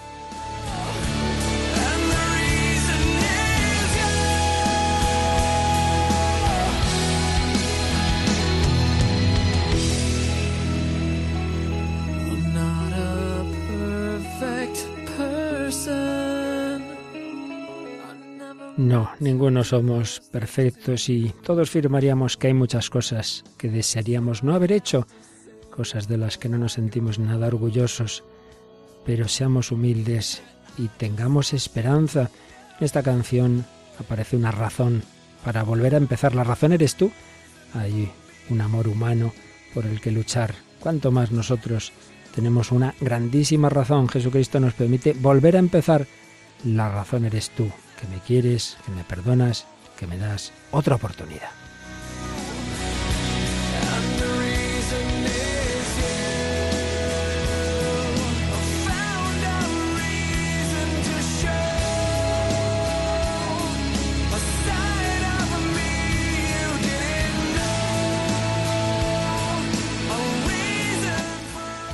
No, 18.87 19.11
ninguno 19.19 19.65
somos 19.65 20.21
perfectos 20.31 21.09
y 21.09 21.35
todos 21.43 21.71
firmaríamos 21.71 22.37
que 22.37 22.47
hay 22.47 22.55
muchas 22.55 22.89
cosas 22.89 23.43
que 23.59 23.69
desearíamos 23.69 24.45
no 24.45 24.55
haber 24.55 24.71
hecho, 24.71 25.09
cosas 25.75 26.07
de 26.07 26.17
las 26.17 26.39
que 26.39 26.49
no 26.49 26.57
nos 26.57 26.75
sentimos 26.75 27.19
nada 27.19 27.49
orgullosos, 27.49 28.23
pero 29.05 29.27
seamos 29.27 29.73
humildes 29.73 30.41
y 30.79 30.87
tengamos 30.87 31.53
esperanza. 31.53 32.31
En 32.79 32.85
esta 32.85 33.03
canción 33.03 33.65
aparece 33.99 34.37
una 34.37 34.53
razón 34.53 35.03
para 35.45 35.65
volver 35.65 35.97
a 35.97 35.99
empezar. 35.99 36.37
La 36.37 36.45
razón 36.45 36.71
eres 36.71 36.95
tú. 36.95 37.11
Hay 37.75 38.09
un 38.51 38.61
amor 38.61 38.87
humano 38.87 39.33
por 39.75 39.85
el 39.85 40.01
que 40.01 40.13
luchar. 40.13 40.55
Cuanto 40.79 41.11
más 41.11 41.33
nosotros 41.33 41.93
tenemos 42.37 42.71
una 42.71 42.95
grandísima 43.01 43.69
razón. 43.69 44.09
Jesucristo 44.09 44.61
nos 44.61 44.75
permite 44.75 45.13
volver 45.13 45.57
a 45.57 45.59
empezar. 45.59 46.07
La 46.63 46.89
razón 46.89 47.25
eres 47.25 47.51
tú, 47.51 47.69
que 48.01 48.07
me 48.07 48.21
quieres, 48.21 48.77
que 48.85 48.93
me 48.93 49.05
perdonas, 49.05 49.67
que 49.99 50.07
me 50.07 50.19
das 50.19 50.53
otra 50.71 50.97
oportunidad. 50.97 51.51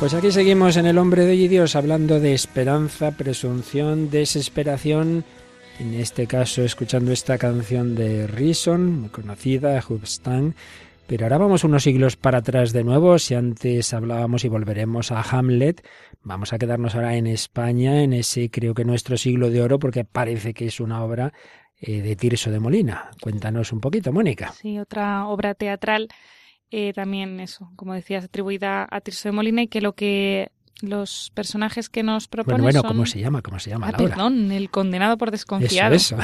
Pues 0.03 0.15
aquí 0.15 0.33
seguimos 0.33 0.77
en 0.77 0.87
El 0.87 0.99
hombre 0.99 1.25
de 1.25 1.31
hoy 1.31 1.45
y 1.45 1.49
Dios 1.49 1.77
hablando 1.77 2.19
de 2.19 2.35
esperanza, 2.35 3.13
presunción, 3.13 4.11
desesperación. 4.11 5.25
En 5.79 5.95
este 5.95 6.27
caso, 6.27 6.63
escuchando 6.63 7.13
esta 7.13 7.39
canción 7.39 7.95
de 7.95 8.27
Reason, 8.27 9.01
muy 9.01 9.09
conocida, 9.09 9.83
Hubstan. 9.89 10.55
Pero 11.07 11.25
ahora 11.25 11.39
vamos 11.39 11.65
unos 11.65 11.83
siglos 11.83 12.17
para 12.17 12.39
atrás 12.39 12.73
de 12.73 12.85
nuevo. 12.85 13.19
Si 13.19 13.35
antes 13.35 13.93
hablábamos 13.93 14.45
y 14.45 14.49
volveremos 14.49 15.11
a 15.11 15.21
Hamlet, 15.21 15.85
vamos 16.23 16.53
a 16.53 16.59
quedarnos 16.59 16.95
ahora 16.95 17.17
en 17.17 17.27
España, 17.27 18.03
en 18.03 18.13
ese 18.13 18.51
creo 18.51 18.75
que 18.75 18.85
nuestro 18.85 19.17
siglo 19.17 19.51
de 19.51 19.61
oro, 19.61 19.79
porque 19.79 20.05
parece 20.05 20.55
que 20.55 20.67
es 20.67 20.81
una 20.81 21.03
obra 21.05 21.33
eh, 21.81 22.01
de 22.01 22.17
Tirso 22.17 22.51
de 22.51 22.61
Molina. 22.61 23.11
Cuéntanos 23.21 23.73
un 23.73 23.81
poquito, 23.81 24.13
Mónica. 24.13 24.53
Sí, 24.53 24.79
otra 24.79 25.27
obra 25.27 25.55
teatral 25.55 26.09
eh, 26.71 26.95
también 26.95 27.39
eso, 27.41 27.71
como 27.77 27.93
decías, 27.93 28.25
atribuida 28.25 28.89
a 28.91 29.01
Tirso 29.03 29.29
de 29.29 29.33
Molina 29.33 29.63
y 29.63 29.69
que 29.69 29.83
lo 29.83 29.93
que 29.95 30.53
los 30.83 31.31
personajes 31.35 31.89
que 31.89 32.03
nos 32.03 32.29
proponen 32.29 32.63
bueno, 32.63 32.81
bueno, 32.81 32.89
¿cómo 32.95 33.07
se 33.07 33.21
llama? 33.21 33.43
¿Cómo 33.43 33.59
se 33.59 33.71
llama 33.71 33.89
ah, 33.89 33.97
perdón, 33.97 34.53
el 34.53 34.71
condenado 34.71 35.17
por 35.17 35.31
desconfiado. 35.31 35.95
Eso, 35.95 36.17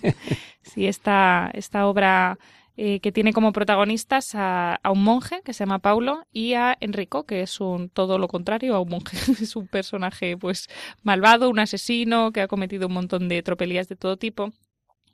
sí, 0.62 0.86
esta, 0.86 1.50
esta 1.54 1.86
obra 1.86 2.38
eh, 2.76 3.00
que 3.00 3.12
tiene 3.12 3.32
como 3.32 3.52
protagonistas 3.52 4.34
a, 4.34 4.74
a, 4.74 4.90
un 4.90 5.04
monje 5.04 5.40
que 5.44 5.52
se 5.52 5.60
llama 5.60 5.78
Paulo 5.78 6.26
y 6.32 6.54
a 6.54 6.76
Enrico, 6.80 7.24
que 7.24 7.42
es 7.42 7.60
un 7.60 7.88
todo 7.88 8.18
lo 8.18 8.28
contrario 8.28 8.74
a 8.74 8.80
un 8.80 8.90
monje. 8.90 9.16
es 9.42 9.56
un 9.56 9.68
personaje 9.68 10.36
pues 10.36 10.68
malvado, 11.02 11.50
un 11.50 11.60
asesino 11.60 12.32
que 12.32 12.42
ha 12.42 12.48
cometido 12.48 12.88
un 12.88 12.94
montón 12.94 13.28
de 13.28 13.42
tropelías 13.42 13.88
de 13.88 13.96
todo 13.96 14.16
tipo. 14.16 14.52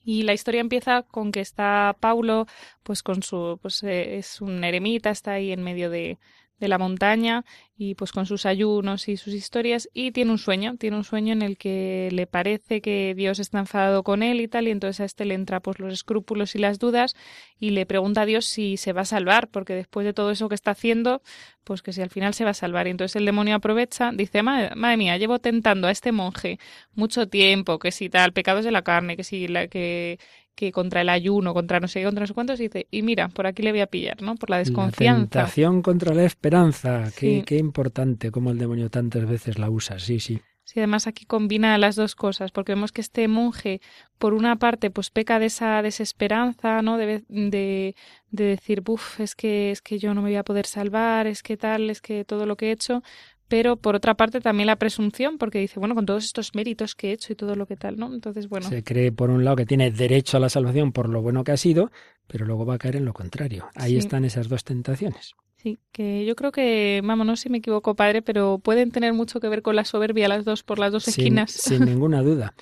Y 0.03 0.23
la 0.23 0.33
historia 0.33 0.63
empieza 0.63 1.03
con 1.03 1.31
que 1.31 1.41
está 1.41 1.95
Paulo, 2.01 2.47
pues 2.83 3.03
con 3.03 3.23
su, 3.23 3.59
pues 3.61 3.83
eh, 3.83 4.17
es 4.17 4.41
un 4.41 4.65
eremita, 4.65 5.11
está 5.11 5.33
ahí 5.33 5.53
en 5.53 5.63
medio 5.63 5.91
de, 5.91 6.19
de 6.61 6.69
la 6.69 6.79
montaña 6.79 7.45
y 7.77 7.95
pues 7.95 8.13
con 8.13 8.27
sus 8.27 8.45
ayunos 8.47 9.09
y 9.09 9.17
sus 9.17 9.33
historias 9.33 9.89
y 9.95 10.13
tiene 10.13 10.31
un 10.31 10.39
sueño, 10.39 10.77
tiene 10.77 10.97
un 10.99 11.05
sueño 11.05 11.33
en 11.33 11.43
el 11.43 11.57
que 11.57 12.11
le 12.13 12.27
parece 12.27 12.83
que 12.83 13.15
Dios 13.17 13.39
está 13.39 13.59
enfadado 13.59 14.03
con 14.03 14.23
él 14.23 14.41
y 14.41 14.49
tal 14.49 14.69
y 14.69 14.71
entonces 14.71 15.01
a 15.01 15.05
este 15.07 15.25
le 15.25 15.35
entra 15.35 15.61
pues 15.61 15.79
los 15.79 15.93
escrúpulos 15.93 16.55
y 16.55 16.59
las 16.59 16.79
dudas 16.79 17.17
y 17.59 17.71
le 17.71 17.87
pregunta 17.87 18.23
a 18.23 18.27
Dios 18.27 18.45
si 18.45 18.77
se 18.77 18.93
va 18.93 19.01
a 19.01 19.07
salvar 19.07 19.49
porque 19.49 19.75
después 19.75 20.05
de 20.05 20.13
todo 20.13 20.31
eso 20.31 20.49
que 20.49 20.55
está 20.55 20.73
haciendo 20.73 21.23
pues 21.65 21.83
que 21.83 21.93
si 21.93 22.03
al 22.03 22.11
final 22.11 22.35
se 22.35 22.45
va 22.45 22.51
a 22.51 22.55
salvar. 22.55 22.87
Y 22.87 22.91
entonces 22.91 23.17
el 23.17 23.25
demonio 23.25 23.55
aprovecha, 23.57 24.11
dice 24.13 24.43
madre, 24.43 24.75
madre 24.75 24.97
mía, 24.97 25.17
llevo 25.17 25.39
tentando 25.39 25.89
a 25.89 25.91
este 25.91 26.13
monje 26.13 26.59
mucho 26.95 27.29
tiempo, 27.29 27.79
que 27.79 27.93
si 27.93 28.11
tal, 28.11 28.33
pecados 28.33 28.65
de 28.65 28.73
la 28.73 28.83
carne, 28.83 29.17
que 29.17 29.25
si 29.25 29.49
la 29.49 29.69
que 29.69 30.19
que 30.55 30.73
contra 30.73 31.01
el 31.01 31.09
ayuno, 31.09 31.55
contra 31.55 31.81
no 31.81 31.89
sé 31.89 32.01
qué, 32.01 32.07
contra 32.07 32.23
no 32.23 32.27
sé 32.27 32.35
cuántos, 32.35 32.61
y 32.61 32.65
dice, 32.65 32.87
y 32.91 33.03
mira, 33.03 33.29
por 33.29 33.47
aquí 33.47 33.63
le 33.63 33.73
voy 33.73 33.81
a 33.81 33.87
pillar, 33.87 34.21
¿no? 34.23 34.35
Por 34.37 34.51
la 34.51 34.59
desconfianza. 34.59 35.21
La 35.21 35.45
tentación 35.45 35.83
contra 35.83 36.15
la 36.15 36.25
esperanza, 36.25 37.11
qué, 37.17 37.43
qué 37.47 37.57
importante, 37.57 38.31
como 38.31 38.51
el 38.51 38.59
demonio 38.59 38.91
tantas 38.91 39.27
veces 39.27 39.59
la 39.59 39.71
usa, 39.71 39.99
sí, 39.99 40.21
sí. 40.21 40.41
Sí, 40.65 40.79
además 40.79 41.09
aquí 41.09 41.25
combina 41.25 41.77
las 41.79 41.97
dos 41.97 42.15
cosas, 42.15 42.53
porque 42.53 42.75
vemos 42.75 42.93
que 42.93 43.01
este 43.01 43.27
monje, 43.27 43.81
por 44.19 44.35
una 44.35 44.55
parte, 44.57 44.91
pues 44.91 45.11
peca 45.11 45.41
de 45.41 45.47
esa 45.47 45.83
desesperanza, 45.83 46.81
¿no? 46.83 46.97
De, 46.97 47.25
de, 47.29 47.97
de 48.31 48.45
decir, 48.45 48.81
buf, 48.81 49.19
es 49.19 49.35
que, 49.35 49.73
es 49.73 49.83
que 49.83 49.99
yo 49.99 50.15
no 50.15 50.23
me 50.23 50.29
voy 50.29 50.37
a 50.37 50.45
poder 50.45 50.67
salvar, 50.67 51.27
es 51.27 51.43
que 51.43 51.57
tal, 51.57 51.91
es 51.91 52.01
que 52.01 52.25
todo 52.25 52.47
lo 52.47 52.57
que 52.57 52.69
he 52.69 52.73
hecho, 52.73 53.03
pero 53.51 53.75
por 53.77 53.97
otra 53.97 54.15
parte 54.15 54.41
también 54.41 54.69
la 54.69 54.77
presunción, 54.77 55.37
porque 55.37 55.59
dice, 55.59 55.81
bueno, 55.81 55.97
con 55.97 56.07
todos 56.07 56.25
estos 56.25 56.55
méritos 56.55 56.95
que 56.95 57.11
he 57.11 57.13
hecho 57.13 57.33
y 57.33 57.37
todo 57.37 57.57
lo 57.57 57.67
que 57.67 57.77
tal, 57.77 57.99
¿no? 57.99 58.15
Entonces, 58.15 58.49
bueno. 58.49 58.69
Se 58.69 58.85
cree, 58.85 59.11
por 59.11 59.29
un 59.29 59.45
lado, 59.45 59.57
que 59.57 59.67
tiene 59.67 59.91
derecho 59.91 60.37
a 60.37 60.41
la 60.41 60.49
salvación 60.49 60.93
por 60.93 61.09
lo 61.09 61.21
bueno 61.21 61.43
que 61.43 61.51
ha 61.51 61.57
sido, 61.57 61.91
pero 62.29 62.47
luego 62.47 62.65
va 62.65 62.75
a 62.75 62.79
caer 62.79 62.95
en 62.95 63.05
lo 63.05 63.13
contrario. 63.13 63.69
Ahí 63.75 63.97
están 63.97 64.25
esas 64.25 64.49
dos 64.49 64.63
tentaciones. 64.63 65.35
Sí, 65.57 65.81
que 65.91 66.25
yo 66.25 66.37
creo 66.37 66.53
que, 66.53 67.03
vamos, 67.03 67.27
no 67.27 67.35
sé 67.35 67.43
si 67.43 67.49
me 67.51 67.59
equivoco, 67.59 67.97
padre, 67.97 68.23
pero 68.23 68.61
pueden 68.61 68.93
tener 68.93 69.13
mucho 69.15 69.41
que 69.41 69.49
ver 69.49 69.63
con 69.63 69.75
la 69.75 69.85
soberbia 69.85 70.29
las 70.29 70.45
dos 70.45 70.63
por 70.63 70.79
las 70.79 70.93
dos 70.93 71.09
esquinas. 71.09 71.51
Sin 71.51 71.85
ninguna 71.87 72.23
duda. 72.23 72.55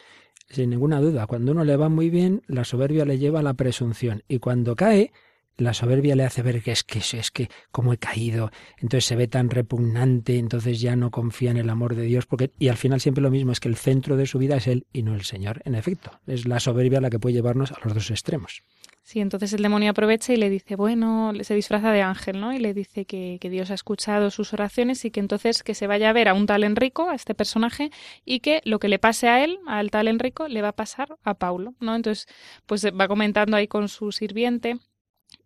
Sin 0.48 0.70
ninguna 0.70 1.00
duda. 1.00 1.26
Cuando 1.26 1.52
uno 1.52 1.64
le 1.64 1.76
va 1.76 1.90
muy 1.90 2.08
bien, 2.08 2.40
la 2.46 2.64
soberbia 2.64 3.04
le 3.04 3.18
lleva 3.18 3.40
a 3.40 3.42
la 3.42 3.52
presunción. 3.52 4.22
Y 4.26 4.38
cuando 4.38 4.74
cae, 4.74 5.12
la 5.58 5.74
soberbia 5.74 6.16
le 6.16 6.24
hace 6.24 6.42
ver 6.42 6.62
que 6.62 6.72
es 6.72 6.84
que 6.84 6.98
es 6.98 7.30
que 7.30 7.50
como 7.70 7.92
he 7.92 7.98
caído, 7.98 8.50
entonces 8.78 9.04
se 9.04 9.16
ve 9.16 9.28
tan 9.28 9.50
repugnante, 9.50 10.38
entonces 10.38 10.80
ya 10.80 10.96
no 10.96 11.10
confía 11.10 11.50
en 11.50 11.58
el 11.58 11.68
amor 11.68 11.94
de 11.94 12.04
Dios, 12.04 12.26
porque 12.26 12.52
y 12.58 12.68
al 12.68 12.76
final 12.76 13.00
siempre 13.00 13.22
lo 13.22 13.30
mismo 13.30 13.52
es 13.52 13.60
que 13.60 13.68
el 13.68 13.76
centro 13.76 14.16
de 14.16 14.26
su 14.26 14.38
vida 14.38 14.56
es 14.56 14.66
él 14.66 14.86
y 14.92 15.02
no 15.02 15.14
el 15.14 15.22
Señor. 15.22 15.60
En 15.64 15.74
efecto, 15.74 16.12
es 16.26 16.46
la 16.46 16.60
soberbia 16.60 17.00
la 17.00 17.10
que 17.10 17.18
puede 17.18 17.34
llevarnos 17.34 17.72
a 17.72 17.78
los 17.84 17.92
dos 17.92 18.10
extremos. 18.10 18.62
Sí, 19.02 19.20
entonces 19.20 19.54
el 19.54 19.62
demonio 19.62 19.90
aprovecha 19.90 20.34
y 20.34 20.36
le 20.36 20.50
dice, 20.50 20.76
bueno, 20.76 21.32
se 21.40 21.54
disfraza 21.54 21.92
de 21.92 22.02
ángel, 22.02 22.40
¿no? 22.40 22.52
Y 22.52 22.58
le 22.58 22.74
dice 22.74 23.06
que, 23.06 23.38
que, 23.40 23.48
Dios 23.48 23.70
ha 23.70 23.74
escuchado 23.74 24.30
sus 24.30 24.52
oraciones 24.52 25.02
y 25.06 25.10
que 25.10 25.20
entonces 25.20 25.62
que 25.62 25.74
se 25.74 25.86
vaya 25.86 26.10
a 26.10 26.12
ver 26.12 26.28
a 26.28 26.34
un 26.34 26.44
tal 26.44 26.62
Enrico, 26.62 27.08
a 27.08 27.14
este 27.14 27.34
personaje, 27.34 27.90
y 28.26 28.40
que 28.40 28.60
lo 28.66 28.78
que 28.78 28.88
le 28.88 28.98
pase 28.98 29.28
a 29.28 29.42
él, 29.42 29.60
al 29.66 29.90
tal 29.90 30.08
Enrico, 30.08 30.46
le 30.46 30.60
va 30.60 30.68
a 30.68 30.76
pasar 30.76 31.16
a 31.24 31.32
Paulo, 31.32 31.72
¿no? 31.80 31.96
Entonces, 31.96 32.26
pues 32.66 32.84
va 32.84 33.08
comentando 33.08 33.56
ahí 33.56 33.66
con 33.66 33.88
su 33.88 34.12
sirviente 34.12 34.78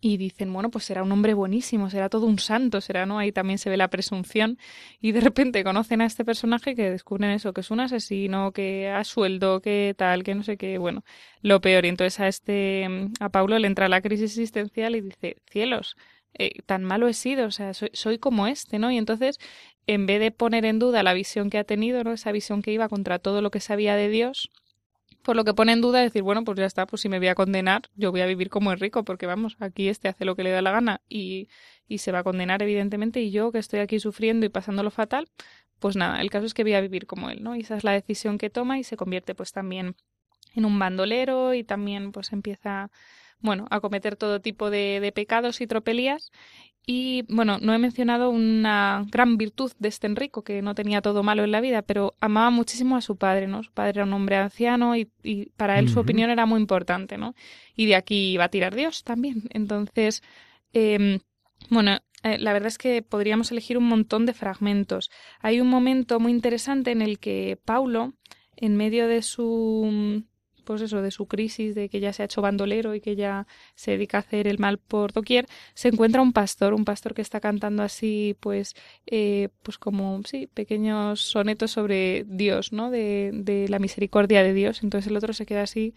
y 0.04 0.16
dicen, 0.16 0.52
bueno, 0.52 0.68
pues 0.68 0.84
será 0.84 1.04
un 1.04 1.12
hombre 1.12 1.32
buenísimo, 1.32 1.88
será 1.88 2.08
todo 2.08 2.26
un 2.26 2.40
santo, 2.40 2.80
será, 2.80 3.06
¿no? 3.06 3.20
Ahí 3.20 3.30
también 3.30 3.58
se 3.58 3.70
ve 3.70 3.76
la 3.76 3.88
presunción 3.88 4.58
y 5.00 5.12
de 5.12 5.20
repente 5.20 5.62
conocen 5.62 6.00
a 6.00 6.06
este 6.06 6.24
personaje 6.24 6.74
que 6.74 6.90
descubren 6.90 7.30
eso, 7.30 7.52
que 7.52 7.60
es 7.60 7.70
un 7.70 7.78
asesino, 7.78 8.50
que 8.50 8.88
a 8.88 9.04
sueldo, 9.04 9.60
que 9.62 9.94
tal, 9.96 10.24
que 10.24 10.34
no 10.34 10.42
sé 10.42 10.56
qué, 10.56 10.76
bueno, 10.78 11.04
lo 11.40 11.60
peor. 11.60 11.84
Y 11.84 11.88
entonces 11.88 12.18
a 12.18 12.26
este, 12.26 12.88
a 13.20 13.28
Paulo 13.28 13.56
le 13.60 13.68
entra 13.68 13.88
la 13.88 14.00
crisis 14.02 14.32
existencial 14.32 14.96
y 14.96 15.02
dice, 15.02 15.36
cielos, 15.48 15.96
eh, 16.34 16.62
tan 16.66 16.82
malo 16.82 17.06
he 17.06 17.14
sido, 17.14 17.46
o 17.46 17.52
sea, 17.52 17.72
soy, 17.72 17.90
soy 17.92 18.18
como 18.18 18.48
este, 18.48 18.80
¿no? 18.80 18.90
Y 18.90 18.98
entonces, 18.98 19.38
en 19.86 20.06
vez 20.06 20.18
de 20.18 20.32
poner 20.32 20.64
en 20.64 20.80
duda 20.80 21.04
la 21.04 21.14
visión 21.14 21.48
que 21.48 21.58
ha 21.58 21.64
tenido, 21.64 22.02
¿no? 22.02 22.12
Esa 22.12 22.32
visión 22.32 22.60
que 22.62 22.72
iba 22.72 22.88
contra 22.88 23.20
todo 23.20 23.40
lo 23.40 23.52
que 23.52 23.60
sabía 23.60 23.94
de 23.94 24.08
Dios, 24.08 24.50
por 25.22 25.36
lo 25.36 25.44
que 25.44 25.54
pone 25.54 25.72
en 25.72 25.80
duda 25.80 26.00
decir, 26.00 26.22
bueno, 26.22 26.44
pues 26.44 26.58
ya 26.58 26.66
está, 26.66 26.86
pues 26.86 27.02
si 27.02 27.08
me 27.08 27.18
voy 27.18 27.28
a 27.28 27.34
condenar, 27.34 27.82
yo 27.94 28.10
voy 28.10 28.20
a 28.20 28.26
vivir 28.26 28.50
como 28.50 28.72
es 28.72 28.80
rico, 28.80 29.04
porque 29.04 29.26
vamos, 29.26 29.56
aquí 29.60 29.88
este 29.88 30.08
hace 30.08 30.24
lo 30.24 30.36
que 30.36 30.42
le 30.42 30.50
da 30.50 30.62
la 30.62 30.72
gana 30.72 31.00
y, 31.08 31.48
y 31.88 31.98
se 31.98 32.12
va 32.12 32.20
a 32.20 32.22
condenar, 32.24 32.62
evidentemente, 32.62 33.20
y 33.20 33.30
yo 33.30 33.52
que 33.52 33.58
estoy 33.58 33.80
aquí 33.80 34.00
sufriendo 34.00 34.46
y 34.46 34.48
pasándolo 34.48 34.90
fatal, 34.90 35.28
pues 35.78 35.96
nada, 35.96 36.20
el 36.20 36.30
caso 36.30 36.46
es 36.46 36.54
que 36.54 36.62
voy 36.62 36.74
a 36.74 36.80
vivir 36.80 37.06
como 37.06 37.30
él, 37.30 37.42
¿no? 37.42 37.56
Y 37.56 37.60
esa 37.60 37.76
es 37.76 37.84
la 37.84 37.92
decisión 37.92 38.38
que 38.38 38.50
toma 38.50 38.78
y 38.78 38.84
se 38.84 38.96
convierte 38.96 39.34
pues 39.34 39.52
también 39.52 39.96
en 40.54 40.64
un 40.64 40.78
bandolero 40.78 41.54
y 41.54 41.64
también 41.64 42.12
pues 42.12 42.32
empieza 42.32 42.90
bueno, 43.40 43.66
a 43.70 43.80
cometer 43.80 44.16
todo 44.16 44.40
tipo 44.40 44.70
de, 44.70 45.00
de, 45.00 45.12
pecados 45.12 45.60
y 45.60 45.66
tropelías 45.66 46.30
y 46.86 47.22
bueno, 47.28 47.58
no 47.60 47.72
he 47.74 47.78
mencionado 47.78 48.30
una 48.30 49.04
gran 49.10 49.36
virtud 49.36 49.72
de 49.78 49.88
este 49.88 50.06
Enrico, 50.08 50.42
que 50.42 50.62
no 50.62 50.74
tenía 50.74 51.00
todo 51.00 51.22
malo 51.22 51.44
en 51.44 51.52
la 51.52 51.60
vida, 51.60 51.82
pero 51.82 52.14
amaba 52.20 52.50
muchísimo 52.50 52.96
a 52.96 53.00
su 53.00 53.16
padre, 53.16 53.46
¿no? 53.46 53.62
Su 53.62 53.72
padre 53.72 53.90
era 54.00 54.04
un 54.04 54.12
hombre 54.12 54.36
anciano 54.36 54.96
y, 54.96 55.08
y 55.22 55.46
para 55.50 55.78
él 55.78 55.88
su 55.88 56.00
opinión 56.00 56.30
era 56.30 56.44
muy 56.44 56.60
importante, 56.60 57.18
¿no? 57.18 57.34
Y 57.76 57.86
de 57.86 57.94
aquí 57.94 58.32
iba 58.32 58.44
a 58.44 58.48
tirar 58.48 58.74
Dios 58.74 59.04
también. 59.04 59.44
Entonces, 59.50 60.22
eh, 60.72 61.20
bueno, 61.70 61.98
eh, 62.22 62.38
la 62.38 62.52
verdad 62.52 62.68
es 62.68 62.78
que 62.78 63.02
podríamos 63.02 63.50
elegir 63.50 63.78
un 63.78 63.84
montón 63.84 64.26
de 64.26 64.34
fragmentos. 64.34 65.10
Hay 65.40 65.60
un 65.60 65.68
momento 65.68 66.20
muy 66.20 66.32
interesante 66.32 66.90
en 66.90 67.02
el 67.02 67.18
que 67.18 67.58
Paulo, 67.64 68.14
en 68.56 68.76
medio 68.76 69.06
de 69.06 69.22
su 69.22 70.24
pues 70.64 70.82
eso, 70.82 71.02
de 71.02 71.10
su 71.10 71.26
crisis, 71.26 71.74
de 71.74 71.88
que 71.88 72.00
ya 72.00 72.12
se 72.12 72.22
ha 72.22 72.24
hecho 72.26 72.42
bandolero 72.42 72.94
y 72.94 73.00
que 73.00 73.16
ya 73.16 73.46
se 73.74 73.92
dedica 73.92 74.18
a 74.18 74.20
hacer 74.20 74.46
el 74.46 74.58
mal 74.58 74.78
por 74.78 75.12
doquier, 75.12 75.46
se 75.74 75.88
encuentra 75.88 76.22
un 76.22 76.32
pastor, 76.32 76.74
un 76.74 76.84
pastor 76.84 77.14
que 77.14 77.22
está 77.22 77.40
cantando 77.40 77.82
así, 77.82 78.36
pues, 78.40 78.74
eh, 79.06 79.48
pues 79.62 79.78
como, 79.78 80.22
sí, 80.24 80.48
pequeños 80.52 81.20
sonetos 81.20 81.70
sobre 81.72 82.24
Dios, 82.26 82.72
¿no? 82.72 82.90
De, 82.90 83.30
de 83.34 83.68
la 83.68 83.78
misericordia 83.78 84.42
de 84.42 84.54
Dios. 84.54 84.82
Entonces 84.82 85.10
el 85.10 85.16
otro 85.16 85.32
se 85.32 85.46
queda 85.46 85.62
así 85.62 85.94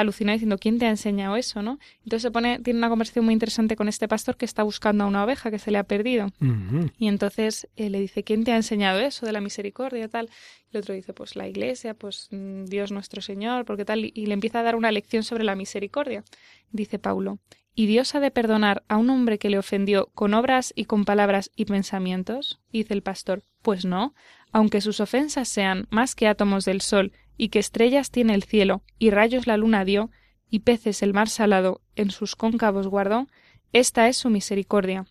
alucinado 0.00 0.34
diciendo, 0.34 0.58
¿quién 0.58 0.78
te 0.78 0.86
ha 0.86 0.90
enseñado 0.90 1.36
eso, 1.36 1.62
no? 1.62 1.78
Entonces 2.04 2.22
se 2.22 2.30
pone, 2.30 2.58
tiene 2.60 2.78
una 2.78 2.88
conversación 2.88 3.24
muy 3.24 3.34
interesante 3.34 3.76
con 3.76 3.88
este 3.88 4.08
pastor 4.08 4.36
que 4.36 4.44
está 4.44 4.62
buscando 4.62 5.04
a 5.04 5.06
una 5.06 5.24
oveja 5.24 5.50
que 5.50 5.58
se 5.58 5.70
le 5.70 5.78
ha 5.78 5.84
perdido. 5.84 6.28
Y 6.98 7.08
entonces 7.08 7.68
eh, 7.76 7.90
le 7.90 8.00
dice, 8.00 8.24
¿quién 8.24 8.44
te 8.44 8.52
ha 8.52 8.56
enseñado 8.56 9.00
eso 9.00 9.26
de 9.26 9.32
la 9.32 9.40
misericordia 9.40 10.04
y 10.04 10.08
tal? 10.08 10.30
Y 10.70 10.76
el 10.76 10.82
otro 10.82 10.94
dice, 10.94 11.12
pues 11.12 11.36
la 11.36 11.48
iglesia, 11.48 11.94
pues 11.94 12.28
mm, 12.30 12.64
Dios 12.64 12.92
nuestro 12.92 13.22
Señor, 13.22 13.64
porque 13.64 13.84
tal, 13.84 14.04
y 14.04 14.26
le 14.26 14.34
empieza 14.34 14.60
a 14.60 14.62
dar 14.62 14.76
una 14.76 14.92
lección 14.92 15.22
sobre 15.22 15.44
la 15.44 15.54
misericordia. 15.54 16.24
Dice 16.70 16.98
Paulo, 16.98 17.38
¿y 17.74 17.86
Dios 17.86 18.14
ha 18.14 18.20
de 18.20 18.30
perdonar 18.30 18.82
a 18.88 18.96
un 18.96 19.10
hombre 19.10 19.38
que 19.38 19.50
le 19.50 19.58
ofendió 19.58 20.06
con 20.14 20.34
obras 20.34 20.72
y 20.76 20.84
con 20.84 21.04
palabras 21.04 21.50
y 21.56 21.64
pensamientos? 21.64 22.60
dice 22.72 22.94
el 22.94 23.02
pastor, 23.02 23.44
pues 23.62 23.84
no, 23.84 24.14
aunque 24.52 24.80
sus 24.80 25.00
ofensas 25.00 25.48
sean 25.48 25.86
más 25.90 26.14
que 26.14 26.28
átomos 26.28 26.64
del 26.64 26.80
sol, 26.80 27.12
y 27.36 27.48
que 27.48 27.58
estrellas 27.58 28.10
tiene 28.10 28.34
el 28.34 28.44
cielo, 28.44 28.82
y 28.98 29.10
rayos 29.10 29.46
la 29.46 29.56
luna 29.56 29.84
dio, 29.84 30.10
y 30.48 30.60
peces 30.60 31.02
el 31.02 31.12
mar 31.12 31.28
salado 31.28 31.80
en 31.96 32.10
sus 32.10 32.36
cóncavos 32.36 32.86
guardó, 32.86 33.26
esta 33.72 34.08
es 34.08 34.16
su 34.16 34.30
misericordia, 34.30 35.06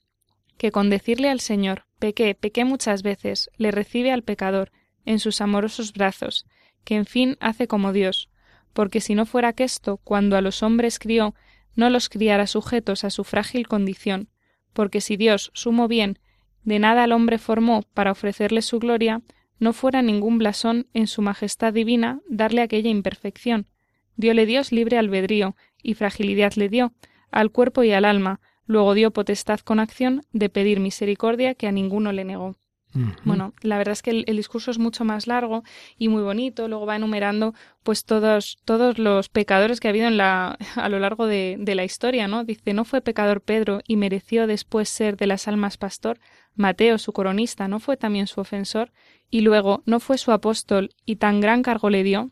que 0.58 0.72
con 0.72 0.90
decirle 0.90 1.30
al 1.30 1.40
Señor, 1.40 1.86
pequé, 2.00 2.36
pequé 2.36 2.66
muchas 2.66 3.04
veces, 3.04 3.50
le 3.58 3.72
recibe 3.72 4.12
al 4.12 4.24
pecador, 4.24 4.72
en 5.06 5.20
sus 5.20 5.42
amorosos 5.42 5.94
brazos, 5.94 6.46
que 6.84 6.96
en 6.96 7.06
fin 7.06 7.38
hace 7.40 7.68
como 7.68 7.94
Dios, 7.94 8.30
porque 8.74 9.02
si 9.02 9.16
no 9.16 9.26
fuera 9.26 9.54
que 9.54 9.64
esto, 9.64 9.98
cuando 9.98 10.36
a 10.36 10.42
los 10.42 10.64
hombres 10.64 11.00
crió, 11.00 11.36
no 11.76 11.90
los 11.90 12.10
criara 12.10 12.48
sujetos 12.48 13.04
a 13.04 13.10
su 13.10 13.24
frágil 13.24 13.68
condición, 13.68 14.30
porque 14.74 15.02
si 15.02 15.16
Dios, 15.18 15.52
sumo 15.54 15.88
bien, 15.88 16.20
de 16.64 16.80
nada 16.80 17.04
al 17.04 17.12
hombre 17.12 17.38
formó 17.38 17.84
para 17.94 18.12
ofrecerle 18.12 18.62
su 18.62 18.80
gloria, 18.80 19.22
no 19.60 19.74
fuera 19.74 20.02
ningún 20.02 20.38
blasón 20.38 20.88
en 20.94 21.08
su 21.08 21.22
majestad 21.22 21.74
divina 21.74 22.20
darle 22.28 22.62
aquella 22.62 22.90
imperfección. 22.90 23.68
Diole 24.16 24.46
Dios 24.46 24.72
libre 24.72 24.98
albedrío, 24.98 25.56
y 25.82 25.94
fragilidad 25.94 26.54
le 26.56 26.70
dio, 26.70 26.94
al 27.32 27.52
cuerpo 27.52 27.84
y 27.84 27.92
al 27.92 28.06
alma, 28.06 28.40
luego 28.66 28.94
dio 28.94 29.12
potestad 29.12 29.60
con 29.60 29.80
acción 29.80 30.24
de 30.32 30.50
pedir 30.50 30.80
misericordia 30.80 31.54
que 31.54 31.68
a 31.68 31.72
ninguno 31.72 32.12
le 32.12 32.26
negó. 32.26 32.56
Bueno, 33.26 33.54
la 33.62 33.78
verdad 33.78 33.92
es 33.92 34.02
que 34.02 34.24
el, 34.26 34.38
discurso 34.38 34.72
es 34.72 34.80
mucho 34.80 35.04
más 35.04 35.28
largo 35.28 35.64
y 35.98 36.08
muy 36.08 36.24
bonito. 36.24 36.70
Luego 36.70 36.86
va 36.86 36.96
enumerando, 36.96 37.54
pues, 37.84 38.06
todos, 38.06 38.58
todos 38.64 38.98
los 38.98 39.28
pecadores 39.28 39.82
que 39.82 39.88
ha 39.88 39.92
habido 39.92 40.08
en 40.08 40.16
la, 40.16 40.58
a 40.76 40.90
lo 40.90 41.00
largo 41.00 41.28
de, 41.28 41.58
de 41.60 41.76
la 41.76 41.84
historia, 41.84 42.30
¿no? 42.30 42.46
Dice, 42.46 42.74
no 42.74 42.86
fue 42.86 43.02
pecador 43.02 43.42
Pedro 43.42 43.82
y 43.86 43.98
mereció 43.98 44.48
después 44.48 44.88
ser 44.88 45.18
de 45.18 45.28
las 45.28 45.50
almas 45.50 45.78
pastor. 45.78 46.20
Mateo, 46.56 46.98
su 46.98 47.12
coronista, 47.14 47.68
no 47.68 47.80
fue 47.80 47.98
también 47.98 48.28
su 48.28 48.42
ofensor. 48.42 48.92
Y 49.30 49.42
luego, 49.42 49.84
no 49.86 50.00
fue 50.00 50.18
su 50.18 50.32
apóstol 50.32 50.92
y 51.06 51.18
tan 51.18 51.42
gran 51.42 51.64
cargo 51.64 51.90
le 51.90 52.04
dio. 52.04 52.32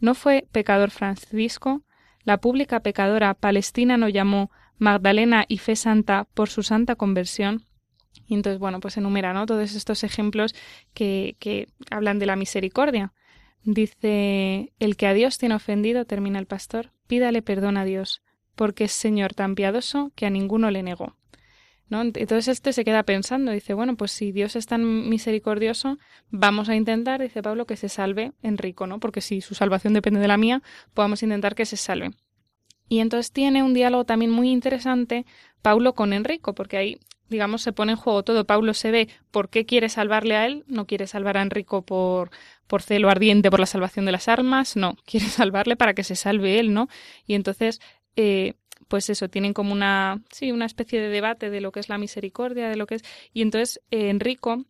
No 0.00 0.14
fue 0.14 0.46
pecador 0.52 0.90
Francisco. 0.90 1.82
La 2.24 2.38
pública 2.38 2.80
pecadora 2.80 3.34
Palestina 3.34 3.96
no 3.96 4.08
llamó 4.08 4.50
Magdalena 4.78 5.44
y 5.48 5.58
fe 5.58 5.76
santa 5.76 6.26
por 6.34 6.48
su 6.48 6.62
santa 6.62 6.96
conversión. 6.96 7.64
Y 8.26 8.34
entonces, 8.34 8.58
bueno, 8.58 8.80
pues 8.80 8.96
enumera, 8.96 9.32
¿no? 9.32 9.46
Todos 9.46 9.74
estos 9.74 10.04
ejemplos 10.04 10.54
que, 10.94 11.36
que 11.38 11.68
hablan 11.90 12.18
de 12.18 12.26
la 12.26 12.36
misericordia. 12.36 13.12
Dice, 13.64 14.72
el 14.80 14.96
que 14.96 15.06
a 15.06 15.14
Dios 15.14 15.38
tiene 15.38 15.54
ofendido, 15.54 16.04
termina 16.04 16.38
el 16.38 16.46
pastor, 16.46 16.90
pídale 17.06 17.42
perdón 17.42 17.76
a 17.76 17.84
Dios, 17.84 18.22
porque 18.56 18.84
es 18.84 18.92
Señor 18.92 19.34
tan 19.34 19.54
piadoso 19.54 20.10
que 20.16 20.26
a 20.26 20.30
ninguno 20.30 20.70
le 20.70 20.82
negó. 20.82 21.16
Entonces 22.00 22.48
este 22.48 22.72
se 22.72 22.84
queda 22.84 23.02
pensando, 23.02 23.52
dice, 23.52 23.74
bueno, 23.74 23.96
pues 23.96 24.12
si 24.12 24.32
Dios 24.32 24.56
es 24.56 24.66
tan 24.66 25.08
misericordioso, 25.08 25.98
vamos 26.30 26.68
a 26.68 26.74
intentar, 26.74 27.20
dice 27.20 27.42
Pablo, 27.42 27.66
que 27.66 27.76
se 27.76 27.88
salve 27.88 28.32
Enrico, 28.42 28.86
¿no? 28.86 28.98
Porque 28.98 29.20
si 29.20 29.42
su 29.42 29.54
salvación 29.54 29.92
depende 29.92 30.20
de 30.20 30.28
la 30.28 30.38
mía, 30.38 30.62
podamos 30.94 31.22
intentar 31.22 31.54
que 31.54 31.66
se 31.66 31.76
salve. 31.76 32.12
Y 32.88 33.00
entonces 33.00 33.32
tiene 33.32 33.62
un 33.62 33.74
diálogo 33.74 34.04
también 34.04 34.30
muy 34.30 34.50
interesante 34.50 35.26
Paulo 35.60 35.94
con 35.94 36.12
Enrico, 36.12 36.54
porque 36.54 36.76
ahí 36.76 36.98
digamos, 37.32 37.62
se 37.62 37.72
pone 37.72 37.92
en 37.92 37.98
juego 37.98 38.22
todo. 38.22 38.46
Paulo 38.46 38.74
se 38.74 38.92
ve 38.92 39.08
por 39.32 39.48
qué 39.48 39.66
quiere 39.66 39.88
salvarle 39.88 40.36
a 40.36 40.46
él, 40.46 40.64
no 40.68 40.86
quiere 40.86 41.08
salvar 41.08 41.36
a 41.36 41.42
Enrico 41.42 41.82
por, 41.82 42.30
por 42.68 42.82
celo 42.82 43.10
ardiente 43.10 43.50
por 43.50 43.58
la 43.58 43.66
salvación 43.66 44.04
de 44.04 44.12
las 44.12 44.28
armas, 44.28 44.76
no, 44.76 44.96
quiere 45.04 45.26
salvarle 45.26 45.74
para 45.74 45.94
que 45.94 46.04
se 46.04 46.14
salve 46.14 46.60
él, 46.60 46.72
¿no? 46.72 46.88
Y 47.26 47.34
entonces, 47.34 47.80
eh, 48.14 48.54
pues 48.88 49.10
eso, 49.10 49.28
tienen 49.28 49.52
como 49.52 49.72
una, 49.72 50.22
sí, 50.30 50.52
una 50.52 50.66
especie 50.66 51.00
de 51.00 51.08
debate 51.08 51.50
de 51.50 51.60
lo 51.60 51.72
que 51.72 51.80
es 51.80 51.88
la 51.88 51.98
misericordia, 51.98 52.68
de 52.68 52.76
lo 52.76 52.86
que 52.86 52.96
es. 52.96 53.04
Y 53.32 53.42
entonces 53.42 53.80
eh, 53.90 54.10
Enrico, 54.10 54.64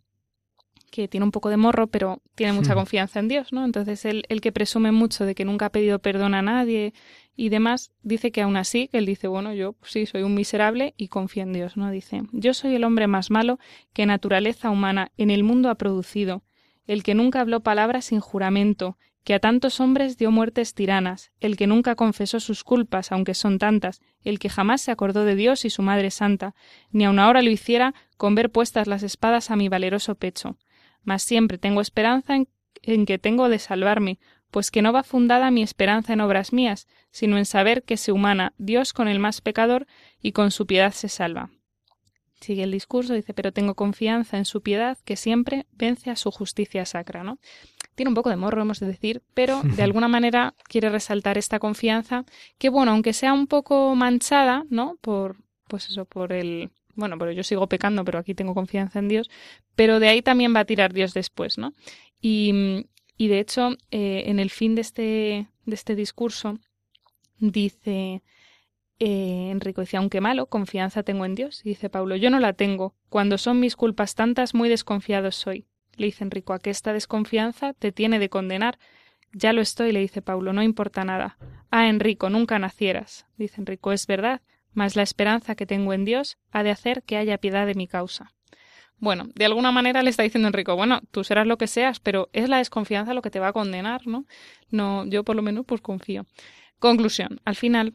que 0.93 1.09
tiene 1.09 1.25
un 1.25 1.33
poco 1.33 1.49
de 1.49 1.57
morro, 1.57 1.89
pero 1.89 2.23
tiene 2.35 2.53
mucha 2.53 2.75
confianza 2.77 3.19
en 3.19 3.29
Dios, 3.29 3.53
¿no? 3.53 3.65
Entonces 3.65 4.05
él, 4.05 4.25
el 4.29 4.41
que 4.41 4.53
presume 4.53 4.93
mucho 4.93 5.25
de 5.25 5.35
que 5.35 5.45
nunca 5.45 5.67
ha 5.67 5.73
pedido 5.73 5.99
perdón 5.99 6.35
a 6.35 6.43
nadie 6.43 6.93
y 7.35 7.49
demás, 7.49 7.93
dice 8.03 8.31
que 8.31 8.43
aún 8.43 8.57
así, 8.57 8.89
que 8.89 8.99
él 8.99 9.07
dice, 9.07 9.27
bueno, 9.27 9.55
yo 9.55 9.75
sí 9.83 10.07
soy 10.07 10.23
un 10.23 10.35
miserable 10.35 10.95
y 10.97 11.09
confío 11.09 11.43
en 11.43 11.53
Dios, 11.55 11.77
¿no? 11.77 11.91
Dice, 11.91 12.23
yo 12.33 12.55
soy 12.55 12.75
el 12.75 12.85
hombre 12.85 13.07
más 13.07 13.31
malo 13.31 13.59
que 13.95 14.07
naturaleza 14.07 14.71
humana 14.71 15.11
en 15.17 15.31
el 15.31 15.43
mundo 15.43 15.71
ha 15.71 15.77
producido, 15.77 16.43
el 16.87 17.03
que 17.03 17.15
nunca 17.15 17.41
habló 17.41 17.61
palabras 17.61 18.07
sin 18.07 18.21
juramento, 18.21 18.99
que 19.25 19.35
a 19.35 19.39
tantos 19.39 19.81
hombres 19.81 20.19
dio 20.19 20.31
muertes 20.31 20.75
tiranas, 20.75 21.31
el 21.41 21.57
que 21.57 21.67
nunca 21.67 21.95
confesó 21.95 22.41
sus 22.41 22.65
culpas, 22.65 23.13
aunque 23.13 23.35
son 23.35 23.59
tantas, 23.59 24.01
el 24.23 24.39
que 24.39 24.49
jamás 24.49 24.81
se 24.81 24.91
acordó 24.91 25.25
de 25.25 25.37
Dios 25.37 25.65
y 25.65 25.71
su 25.71 25.83
Madre 25.83 26.11
Santa, 26.11 26.55
ni 26.91 27.05
aun 27.05 27.19
ahora 27.19 27.43
lo 27.43 27.51
hiciera 27.51 27.95
con 28.17 28.35
ver 28.35 28.51
puestas 28.51 28.87
las 28.87 29.03
espadas 29.03 29.51
a 29.51 29.57
mi 29.57 29.69
valeroso 29.69 30.15
pecho. 30.17 30.57
Mas 31.05 31.23
siempre 31.23 31.59
tengo 31.59 31.81
esperanza 31.81 32.35
en, 32.35 32.49
en 32.83 33.07
que 33.07 33.19
tengo 33.19 33.49
de 33.49 33.59
salvarme, 33.59 34.19
pues 34.51 34.71
que 34.71 34.83
no 34.83 34.93
va 34.93 35.03
fundada 35.03 35.51
mi 35.51 35.63
esperanza 35.63 36.13
en 36.13 36.21
obras 36.21 36.53
mías, 36.53 36.87
sino 37.11 37.39
en 37.39 37.47
saber 37.47 37.85
que 37.85 37.97
se 37.97 38.13
humana 38.13 38.53
Dios 38.59 38.93
con 38.93 39.09
el 39.09 39.19
más 39.19 39.41
pecador 39.41 39.87
y 40.21 40.33
con 40.33 40.51
su 40.51 40.67
piedad 40.67 40.93
se 40.93 41.09
salva. 41.09 41.51
Sigue 42.43 42.65
el 42.65 42.73
discurso, 42.73 43.15
dice, 43.15 43.35
pero 43.35 43.53
tengo 43.53 43.77
confianza 43.77 44.37
en 44.37 44.45
su 44.45 44.63
piedad 44.63 44.99
que 45.05 45.15
siempre 45.15 45.67
vence 45.71 46.11
a 46.11 46.17
su 46.17 46.33
justicia 46.33 46.85
sacra, 46.85 47.23
¿no? 47.23 47.39
Tiene 47.95 48.09
un 48.09 48.15
poco 48.15 48.31
de 48.31 48.37
morro, 48.37 48.63
hemos 48.63 48.81
de 48.81 48.87
decir, 48.87 49.23
pero 49.35 49.63
de 49.63 49.83
alguna 49.83 50.09
manera 50.09 50.55
quiere 50.69 50.89
resaltar 50.89 51.39
esta 51.39 51.59
confianza 51.59 52.25
que, 52.59 52.69
bueno, 52.69 52.93
aunque 52.93 53.13
sea 53.13 53.33
un 53.33 53.47
poco 53.47 53.95
manchada, 53.95 54.65
¿no? 54.71 54.97
Por, 55.01 55.37
pues 55.69 55.89
eso, 55.89 56.05
por 56.05 56.33
el, 56.33 56.71
bueno, 56.95 57.19
pero 57.19 57.33
yo 57.33 57.43
sigo 57.43 57.67
pecando, 57.67 58.05
pero 58.05 58.19
aquí 58.19 58.35
tengo 58.35 58.55
confianza 58.55 58.99
en 58.99 59.09
Dios, 59.09 59.31
pero 59.77 60.01
de 60.01 60.09
ahí 60.09 60.23
también 60.23 60.55
va 60.55 60.61
a 60.61 60.65
tirar 60.65 60.93
Dios 60.93 61.15
después, 61.15 61.59
¿no? 61.59 61.73
Y, 62.21 62.87
y 63.17 63.29
de 63.29 63.41
hecho, 63.41 63.77
eh, 63.91 64.25
en 64.27 64.39
el 64.39 64.51
fin 64.51 64.75
de 64.75 64.81
este, 64.81 65.49
de 65.65 65.75
este 65.75 65.95
discurso, 65.95 66.59
dice 67.39 68.23
eh, 69.05 69.51
Enrico, 69.51 69.81
dice, 69.81 69.97
aunque 69.97 70.21
malo, 70.21 70.47
confianza 70.47 71.03
tengo 71.03 71.25
en 71.25 71.35
Dios. 71.35 71.63
Y 71.65 71.71
dice 71.71 71.91
Pablo, 71.91 72.15
yo 72.15 72.31
no 72.31 72.39
la 72.39 72.53
tengo. 72.53 72.95
Cuando 73.09 73.37
son 73.37 73.59
mis 73.59 73.75
culpas 73.75 74.15
tantas, 74.15 74.55
muy 74.55 74.69
desconfiado 74.69 75.33
soy. 75.33 75.67
Le 75.97 76.07
dice 76.07 76.25
Enrico, 76.25 76.53
a 76.53 76.59
que 76.59 76.71
esta 76.71 76.93
desconfianza 76.93 77.75
te 77.75 77.93
tiene 77.93 78.19
de 78.19 78.29
condenar. 78.29 78.79
Ya 79.33 79.53
lo 79.53 79.61
estoy, 79.61 79.93
le 79.93 80.01
dice 80.01 80.23
Pablo, 80.23 80.53
no 80.53 80.63
importa 80.63 81.05
nada. 81.05 81.37
Ah, 81.71 81.89
Enrico, 81.89 82.31
nunca 82.31 82.59
nacieras. 82.59 83.27
Dice 83.37 83.61
Enrico, 83.61 83.93
es 83.93 84.07
verdad, 84.07 84.43
mas 84.75 84.97
la 84.97 85.03
esperanza 85.03 85.55
que 85.55 85.67
tengo 85.67 85.93
en 85.93 86.05
Dios 86.05 86.39
ha 86.51 86.63
de 86.63 86.71
hacer 86.71 87.03
que 87.03 87.17
haya 87.17 87.39
piedad 87.39 87.67
de 87.67 87.75
mi 87.75 87.87
causa. 87.87 88.33
Bueno, 88.99 89.29
de 89.35 89.45
alguna 89.47 89.73
manera 89.73 90.03
le 90.03 90.11
está 90.11 90.23
diciendo 90.23 90.49
Enrico, 90.49 90.77
bueno, 90.77 91.01
tú 91.11 91.25
serás 91.25 91.47
lo 91.47 91.59
que 91.59 91.67
seas, 91.67 91.99
pero 91.99 92.29
es 92.33 92.49
la 92.49 92.59
desconfianza 92.59 93.15
lo 93.15 93.23
que 93.23 93.31
te 93.31 93.41
va 93.41 93.49
a 93.49 93.53
condenar, 93.53 94.07
¿no? 94.07 94.27
No, 94.71 95.05
yo 95.07 95.25
por 95.25 95.35
lo 95.35 95.43
menos 95.43 95.65
pues 95.67 95.81
confío. 95.81 96.25
Conclusión, 96.79 97.41
al 97.45 97.57
final 97.57 97.95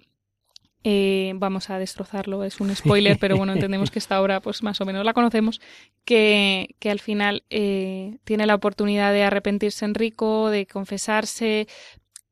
eh, 0.90 1.34
vamos 1.36 1.70
a 1.70 1.80
destrozarlo, 1.80 2.46
es 2.46 2.62
un 2.62 2.74
spoiler, 2.76 3.18
pero 3.20 3.36
bueno, 3.36 3.52
entendemos 3.52 3.92
que 3.92 4.00
esta 4.00 4.22
obra 4.22 4.40
pues 4.40 4.64
más 4.64 4.80
o 4.80 4.86
menos 4.86 5.04
la 5.04 5.12
conocemos, 5.12 5.60
que, 6.06 6.76
que 6.80 6.90
al 6.90 7.02
final 7.02 7.44
eh, 7.50 8.20
tiene 8.24 8.46
la 8.46 8.56
oportunidad 8.56 9.12
de 9.12 9.24
arrepentirse 9.24 9.84
Enrico, 9.84 10.50
de 10.50 10.66
confesarse, 10.66 11.68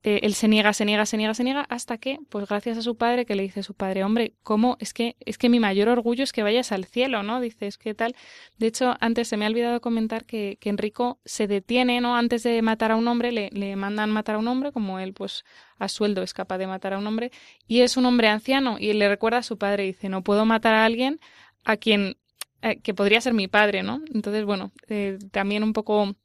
eh, 0.07 0.19
él 0.21 0.35
se 0.35 0.47
niega, 0.47 0.71
se 0.71 0.85
niega, 0.85 1.07
se 1.07 1.17
niega, 1.17 1.33
se 1.33 1.43
niega, 1.43 1.65
hasta 1.67 1.97
que, 1.97 2.19
pues 2.29 2.47
gracias 2.47 2.77
a 2.77 2.83
su 2.83 2.95
padre, 2.95 3.25
que 3.25 3.33
le 3.33 3.41
dice 3.41 3.61
a 3.61 3.63
su 3.63 3.73
padre, 3.73 4.03
hombre, 4.03 4.35
¿cómo? 4.43 4.77
Es 4.79 4.93
que, 4.93 5.15
es 5.19 5.39
que 5.39 5.49
mi 5.49 5.59
mayor 5.59 5.89
orgullo 5.89 6.23
es 6.23 6.31
que 6.31 6.43
vayas 6.43 6.71
al 6.71 6.85
cielo, 6.85 7.23
¿no? 7.23 7.41
Dice, 7.41 7.65
es 7.65 7.79
que 7.79 7.95
tal. 7.95 8.15
De 8.59 8.67
hecho, 8.67 8.95
antes 8.99 9.27
se 9.27 9.35
me 9.35 9.45
ha 9.45 9.47
olvidado 9.47 9.81
comentar 9.81 10.23
que, 10.23 10.59
que 10.61 10.69
Enrico 10.69 11.19
se 11.25 11.47
detiene, 11.47 12.01
¿no? 12.01 12.15
Antes 12.15 12.43
de 12.43 12.61
matar 12.61 12.91
a 12.91 12.97
un 12.97 13.07
hombre, 13.07 13.31
le, 13.31 13.49
le 13.51 13.75
mandan 13.75 14.11
matar 14.11 14.35
a 14.35 14.37
un 14.37 14.47
hombre, 14.47 14.71
como 14.71 14.99
él, 14.99 15.11
pues, 15.13 15.43
a 15.79 15.87
sueldo 15.87 16.21
es 16.21 16.35
capaz 16.35 16.59
de 16.59 16.67
matar 16.67 16.93
a 16.93 16.99
un 16.99 17.07
hombre, 17.07 17.31
y 17.67 17.81
es 17.81 17.97
un 17.97 18.05
hombre 18.05 18.27
anciano, 18.27 18.77
y 18.79 18.93
le 18.93 19.09
recuerda 19.09 19.39
a 19.39 19.43
su 19.43 19.57
padre, 19.57 19.85
dice, 19.85 20.07
no 20.07 20.23
puedo 20.23 20.45
matar 20.45 20.75
a 20.75 20.85
alguien 20.85 21.19
a 21.63 21.77
quien, 21.77 22.17
eh, 22.61 22.79
que 22.79 22.93
podría 22.93 23.21
ser 23.21 23.33
mi 23.33 23.47
padre, 23.47 23.81
¿no? 23.81 24.01
Entonces, 24.13 24.45
bueno, 24.45 24.71
eh, 24.87 25.17
también 25.31 25.63
un 25.63 25.73
poco 25.73 26.15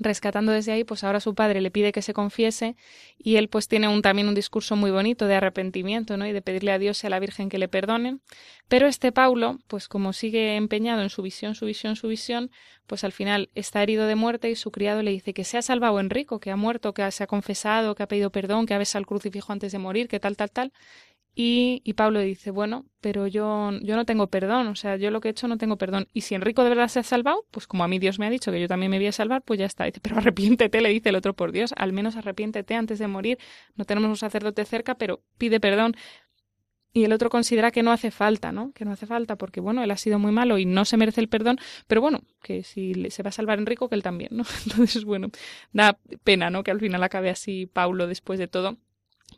rescatando 0.00 0.50
desde 0.50 0.72
ahí, 0.72 0.82
pues 0.82 1.04
ahora 1.04 1.20
su 1.20 1.34
padre 1.34 1.60
le 1.60 1.70
pide 1.70 1.92
que 1.92 2.02
se 2.02 2.14
confiese 2.14 2.74
y 3.18 3.36
él 3.36 3.48
pues 3.48 3.68
tiene 3.68 3.86
un, 3.86 4.02
también 4.02 4.26
un 4.28 4.34
discurso 4.34 4.74
muy 4.74 4.90
bonito 4.90 5.26
de 5.26 5.34
arrepentimiento, 5.34 6.16
¿no? 6.16 6.26
Y 6.26 6.32
de 6.32 6.42
pedirle 6.42 6.72
a 6.72 6.78
Dios 6.78 7.04
y 7.04 7.06
a 7.06 7.10
la 7.10 7.20
Virgen 7.20 7.48
que 7.48 7.58
le 7.58 7.68
perdonen. 7.68 8.20
Pero 8.66 8.86
este 8.86 9.12
Paulo, 9.12 9.58
pues 9.68 9.88
como 9.88 10.12
sigue 10.12 10.56
empeñado 10.56 11.02
en 11.02 11.10
su 11.10 11.22
visión, 11.22 11.54
su 11.54 11.66
visión, 11.66 11.96
su 11.96 12.08
visión, 12.08 12.50
pues 12.86 13.04
al 13.04 13.12
final 13.12 13.50
está 13.54 13.82
herido 13.82 14.06
de 14.06 14.16
muerte 14.16 14.50
y 14.50 14.56
su 14.56 14.72
criado 14.72 15.02
le 15.02 15.12
dice 15.12 15.34
que 15.34 15.44
se 15.44 15.58
ha 15.58 15.62
salvado 15.62 16.00
Enrico, 16.00 16.40
que 16.40 16.50
ha 16.50 16.56
muerto, 16.56 16.94
que 16.94 17.08
se 17.12 17.22
ha 17.22 17.26
confesado, 17.26 17.94
que 17.94 18.02
ha 18.02 18.08
pedido 18.08 18.30
perdón, 18.30 18.66
que 18.66 18.74
ha 18.74 18.78
besado 18.78 19.00
el 19.00 19.06
crucifijo 19.06 19.52
antes 19.52 19.70
de 19.70 19.78
morir, 19.78 20.08
que 20.08 20.18
tal, 20.18 20.36
tal, 20.36 20.50
tal. 20.50 20.72
Y, 21.34 21.80
y, 21.84 21.92
Pablo 21.94 22.20
dice, 22.20 22.50
bueno, 22.50 22.86
pero 23.00 23.26
yo, 23.28 23.70
yo 23.82 23.96
no 23.96 24.04
tengo 24.04 24.26
perdón, 24.26 24.66
o 24.66 24.74
sea, 24.74 24.96
yo 24.96 25.10
lo 25.10 25.20
que 25.20 25.28
he 25.28 25.30
hecho 25.30 25.46
no 25.46 25.58
tengo 25.58 25.76
perdón. 25.76 26.08
Y 26.12 26.22
si 26.22 26.34
Enrico 26.34 26.64
de 26.64 26.70
verdad 26.70 26.88
se 26.88 26.98
ha 26.98 27.02
salvado, 27.04 27.46
pues 27.50 27.66
como 27.66 27.84
a 27.84 27.88
mí 27.88 27.98
Dios 27.98 28.18
me 28.18 28.26
ha 28.26 28.30
dicho 28.30 28.50
que 28.50 28.60
yo 28.60 28.66
también 28.68 28.90
me 28.90 28.98
voy 28.98 29.06
a 29.06 29.12
salvar, 29.12 29.42
pues 29.42 29.60
ya 29.60 29.66
está. 29.66 29.84
Dice, 29.84 30.00
pero 30.00 30.18
arrepiéntete, 30.18 30.80
le 30.80 30.88
dice 30.90 31.10
el 31.10 31.16
otro 31.16 31.34
por 31.34 31.52
Dios, 31.52 31.72
al 31.76 31.92
menos 31.92 32.16
arrepiéntete 32.16 32.74
antes 32.74 32.98
de 32.98 33.06
morir. 33.06 33.38
No 33.76 33.84
tenemos 33.84 34.10
un 34.10 34.16
sacerdote 34.16 34.64
cerca, 34.64 34.96
pero 34.96 35.22
pide 35.38 35.60
perdón. 35.60 35.94
Y 36.92 37.04
el 37.04 37.12
otro 37.12 37.30
considera 37.30 37.70
que 37.70 37.84
no 37.84 37.92
hace 37.92 38.10
falta, 38.10 38.50
¿no? 38.50 38.72
Que 38.72 38.84
no 38.84 38.90
hace 38.90 39.06
falta 39.06 39.36
porque, 39.36 39.60
bueno, 39.60 39.84
él 39.84 39.90
ha 39.92 39.96
sido 39.96 40.18
muy 40.18 40.32
malo 40.32 40.58
y 40.58 40.64
no 40.64 40.84
se 40.84 40.96
merece 40.96 41.20
el 41.20 41.28
perdón, 41.28 41.58
pero 41.86 42.00
bueno, 42.00 42.22
que 42.42 42.64
si 42.64 42.92
se 43.10 43.22
va 43.22 43.28
a 43.28 43.32
salvar 43.32 43.60
Enrico, 43.60 43.88
que 43.88 43.94
él 43.94 44.02
también, 44.02 44.30
¿no? 44.32 44.44
Entonces, 44.66 45.04
bueno, 45.04 45.28
da 45.72 45.96
pena, 46.24 46.50
¿no? 46.50 46.64
Que 46.64 46.72
al 46.72 46.80
final 46.80 47.02
acabe 47.04 47.30
así 47.30 47.66
Paulo 47.66 48.08
después 48.08 48.40
de 48.40 48.48
todo 48.48 48.76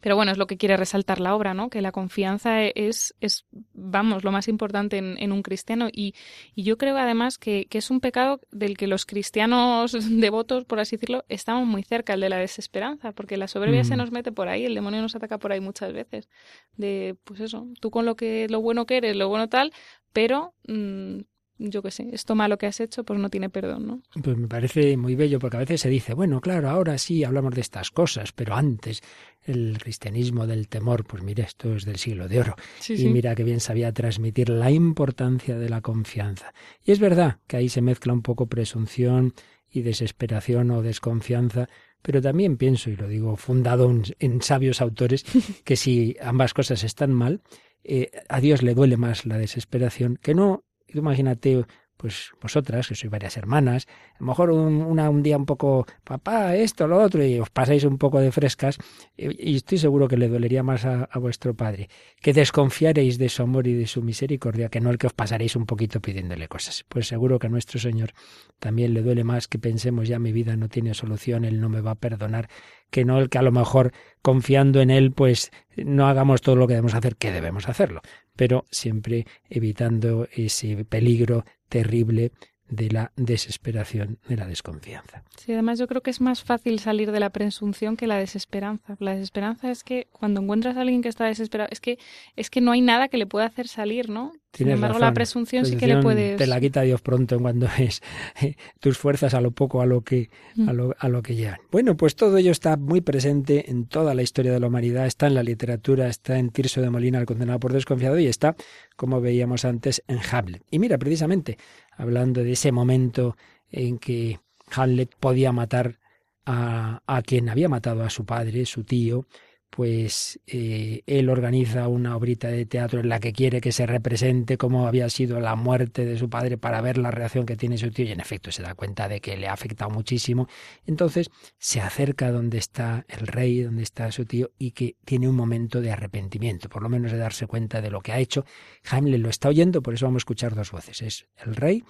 pero 0.01 0.17
bueno, 0.17 0.33
es 0.33 0.39
lo 0.39 0.47
que 0.47 0.57
quiere 0.57 0.77
resaltar 0.77 1.21
la 1.21 1.35
obra, 1.35 1.55
¿no? 1.55 1.71
Que 1.71 1.81
la 1.81 1.93
confianza 1.93 2.63
es, 2.63 3.15
es 3.21 3.47
vamos, 3.73 4.25
lo 4.25 4.33
más 4.33 4.49
importante 4.49 4.99
en, 4.99 5.17
en 5.19 5.33
un 5.33 5.43
cristiano. 5.43 5.89
Y, 5.93 6.15
y, 6.55 6.65
yo 6.65 6.79
creo 6.79 6.97
además 6.97 7.39
que, 7.39 7.67
que, 7.67 7.79
es 7.79 7.91
un 7.91 8.01
pecado 8.01 8.41
del 8.51 8.77
que 8.77 8.87
los 8.87 9.07
cristianos 9.07 9.93
devotos, 10.21 10.65
por 10.65 10.81
así 10.81 10.97
decirlo, 10.97 11.25
estamos 11.29 11.67
muy 11.67 11.83
cerca, 11.83 12.15
el 12.15 12.21
de 12.21 12.29
la 12.29 12.39
desesperanza, 12.39 13.13
porque 13.13 13.37
la 13.37 13.49
soberbia 13.49 13.85
se 13.85 13.95
mm. 13.95 13.99
nos 13.99 14.11
mete 14.11 14.33
por 14.33 14.49
ahí, 14.49 14.65
el 14.65 14.75
demonio 14.75 15.03
nos 15.03 15.15
ataca 15.15 15.39
por 15.39 15.53
ahí 15.53 15.61
muchas 15.61 15.93
veces. 15.93 16.29
De, 16.77 17.17
pues 17.25 17.41
eso, 17.41 17.67
tú 17.81 17.91
con 17.91 18.05
lo 18.05 18.17
que, 18.17 18.47
lo 18.49 18.61
bueno 18.61 18.87
que 18.87 18.97
eres, 18.97 19.17
lo 19.17 19.29
bueno 19.29 19.49
tal, 19.49 19.73
pero 20.13 20.55
mmm, 20.67 21.21
yo 21.59 21.83
qué 21.83 21.91
sé, 21.91 22.09
esto 22.13 22.35
malo 22.35 22.59
que 22.59 22.67
has 22.67 22.81
hecho, 22.81 23.05
pues 23.05 23.19
no 23.21 23.31
tiene 23.31 23.49
perdón, 23.51 23.87
¿no? 23.87 24.03
Pues 24.23 24.37
me 24.37 24.49
parece 24.49 24.97
muy 24.97 25.15
bello, 25.15 25.39
porque 25.39 25.57
a 25.57 25.61
veces 25.61 25.81
se 25.81 25.89
dice, 25.89 26.15
bueno, 26.15 26.41
claro, 26.41 26.69
ahora 26.69 26.99
sí 26.99 27.25
hablamos 27.25 27.55
de 27.55 27.61
estas 27.61 27.91
cosas, 27.91 28.33
pero 28.33 28.55
antes 28.55 29.03
el 29.45 29.79
cristianismo 29.79 30.47
del 30.47 30.69
temor, 30.69 31.05
pues 31.05 31.23
mire, 31.23 31.43
esto 31.43 31.75
es 31.75 31.85
del 31.85 31.97
siglo 31.97 32.29
de 32.29 32.41
oro. 32.41 32.57
y 32.89 33.09
mira 33.09 33.35
que 33.35 33.45
bien 33.45 33.61
sabía 33.61 33.93
transmitir 33.93 34.49
la 34.49 34.71
importancia 34.71 35.59
de 35.59 35.69
la 35.69 35.81
confianza. 35.81 36.55
Y 36.85 36.93
es 36.93 36.99
verdad 36.99 37.39
que 37.47 37.57
ahí 37.57 37.69
se 37.69 37.83
mezcla 37.83 38.13
un 38.13 38.23
poco 38.23 38.47
presunción 38.47 39.35
y 39.71 39.83
desesperación 39.83 40.71
o 40.71 40.83
desconfianza, 40.83 41.69
pero 42.03 42.21
también 42.21 42.57
pienso, 42.57 42.91
y 42.91 42.97
lo 42.97 43.09
digo 43.09 43.37
fundado 43.37 43.91
en, 44.19 44.43
sabios 44.43 44.81
autores, 44.81 45.25
que 45.65 45.77
si 45.77 46.17
ambas 46.21 46.55
cosas 46.55 46.85
están 46.85 47.13
mal, 47.13 47.41
eh, 47.85 48.11
a 48.29 48.41
Dios 48.41 48.63
le 48.63 48.75
duele 48.75 48.97
más 48.97 49.27
la 49.27 49.39
desesperación 49.39 50.19
que 50.21 50.35
no 50.35 50.65
imagínate, 51.01 51.65
pues 52.03 52.33
vosotras, 52.43 52.89
que 52.89 52.97
sois 52.97 53.11
varias 53.11 53.37
hermanas, 53.37 53.87
a 54.17 54.21
lo 54.21 54.27
mejor 54.27 54.51
un, 54.51 54.83
una, 54.83 55.09
un 55.09 55.23
día 55.23 55.37
un 55.37 55.47
poco, 55.47 55.87
papá, 56.03 56.57
esto, 56.57 56.89
lo 56.89 57.01
otro, 57.01 57.25
y 57.25 57.39
os 57.39 57.49
pasáis 57.51 57.85
un 57.85 57.97
poco 57.97 58.19
de 58.19 58.33
frescas, 58.33 58.79
y, 59.17 59.55
estoy 59.55 59.79
seguro 59.79 60.09
que 60.09 60.17
le 60.17 60.27
dolería 60.27 60.65
más 60.65 60.85
a, 60.85 61.05
a, 61.05 61.19
vuestro 61.21 61.55
padre, 61.55 61.89
que 62.21 62.33
desconfiaréis 62.33 63.19
de 63.19 63.29
su 63.29 63.45
amor 63.45 63.69
y 63.69 63.75
de 63.75 63.87
su 63.87 64.03
misericordia, 64.03 64.69
que 64.69 64.81
no 64.81 64.91
el 64.91 64.99
que 64.99 65.07
os 65.07 65.13
pasaréis 65.13 65.55
un 65.55 65.65
poquito 65.65 66.01
pidiéndole 66.01 66.49
cosas. 66.49 66.85
Pues 66.89 67.07
seguro 67.07 67.39
que 67.39 67.47
a 67.47 67.51
nuestro 67.51 67.79
Señor 67.79 68.15
también 68.59 68.95
le 68.95 69.03
duele 69.03 69.23
más 69.23 69.47
que 69.47 69.61
pensemos 69.61 70.09
ya 70.09 70.19
mi 70.19 70.33
vida 70.33 70.57
no 70.57 70.69
tiene 70.69 70.95
solución, 70.95 71.45
Él 71.45 71.61
no 71.61 71.69
me 71.69 71.83
va 71.83 71.93
a 71.93 71.95
perdonar, 71.95 72.49
que 72.91 73.05
no 73.05 73.21
el 73.21 73.29
que 73.29 73.39
a 73.39 73.43
lo 73.43 73.53
mejor 73.53 73.93
confiando 74.23 74.81
en 74.81 74.91
Él, 74.91 75.13
pues 75.13 75.53
no 75.77 76.09
hagamos 76.09 76.41
todo 76.41 76.57
lo 76.57 76.67
que 76.67 76.75
debemos 76.75 76.95
hacer, 76.95 77.15
que 77.15 77.31
debemos 77.31 77.69
hacerlo 77.69 78.03
pero 78.37 78.65
siempre 78.71 79.27
evitando 79.49 80.29
ese 80.35 80.85
peligro 80.85 81.45
terrible 81.69 82.33
de 82.73 82.91
la 82.91 83.13
desesperación, 83.17 84.19
de 84.29 84.37
la 84.37 84.47
desconfianza. 84.47 85.25
Sí, 85.37 85.53
además 85.53 85.79
yo 85.79 85.87
creo 85.87 86.01
que 86.01 86.11
es 86.11 86.23
más 86.23 86.43
fácil 86.43 86.79
salir 86.79 87.13
de 87.13 87.21
la 87.21 87.31
presunción 87.31 87.99
que 87.99 88.07
la 88.07 88.17
desesperanza. 88.17 88.97
La 88.99 89.15
desesperanza 89.15 89.71
es 89.71 89.85
que 89.85 90.09
cuando 90.11 90.41
encuentras 90.41 90.77
a 90.77 90.81
alguien 90.81 91.03
que 91.03 91.11
está 91.11 91.27
desesperado, 91.27 91.69
es 91.71 91.81
que 91.81 91.99
es 92.35 92.49
que 92.49 92.63
no 92.63 92.73
hay 92.73 92.81
nada 92.81 93.09
que 93.09 93.19
le 93.19 93.27
pueda 93.27 93.45
hacer 93.45 93.69
salir, 93.69 94.09
¿no? 94.09 94.33
Sin 94.53 94.69
embargo, 94.69 94.99
la 94.99 95.15
presunción 95.15 95.65
sí 95.65 95.77
que 95.77 95.87
le 95.87 96.03
puedes. 96.03 96.37
Te 96.37 96.47
la 96.47 96.61
quita 96.61 96.83
Dios 96.83 97.01
pronto 97.01 97.39
cuando 97.39 97.69
es 97.79 98.03
eh, 98.41 98.57
tus 98.81 98.99
fuerzas 98.99 99.33
a 99.33 99.41
lo 99.41 99.51
poco 99.51 99.81
a 99.81 99.87
lo 99.87 100.03
que 100.03 100.29
mm. 100.57 100.69
a 100.69 100.73
lo, 100.75 100.95
a 100.99 101.09
lo 101.09 101.23
que 101.23 101.35
llegan. 101.35 101.59
Bueno, 101.71 101.97
pues 101.97 102.17
todo 102.17 102.37
ello 102.37 102.51
está 102.51 102.77
muy 102.77 103.01
presente 103.01 103.71
en 103.71 103.87
toda 103.87 104.15
la 104.15 104.23
historia 104.23 104.53
de 104.53 104.61
la 104.61 104.67
humanidad, 104.67 105.07
está 105.07 105.27
en 105.27 105.35
la 105.35 105.43
literatura, 105.43 106.09
está 106.09 106.39
en 106.39 106.51
Tirso 106.51 106.83
de 106.83 106.91
Molina, 106.91 107.19
el 107.19 107.27
condenado 107.27 107.61
por 107.61 107.73
desconfiado, 107.73 108.19
y 108.19 108.27
está, 108.27 108.55
como 108.97 109.23
veíamos 109.23 109.65
antes, 109.65 110.03
en 110.07 110.19
Hamlet. 110.31 110.63
Y 110.71 110.79
mira, 110.79 110.99
precisamente, 110.99 111.57
hablando 111.97 112.43
de 112.43 112.53
ese 112.53 112.73
momento 112.73 113.37
en 113.71 113.99
que 113.99 114.39
Hamlet 114.71 115.15
podía 115.19 115.53
matar 115.53 115.99
a, 116.45 117.03
a 117.07 117.23
quien 117.23 117.49
había 117.49 117.71
matado 117.71 118.03
a 118.03 118.11
su 118.11 118.27
padre, 118.27 118.67
su 118.67 118.85
tío, 118.85 119.27
pues 119.75 120.39
eh, 120.47 121.03
él 121.07 121.31
organiza 121.31 121.89
una 121.89 122.15
obrita 122.15 122.49
de 122.49 122.67
teatro 122.67 123.01
en 123.01 123.09
la 123.09 123.21
que 123.21 123.33
quiere 123.33 123.63
que 123.63 123.73
se 123.73 123.87
represente 123.87 124.59
cómo 124.59 124.87
había 124.87 125.09
sido 125.09 125.41
la 125.41 125.57
muerte 125.57 126.05
de 126.05 126.19
su 126.19 126.29
padre 126.29 126.59
para 126.59 126.83
ver 126.83 126.99
la 126.99 127.11
reacción 127.11 127.47
que 127.47 127.57
tiene 127.57 127.79
su 127.79 127.91
tío 127.91 128.05
y 128.05 128.13
en 128.13 128.21
efecto 128.21 128.53
se 128.53 128.63
da 128.63 128.75
cuenta 128.75 129.09
de 129.09 129.23
que 129.23 129.35
le 129.39 129.49
ha 129.49 129.55
afectado 129.55 129.91
muchísimo. 129.91 130.47
Entonces 130.85 131.31
se 131.57 131.81
acerca 131.81 132.31
donde 132.31 132.59
está 132.59 133.07
el 133.09 133.27
rey, 133.27 133.63
donde 133.63 133.83
está 133.83 134.13
su 134.13 134.27
tío 134.27 134.51
y 134.59 134.73
que 134.73 134.97
tiene 135.07 135.27
un 135.27 135.37
momento 135.37 135.81
de 135.81 135.91
arrepentimiento, 135.91 136.69
por 136.69 136.83
lo 136.83 136.91
menos 136.91 137.11
de 137.11 137.17
darse 137.17 137.47
cuenta 137.47 137.81
de 137.81 137.91
lo 137.91 138.03
que 138.03 138.13
ha 138.13 138.19
hecho. 138.19 138.45
Hamlet 138.91 139.23
lo 139.23 139.31
está 139.31 139.49
oyendo, 139.49 139.83
por 139.83 139.95
eso 139.95 140.05
vamos 140.05 140.21
a 140.21 140.25
escuchar 140.25 140.55
dos 140.55 140.71
voces. 140.71 141.01
Es 141.01 141.27
el 141.47 141.57
rey 141.57 141.83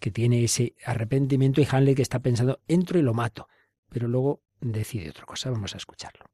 que 0.00 0.10
tiene 0.10 0.42
ese 0.42 0.74
arrepentimiento 0.84 1.60
y 1.60 1.68
Hamlet 1.70 1.94
que 1.94 2.02
está 2.02 2.18
pensando 2.18 2.58
entro 2.66 2.98
y 2.98 3.02
lo 3.02 3.14
mato, 3.14 3.46
pero 3.88 4.08
luego 4.08 4.42
decide 4.60 5.10
otra 5.10 5.24
cosa. 5.24 5.52
Vamos 5.52 5.74
a 5.74 5.76
escucharlo. 5.76 6.27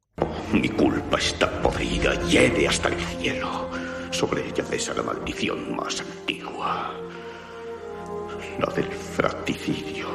Mi 0.53 0.69
culpa 0.69 1.19
está 1.19 1.51
podrida, 1.63 2.15
hiede 2.29 2.69
hasta 2.69 2.89
el 2.89 3.01
cielo. 3.01 3.69
Sobre 4.11 4.47
ella 4.49 4.65
pesa 4.65 4.95
la 4.95 5.03
maldición 5.03 5.75
más 5.75 6.01
antigua, 6.01 6.95
la 8.61 8.73
del 8.73 8.91
fratricidio. 8.93 10.07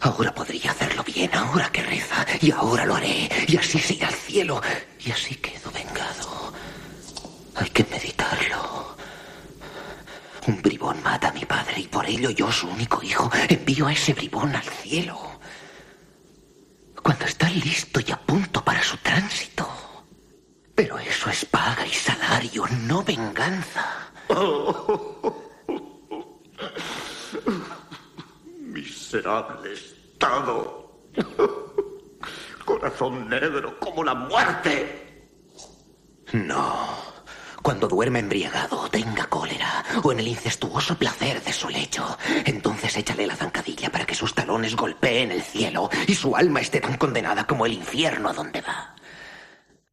Ahora 0.00 0.34
podría 0.34 0.72
hacerlo 0.72 1.04
bien, 1.04 1.30
ahora 1.34 1.70
que 1.70 1.82
reza, 1.82 2.26
y 2.40 2.50
ahora 2.50 2.84
lo 2.84 2.96
haré, 2.96 3.28
y 3.46 3.56
así 3.56 3.78
se 3.78 4.04
al 4.04 4.14
cielo, 4.14 4.60
y 4.98 5.10
así 5.12 5.36
quedo 5.36 5.70
vengado. 5.70 6.52
Hay 7.54 7.68
que 7.70 7.84
meditarlo. 7.84 8.79
Un 10.46 10.62
bribón 10.62 11.02
mata 11.02 11.28
a 11.28 11.32
mi 11.32 11.44
padre 11.44 11.80
y 11.80 11.86
por 11.88 12.06
ello 12.06 12.30
yo, 12.30 12.50
su 12.50 12.68
único 12.68 13.02
hijo, 13.02 13.30
envío 13.48 13.86
a 13.86 13.92
ese 13.92 14.14
bribón 14.14 14.54
al 14.56 14.62
cielo. 14.62 15.18
Cuando 17.02 17.26
está 17.26 17.50
listo 17.50 18.00
y 18.06 18.10
a 18.10 18.16
punto 18.16 18.64
para 18.64 18.82
su 18.82 18.96
tránsito. 18.98 19.68
Pero 20.74 20.98
eso 20.98 21.28
es 21.30 21.44
paga 21.44 21.86
y 21.86 21.92
salario, 21.92 22.64
no 22.82 23.02
venganza. 23.02 24.10
Miserable 28.58 29.72
estado. 29.72 30.90
Corazón 32.64 33.28
negro 33.28 33.78
como 33.78 34.04
la 34.04 34.14
muerte. 34.14 35.28
No 36.32 37.19
cuando 37.62 37.88
duerme 37.88 38.20
embriagado, 38.20 38.88
tenga 38.90 39.26
cólera, 39.26 39.84
o 40.02 40.12
en 40.12 40.20
el 40.20 40.28
incestuoso 40.28 40.96
placer 40.96 41.42
de 41.42 41.52
su 41.52 41.68
lecho. 41.68 42.16
Entonces 42.44 42.96
échale 42.96 43.26
la 43.26 43.36
zancadilla 43.36 43.90
para 43.90 44.06
que 44.06 44.14
sus 44.14 44.34
talones 44.34 44.76
golpeen 44.76 45.30
el 45.30 45.42
cielo 45.42 45.90
y 46.06 46.14
su 46.14 46.36
alma 46.36 46.60
esté 46.60 46.80
tan 46.80 46.96
condenada 46.96 47.46
como 47.46 47.66
el 47.66 47.74
infierno 47.74 48.28
a 48.28 48.32
donde 48.32 48.60
va. 48.60 48.94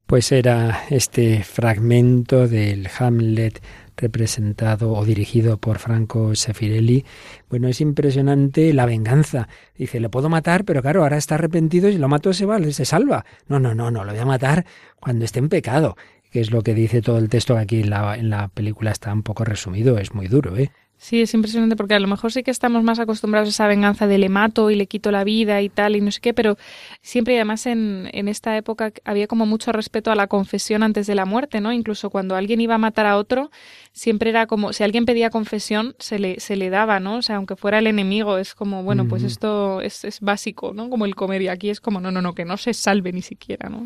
Pues 0.06 0.32
era 0.32 0.86
este 0.90 1.44
fragmento 1.44 2.48
del 2.48 2.90
Hamlet 2.98 3.62
representado 3.98 4.94
o 4.94 5.04
dirigido 5.04 5.58
por 5.58 5.80
Franco 5.80 6.34
Sefirelli. 6.34 7.04
Bueno, 7.50 7.68
es 7.68 7.82
impresionante 7.82 8.72
la 8.74 8.86
venganza. 8.86 9.50
Dice, 9.76 10.00
le 10.00 10.08
puedo 10.08 10.30
matar, 10.30 10.64
pero 10.64 10.82
claro, 10.82 11.02
ahora 11.02 11.18
está 11.18 11.36
arrepentido 11.36 11.90
y 11.90 11.94
si 11.94 11.98
lo 11.98 12.08
mato 12.08 12.32
se 12.32 12.46
va, 12.46 12.60
se 12.72 12.86
salva. 12.86 13.26
No, 13.48 13.60
no, 13.60 13.76
no, 13.76 13.92
no, 13.92 14.06
lo 14.06 14.12
voy 14.12 14.22
a 14.22 14.26
matar 14.26 14.66
cuando 15.00 15.26
esté 15.26 15.40
en 15.40 15.50
pecado 15.50 15.98
que 16.38 16.42
es 16.42 16.52
lo 16.52 16.62
que 16.62 16.76
dice 16.76 17.02
todo 17.02 17.18
el 17.18 17.30
texto 17.30 17.56
que 17.56 17.62
aquí 17.62 17.80
en 17.80 17.90
la, 17.90 18.16
en 18.16 18.30
la 18.30 18.48
película 18.50 18.92
está 18.92 19.12
un 19.12 19.24
poco 19.24 19.44
resumido, 19.44 19.98
es 19.98 20.14
muy 20.14 20.28
duro, 20.28 20.56
¿eh? 20.56 20.70
Sí, 20.96 21.20
es 21.20 21.34
impresionante 21.34 21.76
porque 21.76 21.96
a 21.96 22.00
lo 22.00 22.08
mejor 22.08 22.32
sí 22.32 22.44
que 22.44 22.52
estamos 22.52 22.84
más 22.84 23.00
acostumbrados 23.00 23.48
a 23.48 23.50
esa 23.50 23.68
venganza 23.68 24.06
de 24.06 24.20
le 24.20 24.30
mato 24.30 24.70
y 24.70 24.76
le 24.76 24.86
quito 24.86 25.10
la 25.10 25.24
vida 25.24 25.64
y 25.64 25.70
tal 25.70 25.96
y 25.96 26.02
no 26.02 26.12
sé 26.12 26.22
qué, 26.22 26.36
pero 26.36 26.56
siempre 27.02 27.34
y 27.34 27.38
además 27.38 27.66
en, 27.66 28.08
en 28.14 28.28
esta 28.28 28.56
época 28.56 28.94
había 29.04 29.26
como 29.26 29.48
mucho 29.48 29.72
respeto 29.72 30.12
a 30.12 30.16
la 30.16 30.28
confesión 30.28 30.84
antes 30.84 31.08
de 31.08 31.16
la 31.16 31.26
muerte, 31.26 31.60
¿no? 31.60 31.74
Incluso 31.74 32.12
cuando 32.12 32.36
alguien 32.36 32.62
iba 32.62 32.76
a 32.76 32.80
matar 32.80 33.08
a 33.08 33.18
otro, 33.18 33.50
siempre 33.94 34.30
era 34.30 34.46
como, 34.46 34.74
si 34.74 34.84
alguien 34.84 35.06
pedía 35.06 35.32
confesión, 35.32 35.96
se 35.98 36.20
le, 36.20 36.40
se 36.40 36.56
le 36.56 36.70
daba, 36.70 37.00
¿no? 37.00 37.18
O 37.18 37.22
sea, 37.24 37.38
aunque 37.38 37.56
fuera 37.56 37.80
el 37.80 37.88
enemigo, 37.88 38.38
es 38.38 38.54
como, 38.54 38.84
bueno, 38.84 39.08
pues 39.08 39.24
esto 39.24 39.82
es, 39.82 40.04
es 40.04 40.20
básico, 40.20 40.74
¿no? 40.76 40.92
Como 40.92 41.06
el 41.06 41.16
comer 41.16 41.42
y 41.42 41.48
aquí 41.48 41.72
es 41.72 41.82
como, 41.82 42.00
no, 42.00 42.12
no, 42.12 42.22
no, 42.22 42.36
que 42.36 42.46
no 42.46 42.58
se 42.58 42.76
salve 42.76 43.12
ni 43.12 43.24
siquiera, 43.24 43.70
¿no? 43.70 43.82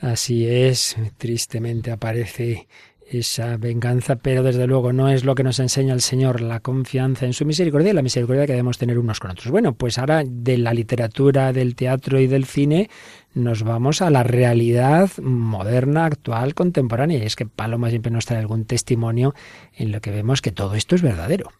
Así 0.00 0.46
es, 0.46 0.96
tristemente 1.16 1.90
aparece 1.90 2.68
esa 3.10 3.56
venganza, 3.56 4.16
pero 4.16 4.42
desde 4.42 4.66
luego 4.66 4.92
no 4.92 5.08
es 5.08 5.24
lo 5.24 5.34
que 5.34 5.42
nos 5.42 5.58
enseña 5.60 5.94
el 5.94 6.02
Señor, 6.02 6.40
la 6.40 6.60
confianza 6.60 7.24
en 7.24 7.32
su 7.32 7.44
misericordia 7.44 7.90
y 7.90 7.94
la 7.94 8.02
misericordia 8.02 8.46
que 8.46 8.52
debemos 8.52 8.78
tener 8.78 8.98
unos 8.98 9.18
con 9.18 9.30
otros. 9.30 9.50
Bueno, 9.50 9.74
pues 9.74 9.98
ahora 9.98 10.22
de 10.26 10.58
la 10.58 10.74
literatura, 10.74 11.52
del 11.52 11.74
teatro 11.74 12.20
y 12.20 12.26
del 12.26 12.44
cine 12.44 12.90
nos 13.34 13.62
vamos 13.62 14.02
a 14.02 14.10
la 14.10 14.24
realidad 14.24 15.10
moderna, 15.18 16.04
actual, 16.04 16.54
contemporánea. 16.54 17.18
Y 17.18 17.22
es 17.22 17.36
que 17.36 17.46
Paloma 17.46 17.90
siempre 17.90 18.12
nos 18.12 18.26
trae 18.26 18.40
algún 18.40 18.64
testimonio 18.66 19.34
en 19.74 19.92
lo 19.92 20.00
que 20.00 20.10
vemos 20.10 20.42
que 20.42 20.52
todo 20.52 20.74
esto 20.74 20.94
es 20.94 21.02
verdadero. 21.02 21.50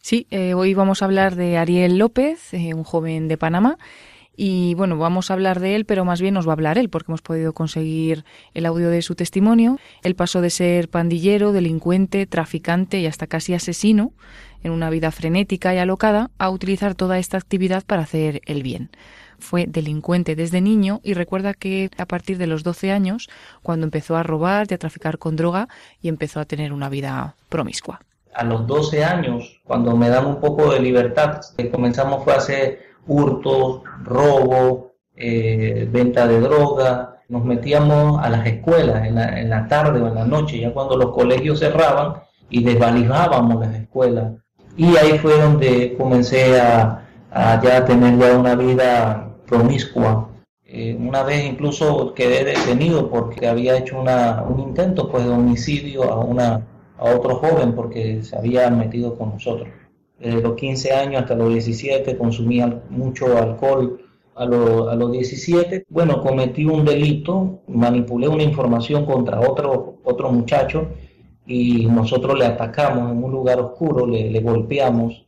Sí, 0.00 0.26
eh, 0.30 0.54
hoy 0.54 0.74
vamos 0.74 1.02
a 1.02 1.06
hablar 1.06 1.34
de 1.34 1.56
Ariel 1.56 1.98
López, 1.98 2.52
eh, 2.52 2.74
un 2.74 2.84
joven 2.84 3.28
de 3.28 3.38
Panamá 3.38 3.78
y 4.34 4.74
bueno, 4.74 4.96
vamos 4.96 5.30
a 5.30 5.34
hablar 5.34 5.60
de 5.60 5.74
él, 5.76 5.84
pero 5.84 6.04
más 6.04 6.20
bien 6.20 6.34
nos 6.34 6.46
va 6.46 6.52
a 6.52 6.54
hablar 6.54 6.78
él, 6.78 6.88
porque 6.88 7.10
hemos 7.10 7.22
podido 7.22 7.52
conseguir 7.52 8.24
el 8.54 8.66
audio 8.66 8.88
de 8.88 9.02
su 9.02 9.14
testimonio. 9.14 9.78
Él 10.02 10.14
pasó 10.14 10.40
de 10.40 10.50
ser 10.50 10.88
pandillero, 10.88 11.52
delincuente, 11.52 12.26
traficante 12.26 12.98
y 13.00 13.06
hasta 13.06 13.26
casi 13.26 13.52
asesino, 13.52 14.12
en 14.62 14.72
una 14.72 14.90
vida 14.90 15.10
frenética 15.10 15.74
y 15.74 15.78
alocada, 15.78 16.30
a 16.38 16.48
utilizar 16.50 16.94
toda 16.94 17.18
esta 17.18 17.36
actividad 17.36 17.84
para 17.84 18.02
hacer 18.02 18.40
el 18.46 18.62
bien. 18.62 18.90
Fue 19.38 19.66
delincuente 19.66 20.36
desde 20.36 20.60
niño 20.60 21.00
y 21.02 21.14
recuerda 21.14 21.52
que 21.52 21.90
a 21.98 22.06
partir 22.06 22.38
de 22.38 22.46
los 22.46 22.62
12 22.62 22.92
años, 22.92 23.28
cuando 23.62 23.84
empezó 23.84 24.16
a 24.16 24.22
robar 24.22 24.68
y 24.70 24.74
a 24.74 24.78
traficar 24.78 25.18
con 25.18 25.36
droga 25.36 25.68
y 26.00 26.08
empezó 26.08 26.40
a 26.40 26.44
tener 26.44 26.72
una 26.72 26.88
vida 26.88 27.34
promiscua. 27.48 28.00
A 28.34 28.44
los 28.44 28.66
12 28.66 29.04
años, 29.04 29.60
cuando 29.64 29.94
me 29.94 30.08
dan 30.08 30.26
un 30.26 30.40
poco 30.40 30.72
de 30.72 30.80
libertad, 30.80 31.40
comenzamos 31.70 32.24
fue 32.24 32.32
a 32.32 32.40
hurtos, 33.06 33.82
robo, 34.04 34.92
eh, 35.16 35.88
venta 35.90 36.26
de 36.26 36.40
droga. 36.40 37.22
Nos 37.28 37.44
metíamos 37.44 38.22
a 38.22 38.28
las 38.28 38.46
escuelas 38.46 39.06
en 39.06 39.14
la, 39.14 39.40
en 39.40 39.50
la, 39.50 39.66
tarde 39.66 40.00
o 40.00 40.08
en 40.08 40.14
la 40.14 40.24
noche, 40.24 40.60
ya 40.60 40.72
cuando 40.72 40.96
los 40.96 41.12
colegios 41.12 41.60
cerraban 41.60 42.14
y 42.50 42.62
desvalijábamos 42.62 43.60
las 43.60 43.74
escuelas. 43.74 44.32
Y 44.76 44.96
ahí 44.96 45.18
fue 45.18 45.40
donde 45.40 45.94
comencé 45.96 46.60
a, 46.60 47.06
a 47.30 47.60
tener 47.60 48.18
ya 48.18 48.38
una 48.38 48.54
vida 48.54 49.30
promiscua. 49.46 50.28
Eh, 50.64 50.96
una 50.98 51.22
vez 51.22 51.44
incluso 51.44 52.14
quedé 52.14 52.44
detenido 52.44 53.10
porque 53.10 53.46
había 53.46 53.76
hecho 53.76 54.00
una, 54.00 54.42
un 54.42 54.60
intento 54.60 55.10
pues, 55.10 55.24
de 55.24 55.30
homicidio 55.30 56.04
a, 56.04 56.20
una, 56.20 56.66
a 56.98 57.04
otro 57.04 57.36
joven 57.36 57.74
porque 57.74 58.22
se 58.22 58.36
había 58.36 58.70
metido 58.70 59.18
con 59.18 59.30
nosotros 59.30 59.68
desde 60.22 60.40
los 60.40 60.54
15 60.54 60.92
años 60.92 61.22
hasta 61.22 61.34
los 61.34 61.50
17 61.50 62.16
consumía 62.16 62.82
mucho 62.90 63.36
alcohol. 63.36 63.98
A, 64.34 64.44
a 64.44 64.46
los 64.46 65.12
17, 65.12 65.84
bueno, 65.90 66.22
cometí 66.22 66.64
un 66.64 66.86
delito, 66.86 67.60
manipulé 67.68 68.28
una 68.28 68.42
información 68.42 69.04
contra 69.04 69.40
otro, 69.40 69.98
otro 70.04 70.32
muchacho 70.32 70.88
y 71.46 71.84
nosotros 71.84 72.38
le 72.38 72.46
atacamos 72.46 73.10
en 73.10 73.22
un 73.22 73.30
lugar 73.30 73.60
oscuro, 73.60 74.06
le, 74.06 74.30
le 74.30 74.40
golpeamos 74.40 75.26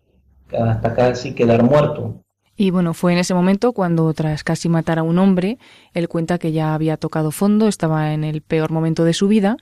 hasta 0.58 0.94
casi 0.94 1.34
quedar 1.34 1.62
muerto. 1.62 2.14
Y 2.56 2.70
bueno, 2.70 2.94
fue 2.94 3.12
en 3.12 3.18
ese 3.18 3.34
momento 3.34 3.72
cuando, 3.72 4.10
tras 4.14 4.44
casi 4.44 4.68
matar 4.68 5.00
a 5.00 5.02
un 5.02 5.18
hombre, 5.18 5.58
él 5.92 6.08
cuenta 6.08 6.38
que 6.38 6.52
ya 6.52 6.72
había 6.72 6.96
tocado 6.96 7.30
fondo, 7.30 7.66
estaba 7.66 8.14
en 8.14 8.22
el 8.22 8.42
peor 8.42 8.70
momento 8.70 9.04
de 9.04 9.12
su 9.12 9.26
vida 9.28 9.56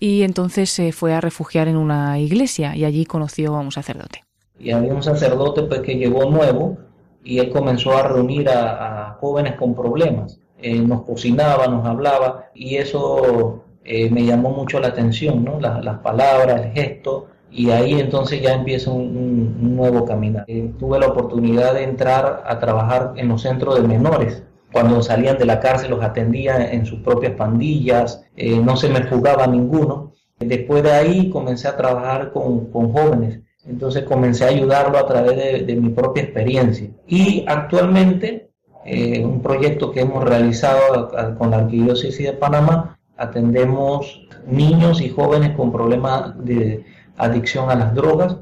y 0.00 0.22
entonces 0.22 0.70
se 0.70 0.92
fue 0.92 1.12
a 1.12 1.20
refugiar 1.20 1.68
en 1.68 1.76
una 1.76 2.18
iglesia 2.18 2.74
y 2.74 2.84
allí 2.84 3.04
conoció 3.04 3.54
a 3.54 3.60
un 3.60 3.70
sacerdote 3.70 4.27
y 4.58 4.70
había 4.72 4.92
un 4.92 5.02
sacerdote 5.02 5.62
pues, 5.62 5.80
que 5.80 5.96
llegó 5.96 6.30
nuevo 6.30 6.76
y 7.22 7.38
él 7.38 7.50
comenzó 7.50 7.96
a 7.96 8.02
reunir 8.02 8.48
a, 8.48 9.16
jóvenes 9.20 9.54
con 9.56 9.74
problemas. 9.74 10.40
Eh, 10.60 10.80
nos 10.80 11.02
cocinaba, 11.02 11.66
nos 11.68 11.86
hablaba 11.86 12.46
y 12.54 12.76
eso 12.76 13.62
eh, 13.84 14.10
me 14.10 14.24
llamó 14.24 14.50
mucho 14.50 14.80
la 14.80 14.88
atención, 14.88 15.44
¿no? 15.44 15.60
las 15.60 15.98
palabras, 15.98 16.64
el 16.64 16.72
gesto 16.72 17.26
y 17.50 17.70
ahí 17.70 17.98
entonces 17.98 18.42
ya 18.42 18.54
empieza 18.54 18.90
un, 18.90 19.76
nuevo 19.76 20.04
caminar. 20.04 20.44
Eh, 20.48 20.72
tuve 20.78 20.98
la 20.98 21.06
oportunidad 21.06 21.74
de 21.74 21.84
entrar 21.84 22.42
a 22.44 22.58
trabajar 22.58 23.14
en 23.16 23.28
los 23.28 23.42
centros 23.42 23.80
de 23.80 23.86
menores. 23.86 24.42
Cuando 24.72 25.00
salían 25.02 25.38
de 25.38 25.46
la 25.46 25.60
cárcel 25.60 25.90
los 25.90 26.02
atendía 26.04 26.72
en 26.72 26.84
sus 26.84 27.00
propias 27.00 27.32
pandillas, 27.32 28.22
no 28.36 28.76
se 28.76 28.90
me 28.90 29.02
jugaba 29.02 29.46
ninguno. 29.46 30.12
Después 30.38 30.82
de 30.82 30.92
ahí 30.92 31.30
comencé 31.30 31.68
a 31.68 31.76
trabajar 31.76 32.32
con, 32.32 32.66
con 32.66 32.92
jóvenes 32.92 33.40
entonces 33.68 34.04
comencé 34.04 34.44
a 34.44 34.48
ayudarlo 34.48 34.98
a 34.98 35.06
través 35.06 35.66
de, 35.66 35.76
mi 35.76 35.90
propia 35.90 36.22
experiencia. 36.22 36.88
Y 37.06 37.44
actualmente, 37.46 38.50
eh, 38.84 39.22
un 39.24 39.42
proyecto 39.42 39.92
que 39.92 40.00
hemos 40.00 40.24
realizado 40.24 41.10
con 41.36 41.50
la 41.50 41.58
Arquidiócesis 41.58 42.26
de 42.26 42.32
Panamá, 42.32 42.98
atendemos 43.16 44.26
niños 44.46 45.02
y 45.02 45.10
jóvenes 45.10 45.54
con 45.54 45.70
problemas 45.70 46.42
de 46.44 46.84
adicción 47.18 47.70
a 47.70 47.74
las 47.74 47.94
drogas. 47.94 48.38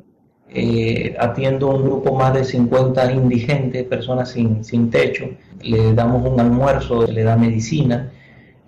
Eh, 0.48 1.16
atiendo 1.18 1.68
un 1.68 1.82
grupo 1.82 2.14
más 2.14 2.32
de 2.32 2.44
50 2.44 3.12
indigentes, 3.12 3.84
personas 3.84 4.30
sin, 4.30 4.90
techo. 4.90 5.24
Le 5.60 5.92
damos 5.92 6.30
un 6.30 6.38
almuerzo, 6.38 7.04
le 7.04 7.24
da 7.24 7.36
medicina. 7.36 8.12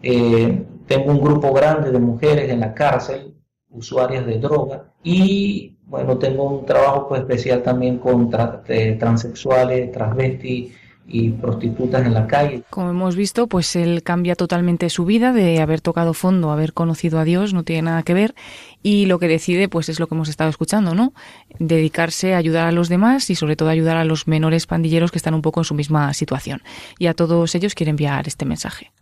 Eh, 0.03 0.65
tengo 0.87 1.13
un 1.13 1.21
grupo 1.21 1.53
grande 1.53 1.93
de 1.93 1.99
mujeres 2.01 2.51
en 2.51 2.61
la 2.61 2.75
cárcel, 2.75 3.35
usuarias 3.71 4.27
de 4.27 4.39
droga. 4.39 4.93
Y 5.05 5.78
bueno, 5.89 6.19
tengo 6.19 6.45
un 6.45 6.67
trabajo 6.67 7.09
pues, 7.09 7.23
especial 7.23 7.63
también 7.63 7.99
con 7.99 8.31
transexuales, 8.31 9.91
transvestis 9.91 10.75
y 11.11 11.31
prostitutas 11.31 12.05
en 12.05 12.13
la 12.13 12.27
calle. 12.27 12.63
Como 12.69 12.91
hemos 12.91 13.17
visto, 13.17 13.47
pues 13.47 13.75
él 13.75 14.03
cambia 14.03 14.35
totalmente 14.35 14.91
su 14.91 15.07
vida 15.07 15.33
de 15.33 15.61
haber 15.61 15.81
tocado 15.81 16.13
fondo, 16.13 16.51
haber 16.51 16.75
conocido 16.75 17.19
a 17.19 17.25
Dios, 17.25 17.55
no 17.55 17.63
tiene 17.63 17.83
nada 17.83 18.03
que 18.03 18.13
ver 18.13 18.35
y 18.83 19.07
lo 19.07 19.19
que 19.19 19.27
decide 19.27 19.71
pues 19.71 19.89
es 19.89 19.99
lo 19.99 20.07
que 20.07 20.15
hemos 20.15 20.29
estado 20.29 20.51
escuchando, 20.51 20.95
¿no? 20.95 21.15
Dedicarse 21.59 22.35
a 22.35 22.37
ayudar 22.37 22.67
a 22.67 22.73
los 22.73 22.91
demás 22.91 23.31
y 23.31 23.35
sobre 23.35 23.57
todo 23.57 23.71
ayudar 23.71 23.97
a 23.97 24.05
los 24.05 24.29
menores 24.29 24.67
pandilleros 24.67 25.11
que 25.11 25.19
están 25.19 25.33
un 25.33 25.43
poco 25.43 25.61
en 25.61 25.65
su 25.65 25.75
misma 25.75 26.13
situación. 26.13 26.61
Y 26.99 27.07
a 27.07 27.15
todos 27.15 27.55
ellos 27.55 27.75
quiere 27.75 27.91
enviar 27.91 28.29
este 28.29 28.45
mensaje. 28.45 28.93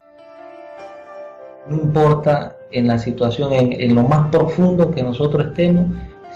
No 1.69 1.75
importa 1.75 2.57
en 2.71 2.87
la 2.87 2.97
situación, 2.97 3.53
en, 3.53 3.73
en 3.73 3.97
lo 3.97 4.05
más 4.05 4.29
profundo 4.29 4.89
que 4.93 5.03
nosotros 5.03 5.49
estemos, 5.49 5.87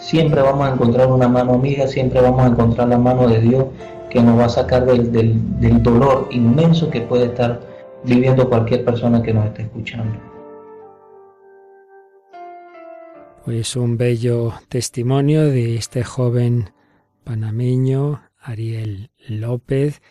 siempre 0.01 0.41
vamos 0.41 0.67
a 0.67 0.73
encontrar 0.73 1.09
una 1.09 1.29
mano 1.29 1.55
amiga, 1.55 1.87
siempre 1.87 2.21
vamos 2.21 2.43
a 2.43 2.49
encontrar 2.49 2.89
la 2.89 2.99
mano 2.99 3.29
de 3.29 3.41
Dios 3.41 3.67
que 4.09 4.21
nos 4.23 4.39
va 4.39 4.47
a 4.47 4.49
sacar 4.49 4.87
del, 4.87 5.13
del, 5.13 5.83
dolor 5.83 6.27
inmenso 6.31 6.91
que 6.91 7.03
puede 7.03 7.27
estar 7.27 7.61
viviendo 8.05 8.49
cualquier 8.49 8.85
persona 8.85 9.23
que 9.23 9.33
nos 9.33 9.47
esté 9.47 9.63
escuchando. 9.63 10.19
Pues 13.45 13.77
un 13.77 13.97
bello 13.97 14.55
testimonio 14.69 15.45
de 15.45 15.77
este 15.77 16.03
joven 16.03 16.71
panameño, 17.25 18.23
Ariel 18.41 19.11
López, 19.29 20.03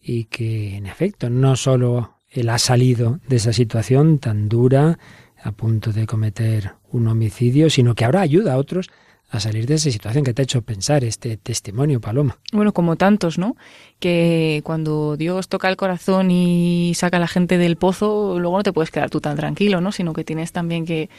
y 0.00 0.24
que 0.24 0.76
en 0.76 0.86
efecto 0.86 1.30
no 1.30 1.56
solo 1.56 2.14
él 2.30 2.48
ha 2.48 2.58
salido 2.58 3.20
de 3.28 3.36
esa 3.36 3.52
situación 3.52 4.18
tan 4.18 4.48
dura, 4.48 4.98
a 5.42 5.52
punto 5.52 5.92
de 5.92 6.06
cometer 6.06 6.72
un 6.90 7.06
homicidio, 7.06 7.68
sino 7.68 7.94
que 7.94 8.04
ahora 8.04 8.22
ayuda 8.22 8.54
a 8.54 8.58
otros 8.58 8.90
a 9.36 9.40
salir 9.40 9.66
de 9.66 9.74
esa 9.74 9.90
situación 9.90 10.24
que 10.24 10.32
te 10.32 10.42
ha 10.42 10.44
hecho 10.44 10.62
pensar 10.62 11.04
este 11.04 11.36
testimonio, 11.36 12.00
Paloma. 12.00 12.38
Bueno, 12.52 12.72
como 12.72 12.96
tantos, 12.96 13.38
¿no? 13.38 13.56
Que 13.98 14.60
cuando 14.64 15.16
Dios 15.16 15.48
toca 15.48 15.68
el 15.68 15.76
corazón 15.76 16.30
y 16.30 16.92
saca 16.94 17.16
a 17.16 17.20
la 17.20 17.28
gente 17.28 17.58
del 17.58 17.76
pozo, 17.76 18.38
luego 18.38 18.56
no 18.56 18.62
te 18.62 18.72
puedes 18.72 18.90
quedar 18.90 19.10
tú 19.10 19.20
tan 19.20 19.36
tranquilo, 19.36 19.80
¿no? 19.80 19.92
Sino 19.92 20.12
que 20.12 20.24
tienes 20.24 20.52
también 20.52 20.86
que, 20.86 21.10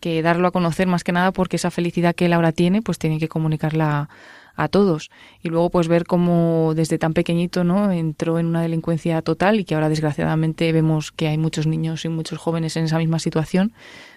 que 0.00 0.20
darlo 0.22 0.48
a 0.48 0.50
conocer 0.50 0.86
más 0.86 1.04
que 1.04 1.12
nada 1.12 1.32
porque 1.32 1.56
esa 1.56 1.70
felicidad 1.70 2.14
que 2.14 2.26
él 2.26 2.34
ahora 2.34 2.52
tiene, 2.52 2.82
pues 2.82 2.98
tiene 2.98 3.18
que 3.18 3.28
comunicarla 3.28 4.08
a 4.54 4.68
todos. 4.68 5.10
Y 5.42 5.48
luego 5.48 5.70
pues 5.70 5.88
ver 5.88 6.04
cómo 6.04 6.72
desde 6.74 6.98
tan 6.98 7.14
pequeñito, 7.14 7.64
¿no? 7.64 7.90
Entró 7.90 8.38
en 8.38 8.46
una 8.46 8.62
delincuencia 8.62 9.22
total 9.22 9.60
y 9.60 9.64
que 9.64 9.74
ahora 9.74 9.88
desgraciadamente 9.88 10.70
vemos 10.72 11.12
que 11.12 11.28
hay 11.28 11.38
muchos 11.38 11.66
niños 11.66 12.04
y 12.04 12.08
muchos 12.08 12.38
jóvenes 12.38 12.76
en 12.76 12.84
esa 12.84 12.98
misma 12.98 13.18
situación 13.18 13.72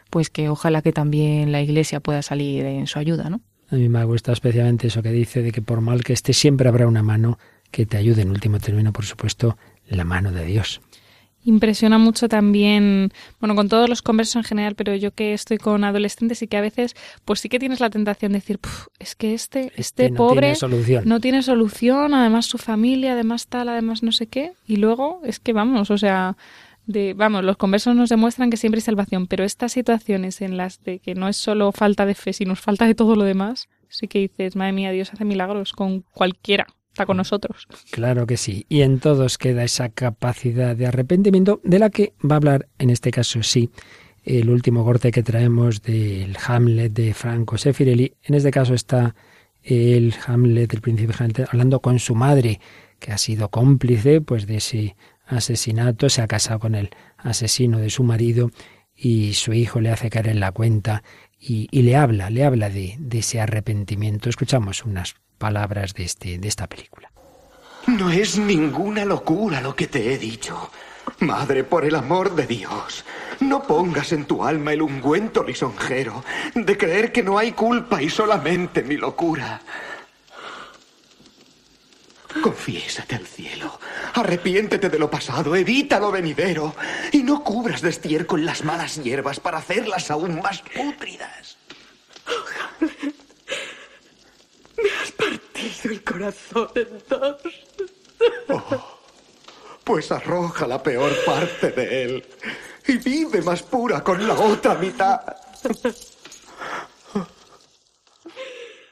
pues 0.09 0.29
que 0.29 0.49
ojalá 0.49 0.81
que 0.81 0.91
también 0.91 1.51
la 1.51 1.61
Iglesia 1.61 1.99
pueda 1.99 2.21
salir 2.21 2.65
en 2.65 2.87
su 2.87 2.99
ayuda, 2.99 3.29
¿no? 3.29 3.41
A 3.69 3.75
mí 3.75 3.89
me 3.89 4.03
gusta 4.03 4.31
especialmente 4.31 4.87
eso 4.87 5.01
que 5.01 5.11
dice 5.11 5.41
de 5.41 5.51
que 5.51 5.61
por 5.61 5.81
mal 5.81 6.03
que 6.03 6.13
esté 6.13 6.33
siempre 6.33 6.69
habrá 6.69 6.87
una 6.87 7.03
mano 7.03 7.39
que 7.71 7.85
te 7.85 7.97
ayude. 7.97 8.21
En 8.21 8.29
último 8.29 8.59
término, 8.59 8.93
por 8.93 9.05
supuesto, 9.05 9.57
la 9.87 10.03
mano 10.03 10.31
de 10.31 10.45
Dios. 10.45 10.81
impresiona 11.43 11.99
mucho 11.99 12.27
también, 12.27 13.11
bueno, 13.39 13.55
con 13.55 13.69
todos 13.69 13.87
los 13.87 14.01
conversos 14.01 14.37
en 14.37 14.43
general, 14.43 14.73
pero 14.75 14.95
yo 14.95 15.11
que 15.11 15.33
estoy 15.33 15.57
con 15.57 15.83
adolescentes 15.83 16.41
y 16.41 16.47
que 16.47 16.57
a 16.57 16.61
veces, 16.61 16.95
pues 17.23 17.39
sí 17.39 17.49
que 17.49 17.59
tienes 17.59 17.79
la 17.79 17.91
tentación 17.91 18.31
de 18.31 18.39
decir, 18.39 18.59
es 18.97 19.15
que 19.15 19.33
este, 19.35 19.67
este, 19.75 19.81
este, 19.81 20.09
no 20.09 20.17
pobre 20.17 20.41
tiene 20.41 20.55
solución. 20.55 21.03
no 21.05 21.19
tiene 21.19 21.43
solución, 21.43 22.13
además 22.15 22.47
su 22.47 22.57
familia, 22.57 23.13
además 23.13 23.45
tal, 23.47 23.69
además 23.69 24.01
no 24.01 24.11
sé 24.11 24.25
qué, 24.25 24.53
y 24.65 24.77
luego 24.77 25.21
es 25.23 25.39
que 25.39 25.53
vamos, 25.53 25.91
o 25.91 25.97
sea, 25.99 26.35
de, 26.85 27.13
vamos, 27.13 27.43
los 27.43 27.57
conversos 27.57 27.95
nos 27.95 28.09
demuestran 28.09 28.49
que 28.49 28.57
siempre 28.57 28.79
hay 28.79 28.83
salvación, 28.83 29.27
pero 29.27 29.43
estas 29.43 29.71
situaciones 29.71 30.41
en 30.41 30.57
las 30.57 30.83
de 30.83 30.99
que 30.99 31.15
no 31.15 31.27
es 31.27 31.37
solo 31.37 31.71
falta 31.71 32.05
de 32.05 32.15
fe, 32.15 32.33
sino 32.33 32.55
falta 32.55 32.85
de 32.85 32.95
todo 32.95 33.15
lo 33.15 33.23
demás, 33.23 33.67
sí 33.89 34.07
que 34.07 34.19
dices, 34.19 34.55
madre 34.55 34.73
mía, 34.73 34.91
Dios 34.91 35.13
hace 35.13 35.25
milagros 35.25 35.73
con 35.73 36.01
cualquiera 36.01 36.67
está 36.95 37.05
con 37.05 37.17
nosotros. 37.17 37.67
Claro 37.91 38.25
que 38.25 38.37
sí. 38.37 38.65
Y 38.69 38.81
en 38.81 38.99
todos 38.99 39.37
queda 39.37 39.65
esa 39.65 39.89
capacidad 39.89 40.77
de 40.77 40.87
arrepentimiento 40.87 41.59
de 41.65 41.79
la 41.79 41.89
que 41.89 42.13
va 42.23 42.35
a 42.35 42.37
hablar, 42.37 42.69
en 42.79 42.89
este 42.89 43.11
caso 43.11 43.43
sí, 43.43 43.69
el 44.23 44.49
último 44.49 44.85
corte 44.85 45.11
que 45.11 45.21
traemos 45.21 45.81
del 45.81 46.37
Hamlet 46.47 46.93
de 46.93 47.13
Franco 47.13 47.57
Sefirelli. 47.57 48.13
En 48.23 48.35
este 48.35 48.49
caso 48.49 48.73
está 48.73 49.13
el 49.61 50.15
Hamlet, 50.25 50.73
el 50.73 50.79
príncipe 50.79 51.13
Hamlet, 51.19 51.49
hablando 51.51 51.81
con 51.81 51.99
su 51.99 52.15
madre, 52.15 52.61
que 52.99 53.11
ha 53.11 53.17
sido 53.17 53.49
cómplice 53.49 54.21
pues 54.21 54.47
de 54.47 54.55
ese 54.55 54.95
asesinato, 55.25 56.09
se 56.09 56.21
ha 56.21 56.27
casado 56.27 56.59
con 56.59 56.75
el 56.75 56.89
asesino 57.17 57.79
de 57.79 57.89
su 57.89 58.03
marido 58.03 58.51
y 58.95 59.33
su 59.33 59.53
hijo 59.53 59.81
le 59.81 59.91
hace 59.91 60.09
caer 60.09 60.29
en 60.29 60.39
la 60.39 60.51
cuenta 60.51 61.03
y, 61.39 61.67
le 61.81 61.95
habla, 61.95 62.29
le 62.29 62.43
habla 62.43 62.69
de, 62.69 62.95
de 62.97 63.19
ese 63.19 63.39
arrepentimiento. 63.41 64.29
Escuchamos 64.29 64.83
unas 64.83 65.15
palabras 65.37 65.93
de, 65.93 66.03
este, 66.03 66.37
de 66.37 66.47
esta 66.47 66.67
película. 66.67 67.11
No 67.87 68.09
es 68.09 68.37
ninguna 68.39 69.05
locura 69.05 69.61
lo 69.61 69.75
que 69.75 69.87
te 69.87 70.13
he 70.13 70.17
dicho. 70.17 70.71
Madre, 71.19 71.63
por 71.63 71.85
el 71.85 71.95
amor 71.95 72.35
de 72.35 72.47
Dios, 72.47 73.05
no 73.39 73.63
pongas 73.63 74.11
en 74.11 74.25
tu 74.25 74.43
alma 74.43 74.73
el 74.73 74.81
ungüento 74.81 75.43
lisonjero 75.43 76.23
de 76.55 76.77
creer 76.77 77.11
que 77.11 77.21
no 77.21 77.37
hay 77.37 77.51
culpa 77.51 78.01
y 78.01 78.09
solamente 78.09 78.81
mi 78.81 78.97
locura. 78.97 79.61
Confiésate 82.41 83.15
al 83.15 83.25
cielo, 83.25 83.79
arrepiéntete 84.13 84.89
de 84.89 84.99
lo 84.99 85.09
pasado, 85.09 85.55
evita 85.55 85.99
lo 85.99 86.11
venidero 86.11 86.75
y 87.11 87.23
no 87.23 87.43
cubras 87.43 87.81
de 87.81 87.89
estiércol 87.89 88.45
las 88.45 88.63
malas 88.63 89.01
hierbas 89.01 89.39
para 89.39 89.59
hacerlas 89.59 90.11
aún 90.11 90.41
más 90.41 90.61
pútridas. 90.61 91.57
Me 94.77 94.89
has 95.01 95.11
partido 95.11 95.91
el 95.91 96.03
corazón 96.03 96.69
en 96.75 97.03
dos. 97.09 97.41
Oh, 98.49 98.99
pues 99.83 100.11
arroja 100.11 100.67
la 100.67 100.81
peor 100.83 101.13
parte 101.25 101.71
de 101.71 102.03
él 102.03 102.25
y 102.87 102.97
vive 102.97 103.41
más 103.41 103.63
pura 103.63 104.03
con 104.03 104.27
la 104.27 104.33
otra 104.33 104.75
mitad. 104.75 105.21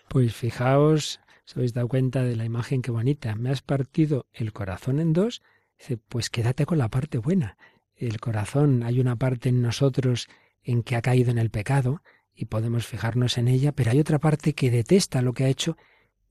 Pues 0.07 0.35
fijaos, 0.35 1.19
os 1.45 1.57
habéis 1.57 1.73
dado 1.73 1.87
cuenta 1.87 2.23
de 2.23 2.35
la 2.35 2.45
imagen 2.45 2.81
que 2.81 2.91
bonita. 2.91 3.35
Me 3.35 3.49
has 3.49 3.61
partido 3.61 4.27
el 4.33 4.53
corazón 4.53 4.99
en 4.99 5.13
dos. 5.13 5.41
Dice, 5.77 5.97
pues 5.97 6.29
quédate 6.29 6.65
con 6.65 6.77
la 6.77 6.89
parte 6.89 7.17
buena. 7.17 7.57
El 7.95 8.19
corazón, 8.19 8.83
hay 8.83 8.99
una 8.99 9.15
parte 9.15 9.49
en 9.49 9.61
nosotros 9.61 10.27
en 10.63 10.83
que 10.83 10.95
ha 10.95 11.01
caído 11.01 11.31
en 11.31 11.37
el 11.37 11.49
pecado, 11.49 12.01
y 12.35 12.45
podemos 12.45 12.85
fijarnos 12.85 13.37
en 13.37 13.47
ella, 13.47 13.71
pero 13.71 13.91
hay 13.91 13.99
otra 13.99 14.19
parte 14.19 14.53
que 14.53 14.71
detesta 14.71 15.21
lo 15.21 15.33
que 15.33 15.43
ha 15.45 15.49
hecho 15.49 15.77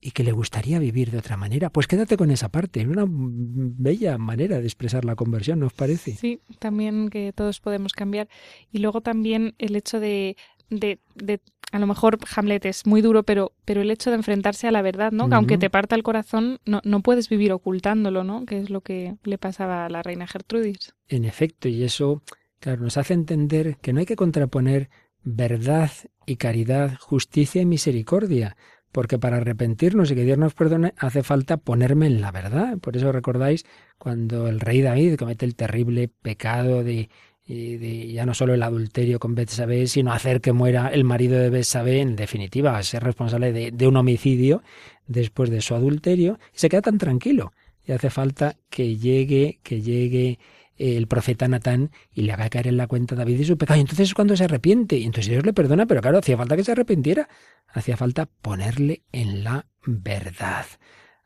y 0.05 0.11
que 0.11 0.25
le 0.25 0.33
gustaría 0.33 0.79
vivir 0.79 1.11
de 1.11 1.17
otra 1.17 1.37
manera. 1.37 1.69
Pues 1.69 1.87
quédate 1.87 2.17
con 2.17 2.29
esa 2.29 2.49
parte, 2.49 2.81
es 2.81 2.87
una 2.87 3.05
bella 3.07 4.17
manera 4.17 4.59
de 4.59 4.65
expresar 4.65 5.05
la 5.05 5.15
conversión, 5.15 5.59
¿nos 5.59 5.71
parece? 5.71 6.15
Sí, 6.15 6.41
también 6.59 7.09
que 7.09 7.31
todos 7.31 7.61
podemos 7.61 7.93
cambiar. 7.93 8.27
Y 8.69 8.79
luego 8.79 8.99
también 8.99 9.55
el 9.59 9.77
hecho 9.77 10.01
de, 10.01 10.35
de, 10.69 10.99
de 11.15 11.39
a 11.73 11.79
lo 11.79 11.87
mejor 11.87 12.19
Hamlet 12.35 12.65
es 12.67 12.85
muy 12.85 13.01
duro, 13.01 13.23
pero, 13.23 13.51
pero 13.65 13.81
el 13.81 13.89
hecho 13.89 14.11
de 14.11 14.17
enfrentarse 14.17 14.67
a 14.67 14.71
la 14.71 14.83
verdad, 14.83 15.11
¿no? 15.11 15.27
Que 15.27 15.35
aunque 15.35 15.57
te 15.57 15.71
parta 15.71 15.95
el 15.95 16.03
corazón, 16.03 16.59
no, 16.65 16.81
no 16.83 17.01
puedes 17.01 17.29
vivir 17.29 17.51
ocultándolo, 17.51 18.23
¿no? 18.23 18.45
Que 18.45 18.59
es 18.59 18.69
lo 18.69 18.81
que 18.81 19.15
le 19.23 19.39
pasaba 19.39 19.85
a 19.85 19.89
la 19.89 20.03
reina 20.03 20.27
Gertrudis. 20.27 20.93
En 21.07 21.25
efecto, 21.25 21.67
y 21.67 21.83
eso, 21.83 22.21
claro, 22.59 22.83
nos 22.83 22.97
hace 22.97 23.15
entender 23.15 23.77
que 23.81 23.91
no 23.91 24.01
hay 24.01 24.05
que 24.05 24.15
contraponer 24.15 24.91
verdad 25.23 25.89
y 26.27 26.35
caridad, 26.35 26.95
justicia 26.99 27.63
y 27.63 27.65
misericordia, 27.65 28.55
porque 28.91 29.17
para 29.17 29.37
arrepentirnos 29.37 30.11
y 30.11 30.15
que 30.15 30.25
Dios 30.25 30.37
nos 30.37 30.53
perdone 30.53 30.93
hace 30.97 31.23
falta 31.23 31.57
ponerme 31.57 32.05
en 32.05 32.21
la 32.21 32.31
verdad. 32.31 32.77
Por 32.77 32.95
eso 32.95 33.11
recordáis 33.11 33.65
cuando 33.97 34.47
el 34.47 34.59
rey 34.59 34.83
David 34.83 35.15
comete 35.15 35.47
el 35.47 35.55
terrible 35.55 36.07
pecado 36.07 36.83
de, 36.83 37.09
de 37.47 38.11
ya 38.11 38.25
no 38.25 38.33
solo 38.33 38.53
el 38.53 38.63
adulterio 38.63 39.19
con 39.19 39.35
Betsabé, 39.35 39.87
sino 39.87 40.13
hacer 40.13 40.41
que 40.41 40.53
muera 40.53 40.87
el 40.87 41.03
marido 41.03 41.37
de 41.39 41.49
Betsabé, 41.49 41.99
en 41.99 42.15
definitiva, 42.15 42.81
ser 42.83 43.03
responsable 43.03 43.51
de, 43.51 43.71
de 43.71 43.87
un 43.87 43.97
homicidio 43.97 44.63
después 45.07 45.49
de 45.49 45.61
su 45.61 45.75
adulterio, 45.75 46.39
y 46.53 46.59
se 46.59 46.69
queda 46.69 46.81
tan 46.81 46.97
tranquilo. 46.97 47.53
Y 47.85 47.91
hace 47.91 48.09
falta 48.09 48.55
que 48.69 48.95
llegue, 48.95 49.59
que 49.61 49.81
llegue 49.81 50.39
el 50.77 51.07
profeta 51.07 51.47
Natán 51.47 51.91
y 52.13 52.23
le 52.23 52.33
haga 52.33 52.49
caer 52.49 52.67
en 52.67 52.77
la 52.77 52.87
cuenta 52.87 53.15
a 53.15 53.17
David 53.17 53.39
y 53.39 53.45
su 53.45 53.57
pecado. 53.57 53.77
Y 53.77 53.81
entonces 53.81 54.09
es 54.09 54.13
cuando 54.13 54.35
se 54.35 54.45
arrepiente. 54.45 54.97
Y 54.97 55.03
entonces 55.03 55.29
Dios 55.29 55.45
le 55.45 55.53
perdona, 55.53 55.85
pero 55.85 56.01
claro, 56.01 56.19
hacía 56.19 56.37
falta 56.37 56.55
que 56.55 56.63
se 56.63 56.71
arrepintiera. 56.71 57.27
Hacía 57.67 57.97
falta 57.97 58.25
ponerle 58.25 59.03
en 59.11 59.43
la 59.43 59.65
verdad. 59.85 60.65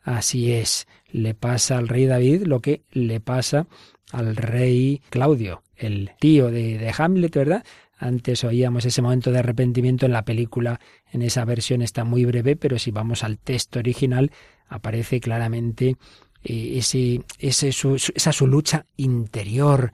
Así 0.01 0.53
es, 0.53 0.87
le 1.09 1.33
pasa 1.33 1.77
al 1.77 1.89
rey 1.89 2.05
David 2.05 2.43
lo 2.43 2.61
que 2.61 2.83
le 2.91 3.19
pasa 3.19 3.67
al 4.11 4.35
rey 4.35 5.01
Claudio, 5.09 5.63
el 5.75 6.11
tío 6.19 6.49
de, 6.49 6.93
Hamlet, 6.97 7.35
¿verdad? 7.35 7.65
Antes 7.97 8.43
oíamos 8.43 8.85
ese 8.85 9.01
momento 9.01 9.31
de 9.31 9.39
arrepentimiento 9.39 10.05
en 10.05 10.13
la 10.13 10.23
película, 10.23 10.79
en 11.11 11.21
esa 11.21 11.45
versión 11.45 11.81
está 11.81 12.03
muy 12.03 12.25
breve, 12.25 12.55
pero 12.55 12.77
si 12.77 12.91
vamos 12.91 13.23
al 13.23 13.39
texto 13.39 13.79
original, 13.79 14.31
aparece 14.67 15.19
claramente 15.19 15.97
eh, 16.43 16.77
ese, 16.77 17.23
esa 17.39 18.31
su 18.31 18.47
lucha 18.47 18.85
interior, 18.97 19.93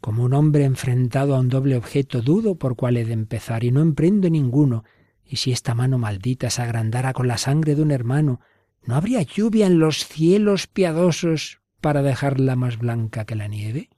como 0.00 0.24
un 0.24 0.32
hombre 0.32 0.64
enfrentado 0.64 1.34
a 1.34 1.40
un 1.40 1.48
doble 1.48 1.76
objeto, 1.76 2.22
dudo 2.22 2.54
por 2.54 2.76
cuál 2.76 2.96
he 2.96 3.04
de 3.04 3.12
empezar 3.12 3.64
y 3.64 3.70
no 3.72 3.82
emprendo 3.82 4.30
ninguno. 4.30 4.84
Y 5.24 5.36
si 5.36 5.52
esta 5.52 5.74
mano 5.74 5.98
maldita 5.98 6.50
se 6.50 6.62
agrandara 6.62 7.12
con 7.12 7.28
la 7.28 7.36
sangre 7.36 7.74
de 7.74 7.82
un 7.82 7.90
hermano, 7.90 8.40
¿no 8.82 8.94
habría 8.94 9.22
lluvia 9.22 9.66
en 9.66 9.78
los 9.78 10.06
cielos 10.06 10.66
piadosos 10.66 11.59
para 11.80 12.02
dejarla 12.02 12.56
más 12.56 12.78
blanca 12.78 13.24
que 13.24 13.34
la 13.34 13.48
nieve? 13.48 13.90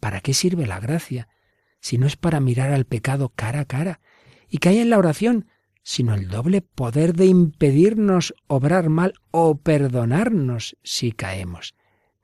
¿Para 0.00 0.20
qué 0.20 0.34
sirve 0.34 0.66
la 0.66 0.80
gracia 0.80 1.28
si 1.80 1.98
no 1.98 2.06
es 2.06 2.16
para 2.16 2.40
mirar 2.40 2.72
al 2.72 2.84
pecado 2.84 3.30
cara 3.34 3.60
a 3.60 3.64
cara? 3.64 4.00
¿Y 4.48 4.58
que 4.58 4.70
hay 4.70 4.78
en 4.78 4.90
la 4.90 4.98
oración? 4.98 5.46
sino 5.82 6.14
el 6.14 6.28
doble 6.28 6.62
poder 6.62 7.14
de 7.14 7.26
impedirnos 7.26 8.34
obrar 8.46 8.88
mal 8.90 9.14
o 9.30 9.58
perdonarnos 9.58 10.76
si 10.82 11.12
caemos. 11.12 11.74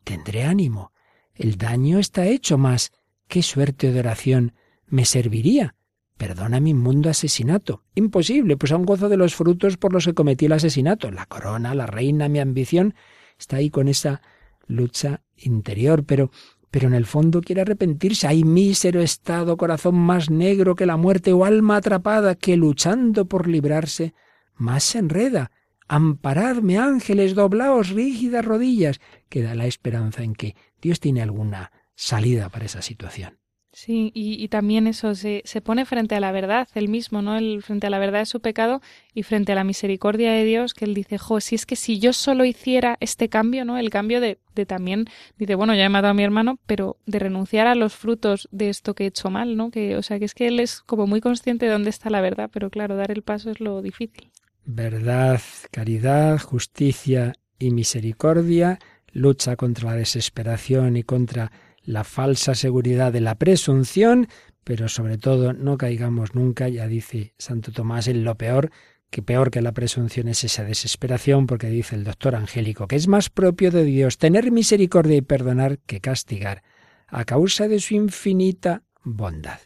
Tendré 0.05 0.45
ánimo. 0.45 0.93
El 1.35 1.57
daño 1.57 1.99
está 1.99 2.27
hecho 2.27 2.59
más. 2.59 2.93
¿Qué 3.29 3.43
suerte 3.43 3.93
de 3.93 4.01
oración 4.01 4.55
me 4.87 5.05
serviría? 5.05 5.75
Perdona 6.17 6.61
mi 6.61 6.71
inmundo 6.71 7.11
asesinato. 7.11 7.83
Imposible, 7.95 8.57
pues 8.57 8.73
aún 8.73 8.87
gozo 8.87 9.09
de 9.09 9.17
los 9.17 9.35
frutos 9.35 9.77
por 9.77 9.93
los 9.93 10.05
que 10.05 10.15
cometí 10.15 10.47
el 10.47 10.53
asesinato. 10.53 11.11
La 11.11 11.27
corona, 11.27 11.75
la 11.75 11.87
reina, 11.87 12.29
mi 12.29 12.39
ambición, 12.39 12.95
está 13.39 13.57
ahí 13.57 13.69
con 13.71 13.89
esa 13.89 14.23
lucha 14.67 15.23
interior, 15.37 16.05
pero 16.05 16.31
pero 16.71 16.89
en 16.89 16.95
el 16.95 17.07
fondo 17.07 17.41
quiere 17.41 17.63
arrepentirse. 17.63 18.27
Hay 18.27 18.45
mísero 18.45 19.01
estado, 19.01 19.57
corazón 19.57 19.95
más 19.95 20.29
negro 20.29 20.75
que 20.75 20.85
la 20.85 20.99
muerte 20.99 21.33
o 21.33 21.47
alma 21.47 21.77
atrapada 21.77 22.35
que 22.35 22.57
luchando 22.59 23.25
por 23.25 23.49
librarse 23.49 24.13
más 24.57 24.85
se 24.85 24.99
enreda. 24.99 25.51
Amparadme, 25.89 26.77
ángeles, 26.77 27.35
doblaos 27.35 27.91
rígidas 27.91 28.45
rodillas. 28.45 29.01
Queda 29.31 29.55
la 29.55 29.67
esperanza 29.67 30.23
en 30.23 30.35
que 30.35 30.55
Dios 30.83 31.01
tiene 31.01 31.23
alguna 31.23 31.73
salida 31.95 32.51
para 32.51 32.67
esa 32.67 32.83
situación. 32.83 33.39
Sí, 33.79 34.11
y, 34.15 34.49
también 34.49 34.87
eso 34.87 35.15
se, 35.15 35.43
se, 35.45 35.61
pone 35.61 35.85
frente 35.85 36.15
a 36.15 36.21
la 36.21 36.33
verdad, 36.33 36.67
él 36.75 36.89
mismo, 36.89 37.21
¿no? 37.21 37.37
El, 37.37 37.63
frente 37.63 37.87
a 37.87 37.91
la 37.91 37.99
verdad 37.99 38.21
de 38.21 38.25
su 38.25 38.41
pecado 38.41 38.81
y 39.13 39.23
frente 39.23 39.53
a 39.53 39.55
la 39.55 39.65
misericordia 39.65 40.33
de 40.33 40.45
Dios, 40.45 40.73
que 40.73 40.87
él 40.87 40.95
dice, 40.95 41.19
jo, 41.19 41.43
si 41.43 41.57
es 41.57 41.67
que 41.67 41.77
si 41.77 41.99
yo 41.99 42.15
solo 42.15 42.47
hiciera 42.47 42.97
este 43.01 43.29
cambio, 43.29 43.67
¿no? 43.67 43.77
El 43.77 43.91
cambio 43.91 44.23
de, 44.23 44.39
de 44.55 44.65
también, 44.65 45.05
dice, 45.37 45.57
bueno, 45.57 45.75
ya 45.75 45.85
he 45.85 45.91
matado 45.91 46.13
a 46.13 46.15
mi 46.15 46.23
hermano, 46.23 46.59
pero 46.65 46.97
de 47.05 47.19
renunciar 47.19 47.67
a 47.67 47.75
los 47.75 47.95
frutos 47.95 48.49
de 48.51 48.71
esto 48.71 48.95
que 48.95 49.05
he 49.05 49.09
hecho 49.09 49.29
mal, 49.29 49.59
¿no? 49.59 49.71
Que, 49.71 49.97
o 49.97 50.03
sea, 50.03 50.19
que 50.19 50.25
es 50.25 50.33
que 50.33 50.47
él 50.49 50.59
es 50.59 50.81
como 50.81 51.07
muy 51.07 51.21
consciente 51.21 51.67
de 51.67 51.73
dónde 51.73 51.91
está 51.91 52.09
la 52.09 52.23
verdad, 52.23 52.49
pero 52.51 52.71
claro, 52.71 52.97
dar 52.97 53.11
el 53.11 53.21
paso 53.21 53.51
es 53.51 53.61
lo 53.61 53.83
difícil. 53.83 54.31
Verdad, 54.65 55.43
caridad, 55.71 56.41
justicia 56.41 57.35
y 57.59 57.73
misericordia, 57.73 58.79
lucha 59.13 59.57
contra 59.57 59.91
la 59.91 59.97
desesperación 59.97 60.97
y 60.97 61.03
contra 61.03 61.53
la 61.87 62.05
falsa 62.05 62.55
seguridad 62.55 63.13
de 63.13 63.21
la 63.21 63.37
presunción, 63.37 64.29
pero 64.65 64.89
sobre 64.89 65.17
todo 65.17 65.53
no 65.53 65.79
caigamos 65.79 66.35
nunca, 66.35 66.69
ya 66.69 66.87
dice 66.87 67.33
Santo 67.39 67.73
Tomás, 67.73 68.09
en 68.09 68.25
lo 68.25 68.35
peor, 68.35 68.71
que 69.11 69.23
peor 69.23 69.51
que 69.51 69.63
la 69.63 69.73
presunción 69.73 70.29
es 70.29 70.43
esa 70.45 70.65
desesperación, 70.65 71.47
porque 71.47 71.69
dice 71.69 71.95
el 71.95 72.05
doctor 72.05 72.35
Angélico, 72.35 72.89
que 72.89 72.97
es 72.97 73.07
más 73.07 73.31
propio 73.31 73.71
de 73.71 73.85
Dios 73.85 74.19
tener 74.19 74.51
misericordia 74.51 75.17
y 75.17 75.23
perdonar 75.23 75.79
que 75.79 76.01
castigar 76.01 76.63
a 77.07 77.25
causa 77.25 77.69
de 77.69 77.79
su 77.79 77.95
infinita 77.95 78.83
bondad. 79.05 79.61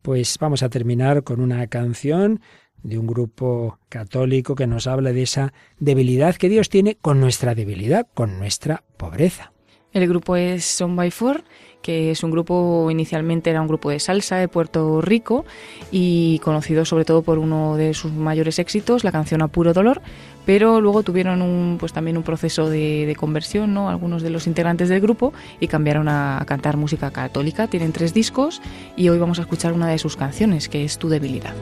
Pues 0.00 0.38
vamos 0.40 0.62
a 0.62 0.70
terminar 0.70 1.22
con 1.22 1.40
una 1.42 1.66
canción 1.66 2.40
de 2.82 2.98
un 2.98 3.06
grupo 3.06 3.78
católico 3.90 4.54
que 4.54 4.66
nos 4.66 4.86
habla 4.86 5.12
de 5.12 5.22
esa 5.22 5.52
debilidad 5.78 6.36
que 6.36 6.48
Dios 6.48 6.70
tiene 6.70 6.96
con 6.96 7.20
nuestra 7.20 7.54
debilidad, 7.54 8.08
con 8.14 8.38
nuestra 8.38 8.82
pobreza. 8.96 9.49
El 9.92 10.06
grupo 10.08 10.36
es 10.36 10.64
Son 10.64 10.94
by 10.94 11.10
Four, 11.10 11.42
que 11.82 12.12
es 12.12 12.22
un 12.22 12.30
grupo, 12.30 12.88
inicialmente 12.90 13.50
era 13.50 13.60
un 13.60 13.66
grupo 13.66 13.90
de 13.90 13.98
salsa 13.98 14.36
de 14.36 14.46
Puerto 14.46 15.00
Rico 15.00 15.44
y 15.90 16.38
conocido 16.40 16.84
sobre 16.84 17.04
todo 17.04 17.22
por 17.22 17.38
uno 17.38 17.76
de 17.76 17.92
sus 17.94 18.12
mayores 18.12 18.60
éxitos, 18.60 19.02
la 19.02 19.10
canción 19.10 19.42
A 19.42 19.48
Puro 19.48 19.72
Dolor, 19.72 20.00
pero 20.46 20.80
luego 20.80 21.02
tuvieron 21.02 21.42
un, 21.42 21.76
pues 21.80 21.92
también 21.92 22.16
un 22.16 22.22
proceso 22.22 22.70
de, 22.70 23.16
conversión, 23.18 23.74
¿no? 23.74 23.90
Algunos 23.90 24.22
de 24.22 24.30
los 24.30 24.46
integrantes 24.46 24.88
del 24.88 25.00
grupo 25.00 25.32
y 25.58 25.66
cambiaron 25.66 26.08
a, 26.08 26.40
a 26.40 26.44
cantar 26.44 26.76
música 26.76 27.10
católica. 27.10 27.66
Tienen 27.66 27.92
tres 27.92 28.14
discos 28.14 28.62
y 28.96 29.08
hoy 29.08 29.18
vamos 29.18 29.40
a 29.40 29.42
escuchar 29.42 29.72
una 29.72 29.88
de 29.88 29.98
sus 29.98 30.16
canciones, 30.16 30.68
que 30.68 30.84
es 30.84 30.98
Tu 30.98 31.08
debilidad. 31.08 31.54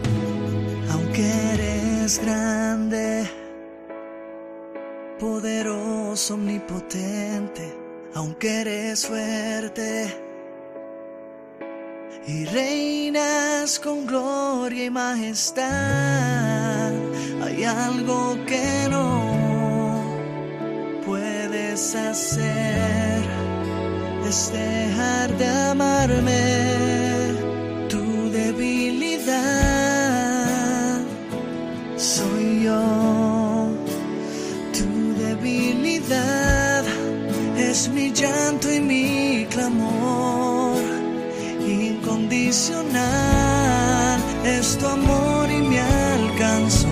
Aunque 0.91 1.23
eres 1.55 2.21
grande, 2.23 3.27
poderoso, 5.19 6.35
omnipotente 6.35 7.88
aunque 8.15 8.61
eres 8.61 9.07
fuerte 9.07 10.15
y 12.27 12.45
reinas 12.45 13.79
con 13.79 14.07
gloria 14.07 14.85
y 14.85 14.91
majestad, 14.91 15.67
hay 17.43 17.65
algo 17.65 18.37
que 18.47 18.87
no 18.91 20.03
puedes 21.07 21.95
hacer, 21.95 23.23
es 24.29 24.53
dejar 24.53 25.37
de 25.39 25.49
amarme, 25.49 26.78
es 37.79 37.89
mi 37.91 38.11
llanto 38.11 38.73
y 38.73 38.81
mi 38.81 39.47
clamor 39.51 40.83
incondicional, 41.65 44.21
es 44.45 44.77
tu 44.79 44.87
amor 44.87 45.49
y 45.49 45.63
me 45.63 45.81
alcanzó 45.81 46.89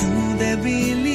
tu 0.00 0.38
debilidad, 0.44 1.07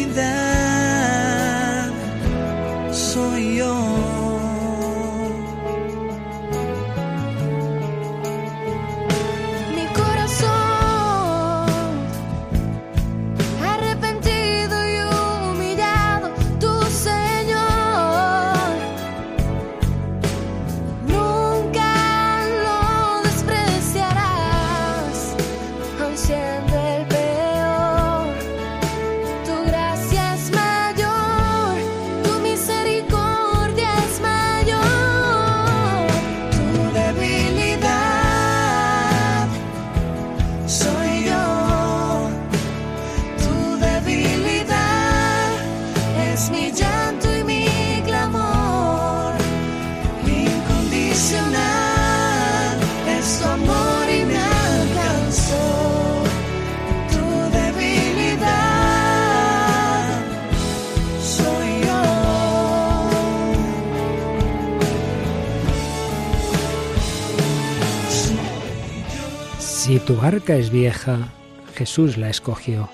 tu 70.05 70.17
barca 70.17 70.55
es 70.55 70.69
vieja, 70.69 71.29
Jesús 71.75 72.17
la 72.17 72.29
escogió. 72.29 72.89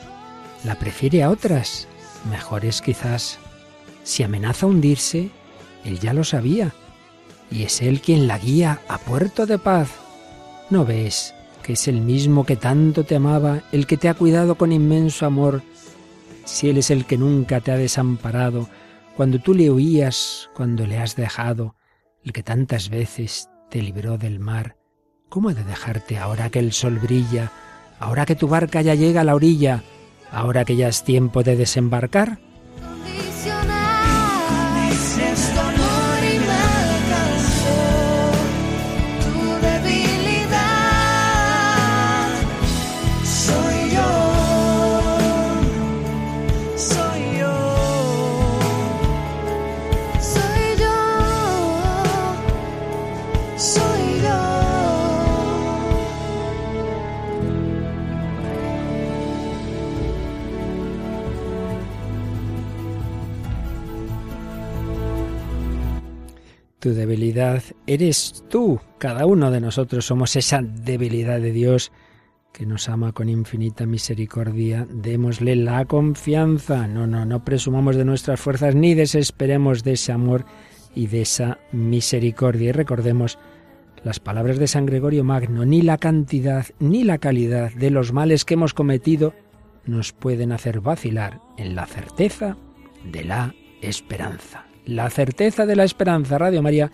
La 0.63 0.75
prefiere 0.75 1.23
a 1.23 1.31
otras, 1.31 1.87
mejores 2.29 2.81
quizás. 2.81 3.39
Si 4.03 4.21
amenaza 4.21 4.67
hundirse, 4.67 5.29
Él 5.83 5.99
ya 5.99 6.13
lo 6.13 6.23
sabía, 6.23 6.73
y 7.49 7.63
es 7.63 7.81
Él 7.81 8.01
quien 8.01 8.27
la 8.27 8.37
guía 8.37 8.81
a 8.87 8.99
puerto 8.99 9.45
de 9.45 9.57
paz. 9.57 9.89
¿No 10.69 10.85
ves 10.85 11.33
que 11.63 11.73
es 11.73 11.87
el 11.87 12.01
mismo 12.01 12.45
que 12.45 12.55
tanto 12.55 13.03
te 13.03 13.15
amaba, 13.15 13.63
el 13.71 13.87
que 13.87 13.97
te 13.97 14.09
ha 14.09 14.13
cuidado 14.13 14.55
con 14.55 14.71
inmenso 14.71 15.25
amor? 15.25 15.63
Si 16.45 16.69
Él 16.69 16.77
es 16.77 16.91
el 16.91 17.05
que 17.05 17.17
nunca 17.17 17.59
te 17.59 17.71
ha 17.71 17.77
desamparado, 17.77 18.69
cuando 19.15 19.39
tú 19.39 19.53
le 19.53 19.71
huías, 19.71 20.49
cuando 20.55 20.85
le 20.85 20.97
has 20.97 21.15
dejado, 21.15 21.75
el 22.23 22.33
que 22.33 22.43
tantas 22.43 22.89
veces 22.89 23.49
te 23.69 23.81
libró 23.81 24.17
del 24.17 24.39
mar, 24.39 24.78
¿Cómo 25.29 25.51
he 25.51 25.53
de 25.53 25.63
dejarte 25.63 26.17
ahora 26.17 26.49
que 26.49 26.57
el 26.57 26.73
sol 26.73 26.97
brilla, 26.97 27.51
ahora 27.99 28.25
que 28.25 28.35
tu 28.35 28.47
barca 28.47 28.81
ya 28.81 28.95
llega 28.95 29.21
a 29.21 29.23
la 29.23 29.35
orilla, 29.35 29.83
ahora 30.31 30.65
que 30.65 30.75
ya 30.75 30.87
es 30.87 31.03
tiempo 31.03 31.43
de 31.43 31.55
desembarcar? 31.55 32.39
Tu 66.79 66.93
debilidad 66.93 67.61
eres 67.87 68.45
tú. 68.49 68.79
Cada 68.97 69.25
uno 69.25 69.51
de 69.51 69.59
nosotros 69.59 70.05
somos 70.05 70.35
esa 70.37 70.61
debilidad 70.61 71.41
de 71.41 71.51
Dios 71.51 71.91
que 72.53 72.65
nos 72.65 72.87
ama 72.87 73.11
con 73.11 73.27
infinita 73.27 73.85
misericordia. 73.85 74.87
Démosle 74.89 75.57
la 75.57 75.83
confianza. 75.85 76.87
No, 76.87 77.05
no, 77.05 77.25
no 77.25 77.43
presumamos 77.43 77.97
de 77.97 78.05
nuestras 78.05 78.39
fuerzas 78.39 78.75
ni 78.75 78.93
desesperemos 78.93 79.83
de 79.83 79.93
ese 79.93 80.13
amor 80.13 80.45
y 80.95 81.07
de 81.07 81.21
esa 81.21 81.59
misericordia. 81.73 82.69
Y 82.69 82.71
recordemos 82.71 83.37
las 84.05 84.21
palabras 84.21 84.57
de 84.57 84.67
San 84.67 84.85
Gregorio 84.85 85.25
Magno. 85.25 85.65
Ni 85.65 85.81
la 85.81 85.97
cantidad 85.97 86.65
ni 86.79 87.03
la 87.03 87.17
calidad 87.17 87.73
de 87.73 87.91
los 87.91 88.13
males 88.13 88.45
que 88.45 88.53
hemos 88.53 88.73
cometido 88.73 89.33
nos 89.85 90.13
pueden 90.13 90.53
hacer 90.53 90.79
vacilar 90.79 91.41
en 91.57 91.75
la 91.75 91.85
certeza 91.85 92.55
de 93.03 93.25
la 93.25 93.53
esperanza. 93.81 94.68
La 94.89 95.07
certeza 95.11 95.67
de 95.67 95.75
la 95.75 95.83
esperanza, 95.83 96.39
Radio 96.39 96.63
María, 96.63 96.91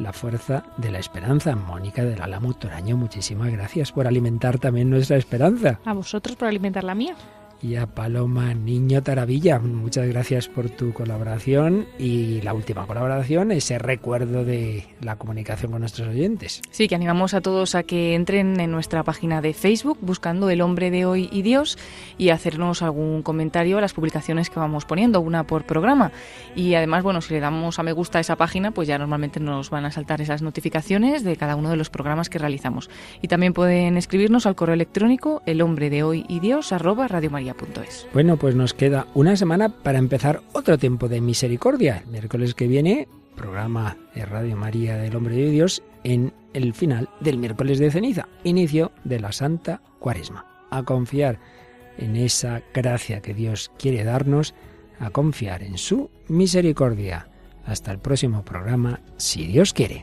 la 0.00 0.12
fuerza 0.12 0.64
de 0.76 0.90
la 0.90 0.98
esperanza. 0.98 1.54
Mónica 1.54 2.04
del 2.04 2.20
Álamo 2.20 2.52
Toraño, 2.52 2.96
muchísimas 2.96 3.52
gracias 3.52 3.92
por 3.92 4.08
alimentar 4.08 4.58
también 4.58 4.90
nuestra 4.90 5.18
esperanza. 5.18 5.78
A 5.84 5.92
vosotros 5.92 6.34
por 6.34 6.48
alimentar 6.48 6.82
la 6.82 6.96
mía 6.96 7.14
y 7.60 7.76
a 7.76 7.86
Paloma 7.86 8.54
Niño 8.54 9.02
Taravilla. 9.02 9.58
Muchas 9.58 10.06
gracias 10.08 10.48
por 10.48 10.70
tu 10.70 10.92
colaboración 10.92 11.86
y 11.98 12.40
la 12.42 12.54
última 12.54 12.86
colaboración, 12.86 13.52
ese 13.52 13.78
recuerdo 13.78 14.44
de 14.44 14.84
la 15.00 15.16
comunicación 15.16 15.72
con 15.72 15.80
nuestros 15.80 16.08
oyentes. 16.08 16.62
Sí, 16.70 16.88
que 16.88 16.94
animamos 16.94 17.34
a 17.34 17.40
todos 17.40 17.74
a 17.74 17.82
que 17.82 18.14
entren 18.14 18.60
en 18.60 18.70
nuestra 18.70 19.02
página 19.02 19.40
de 19.40 19.54
Facebook 19.54 19.98
buscando 20.00 20.50
El 20.50 20.60
hombre 20.60 20.90
de 20.90 21.04
hoy 21.04 21.28
y 21.32 21.42
Dios 21.42 21.78
y 22.16 22.30
hacernos 22.30 22.82
algún 22.82 23.22
comentario 23.22 23.78
a 23.78 23.80
las 23.80 23.92
publicaciones 23.92 24.50
que 24.50 24.60
vamos 24.60 24.84
poniendo, 24.84 25.20
una 25.20 25.44
por 25.44 25.64
programa. 25.64 26.12
Y 26.54 26.74
además, 26.74 27.02
bueno, 27.02 27.20
si 27.20 27.34
le 27.34 27.40
damos 27.40 27.78
a 27.78 27.82
me 27.82 27.92
gusta 27.92 28.18
a 28.18 28.20
esa 28.20 28.36
página, 28.36 28.70
pues 28.70 28.86
ya 28.86 28.98
normalmente 28.98 29.40
nos 29.40 29.70
van 29.70 29.84
a 29.84 29.90
saltar 29.90 30.20
esas 30.20 30.42
notificaciones 30.42 31.24
de 31.24 31.36
cada 31.36 31.56
uno 31.56 31.70
de 31.70 31.76
los 31.76 31.90
programas 31.90 32.28
que 32.28 32.38
realizamos. 32.38 32.90
Y 33.22 33.28
también 33.28 33.52
pueden 33.52 33.96
escribirnos 33.96 34.46
al 34.46 34.54
correo 34.54 34.74
electrónico 34.74 35.42
el 35.46 35.62
hombre 35.62 35.90
de 35.90 36.02
hoy 36.02 36.24
y 36.28 36.40
Dios 36.40 36.70
Radio 36.70 37.30
María 37.30 37.47
bueno, 38.12 38.36
pues 38.36 38.54
nos 38.54 38.74
queda 38.74 39.06
una 39.14 39.36
semana 39.36 39.68
para 39.68 39.98
empezar 39.98 40.42
otro 40.52 40.78
tiempo 40.78 41.08
de 41.08 41.20
misericordia. 41.20 42.02
El 42.04 42.12
miércoles 42.12 42.54
que 42.54 42.66
viene 42.66 43.08
programa 43.36 43.96
de 44.14 44.26
Radio 44.26 44.56
María 44.56 44.96
del 44.96 45.14
Hombre 45.14 45.36
de 45.36 45.50
Dios 45.50 45.82
en 46.04 46.32
el 46.54 46.74
final 46.74 47.08
del 47.20 47.38
miércoles 47.38 47.78
de 47.78 47.90
ceniza, 47.90 48.28
inicio 48.44 48.92
de 49.04 49.20
la 49.20 49.32
Santa 49.32 49.80
Cuaresma. 50.00 50.44
A 50.70 50.82
confiar 50.82 51.38
en 51.96 52.16
esa 52.16 52.62
gracia 52.74 53.22
que 53.22 53.34
Dios 53.34 53.70
quiere 53.78 54.04
darnos, 54.04 54.54
a 54.98 55.10
confiar 55.10 55.62
en 55.62 55.78
su 55.78 56.10
misericordia. 56.28 57.28
Hasta 57.64 57.92
el 57.92 57.98
próximo 57.98 58.44
programa, 58.44 59.00
si 59.18 59.46
Dios 59.46 59.72
quiere. 59.72 60.02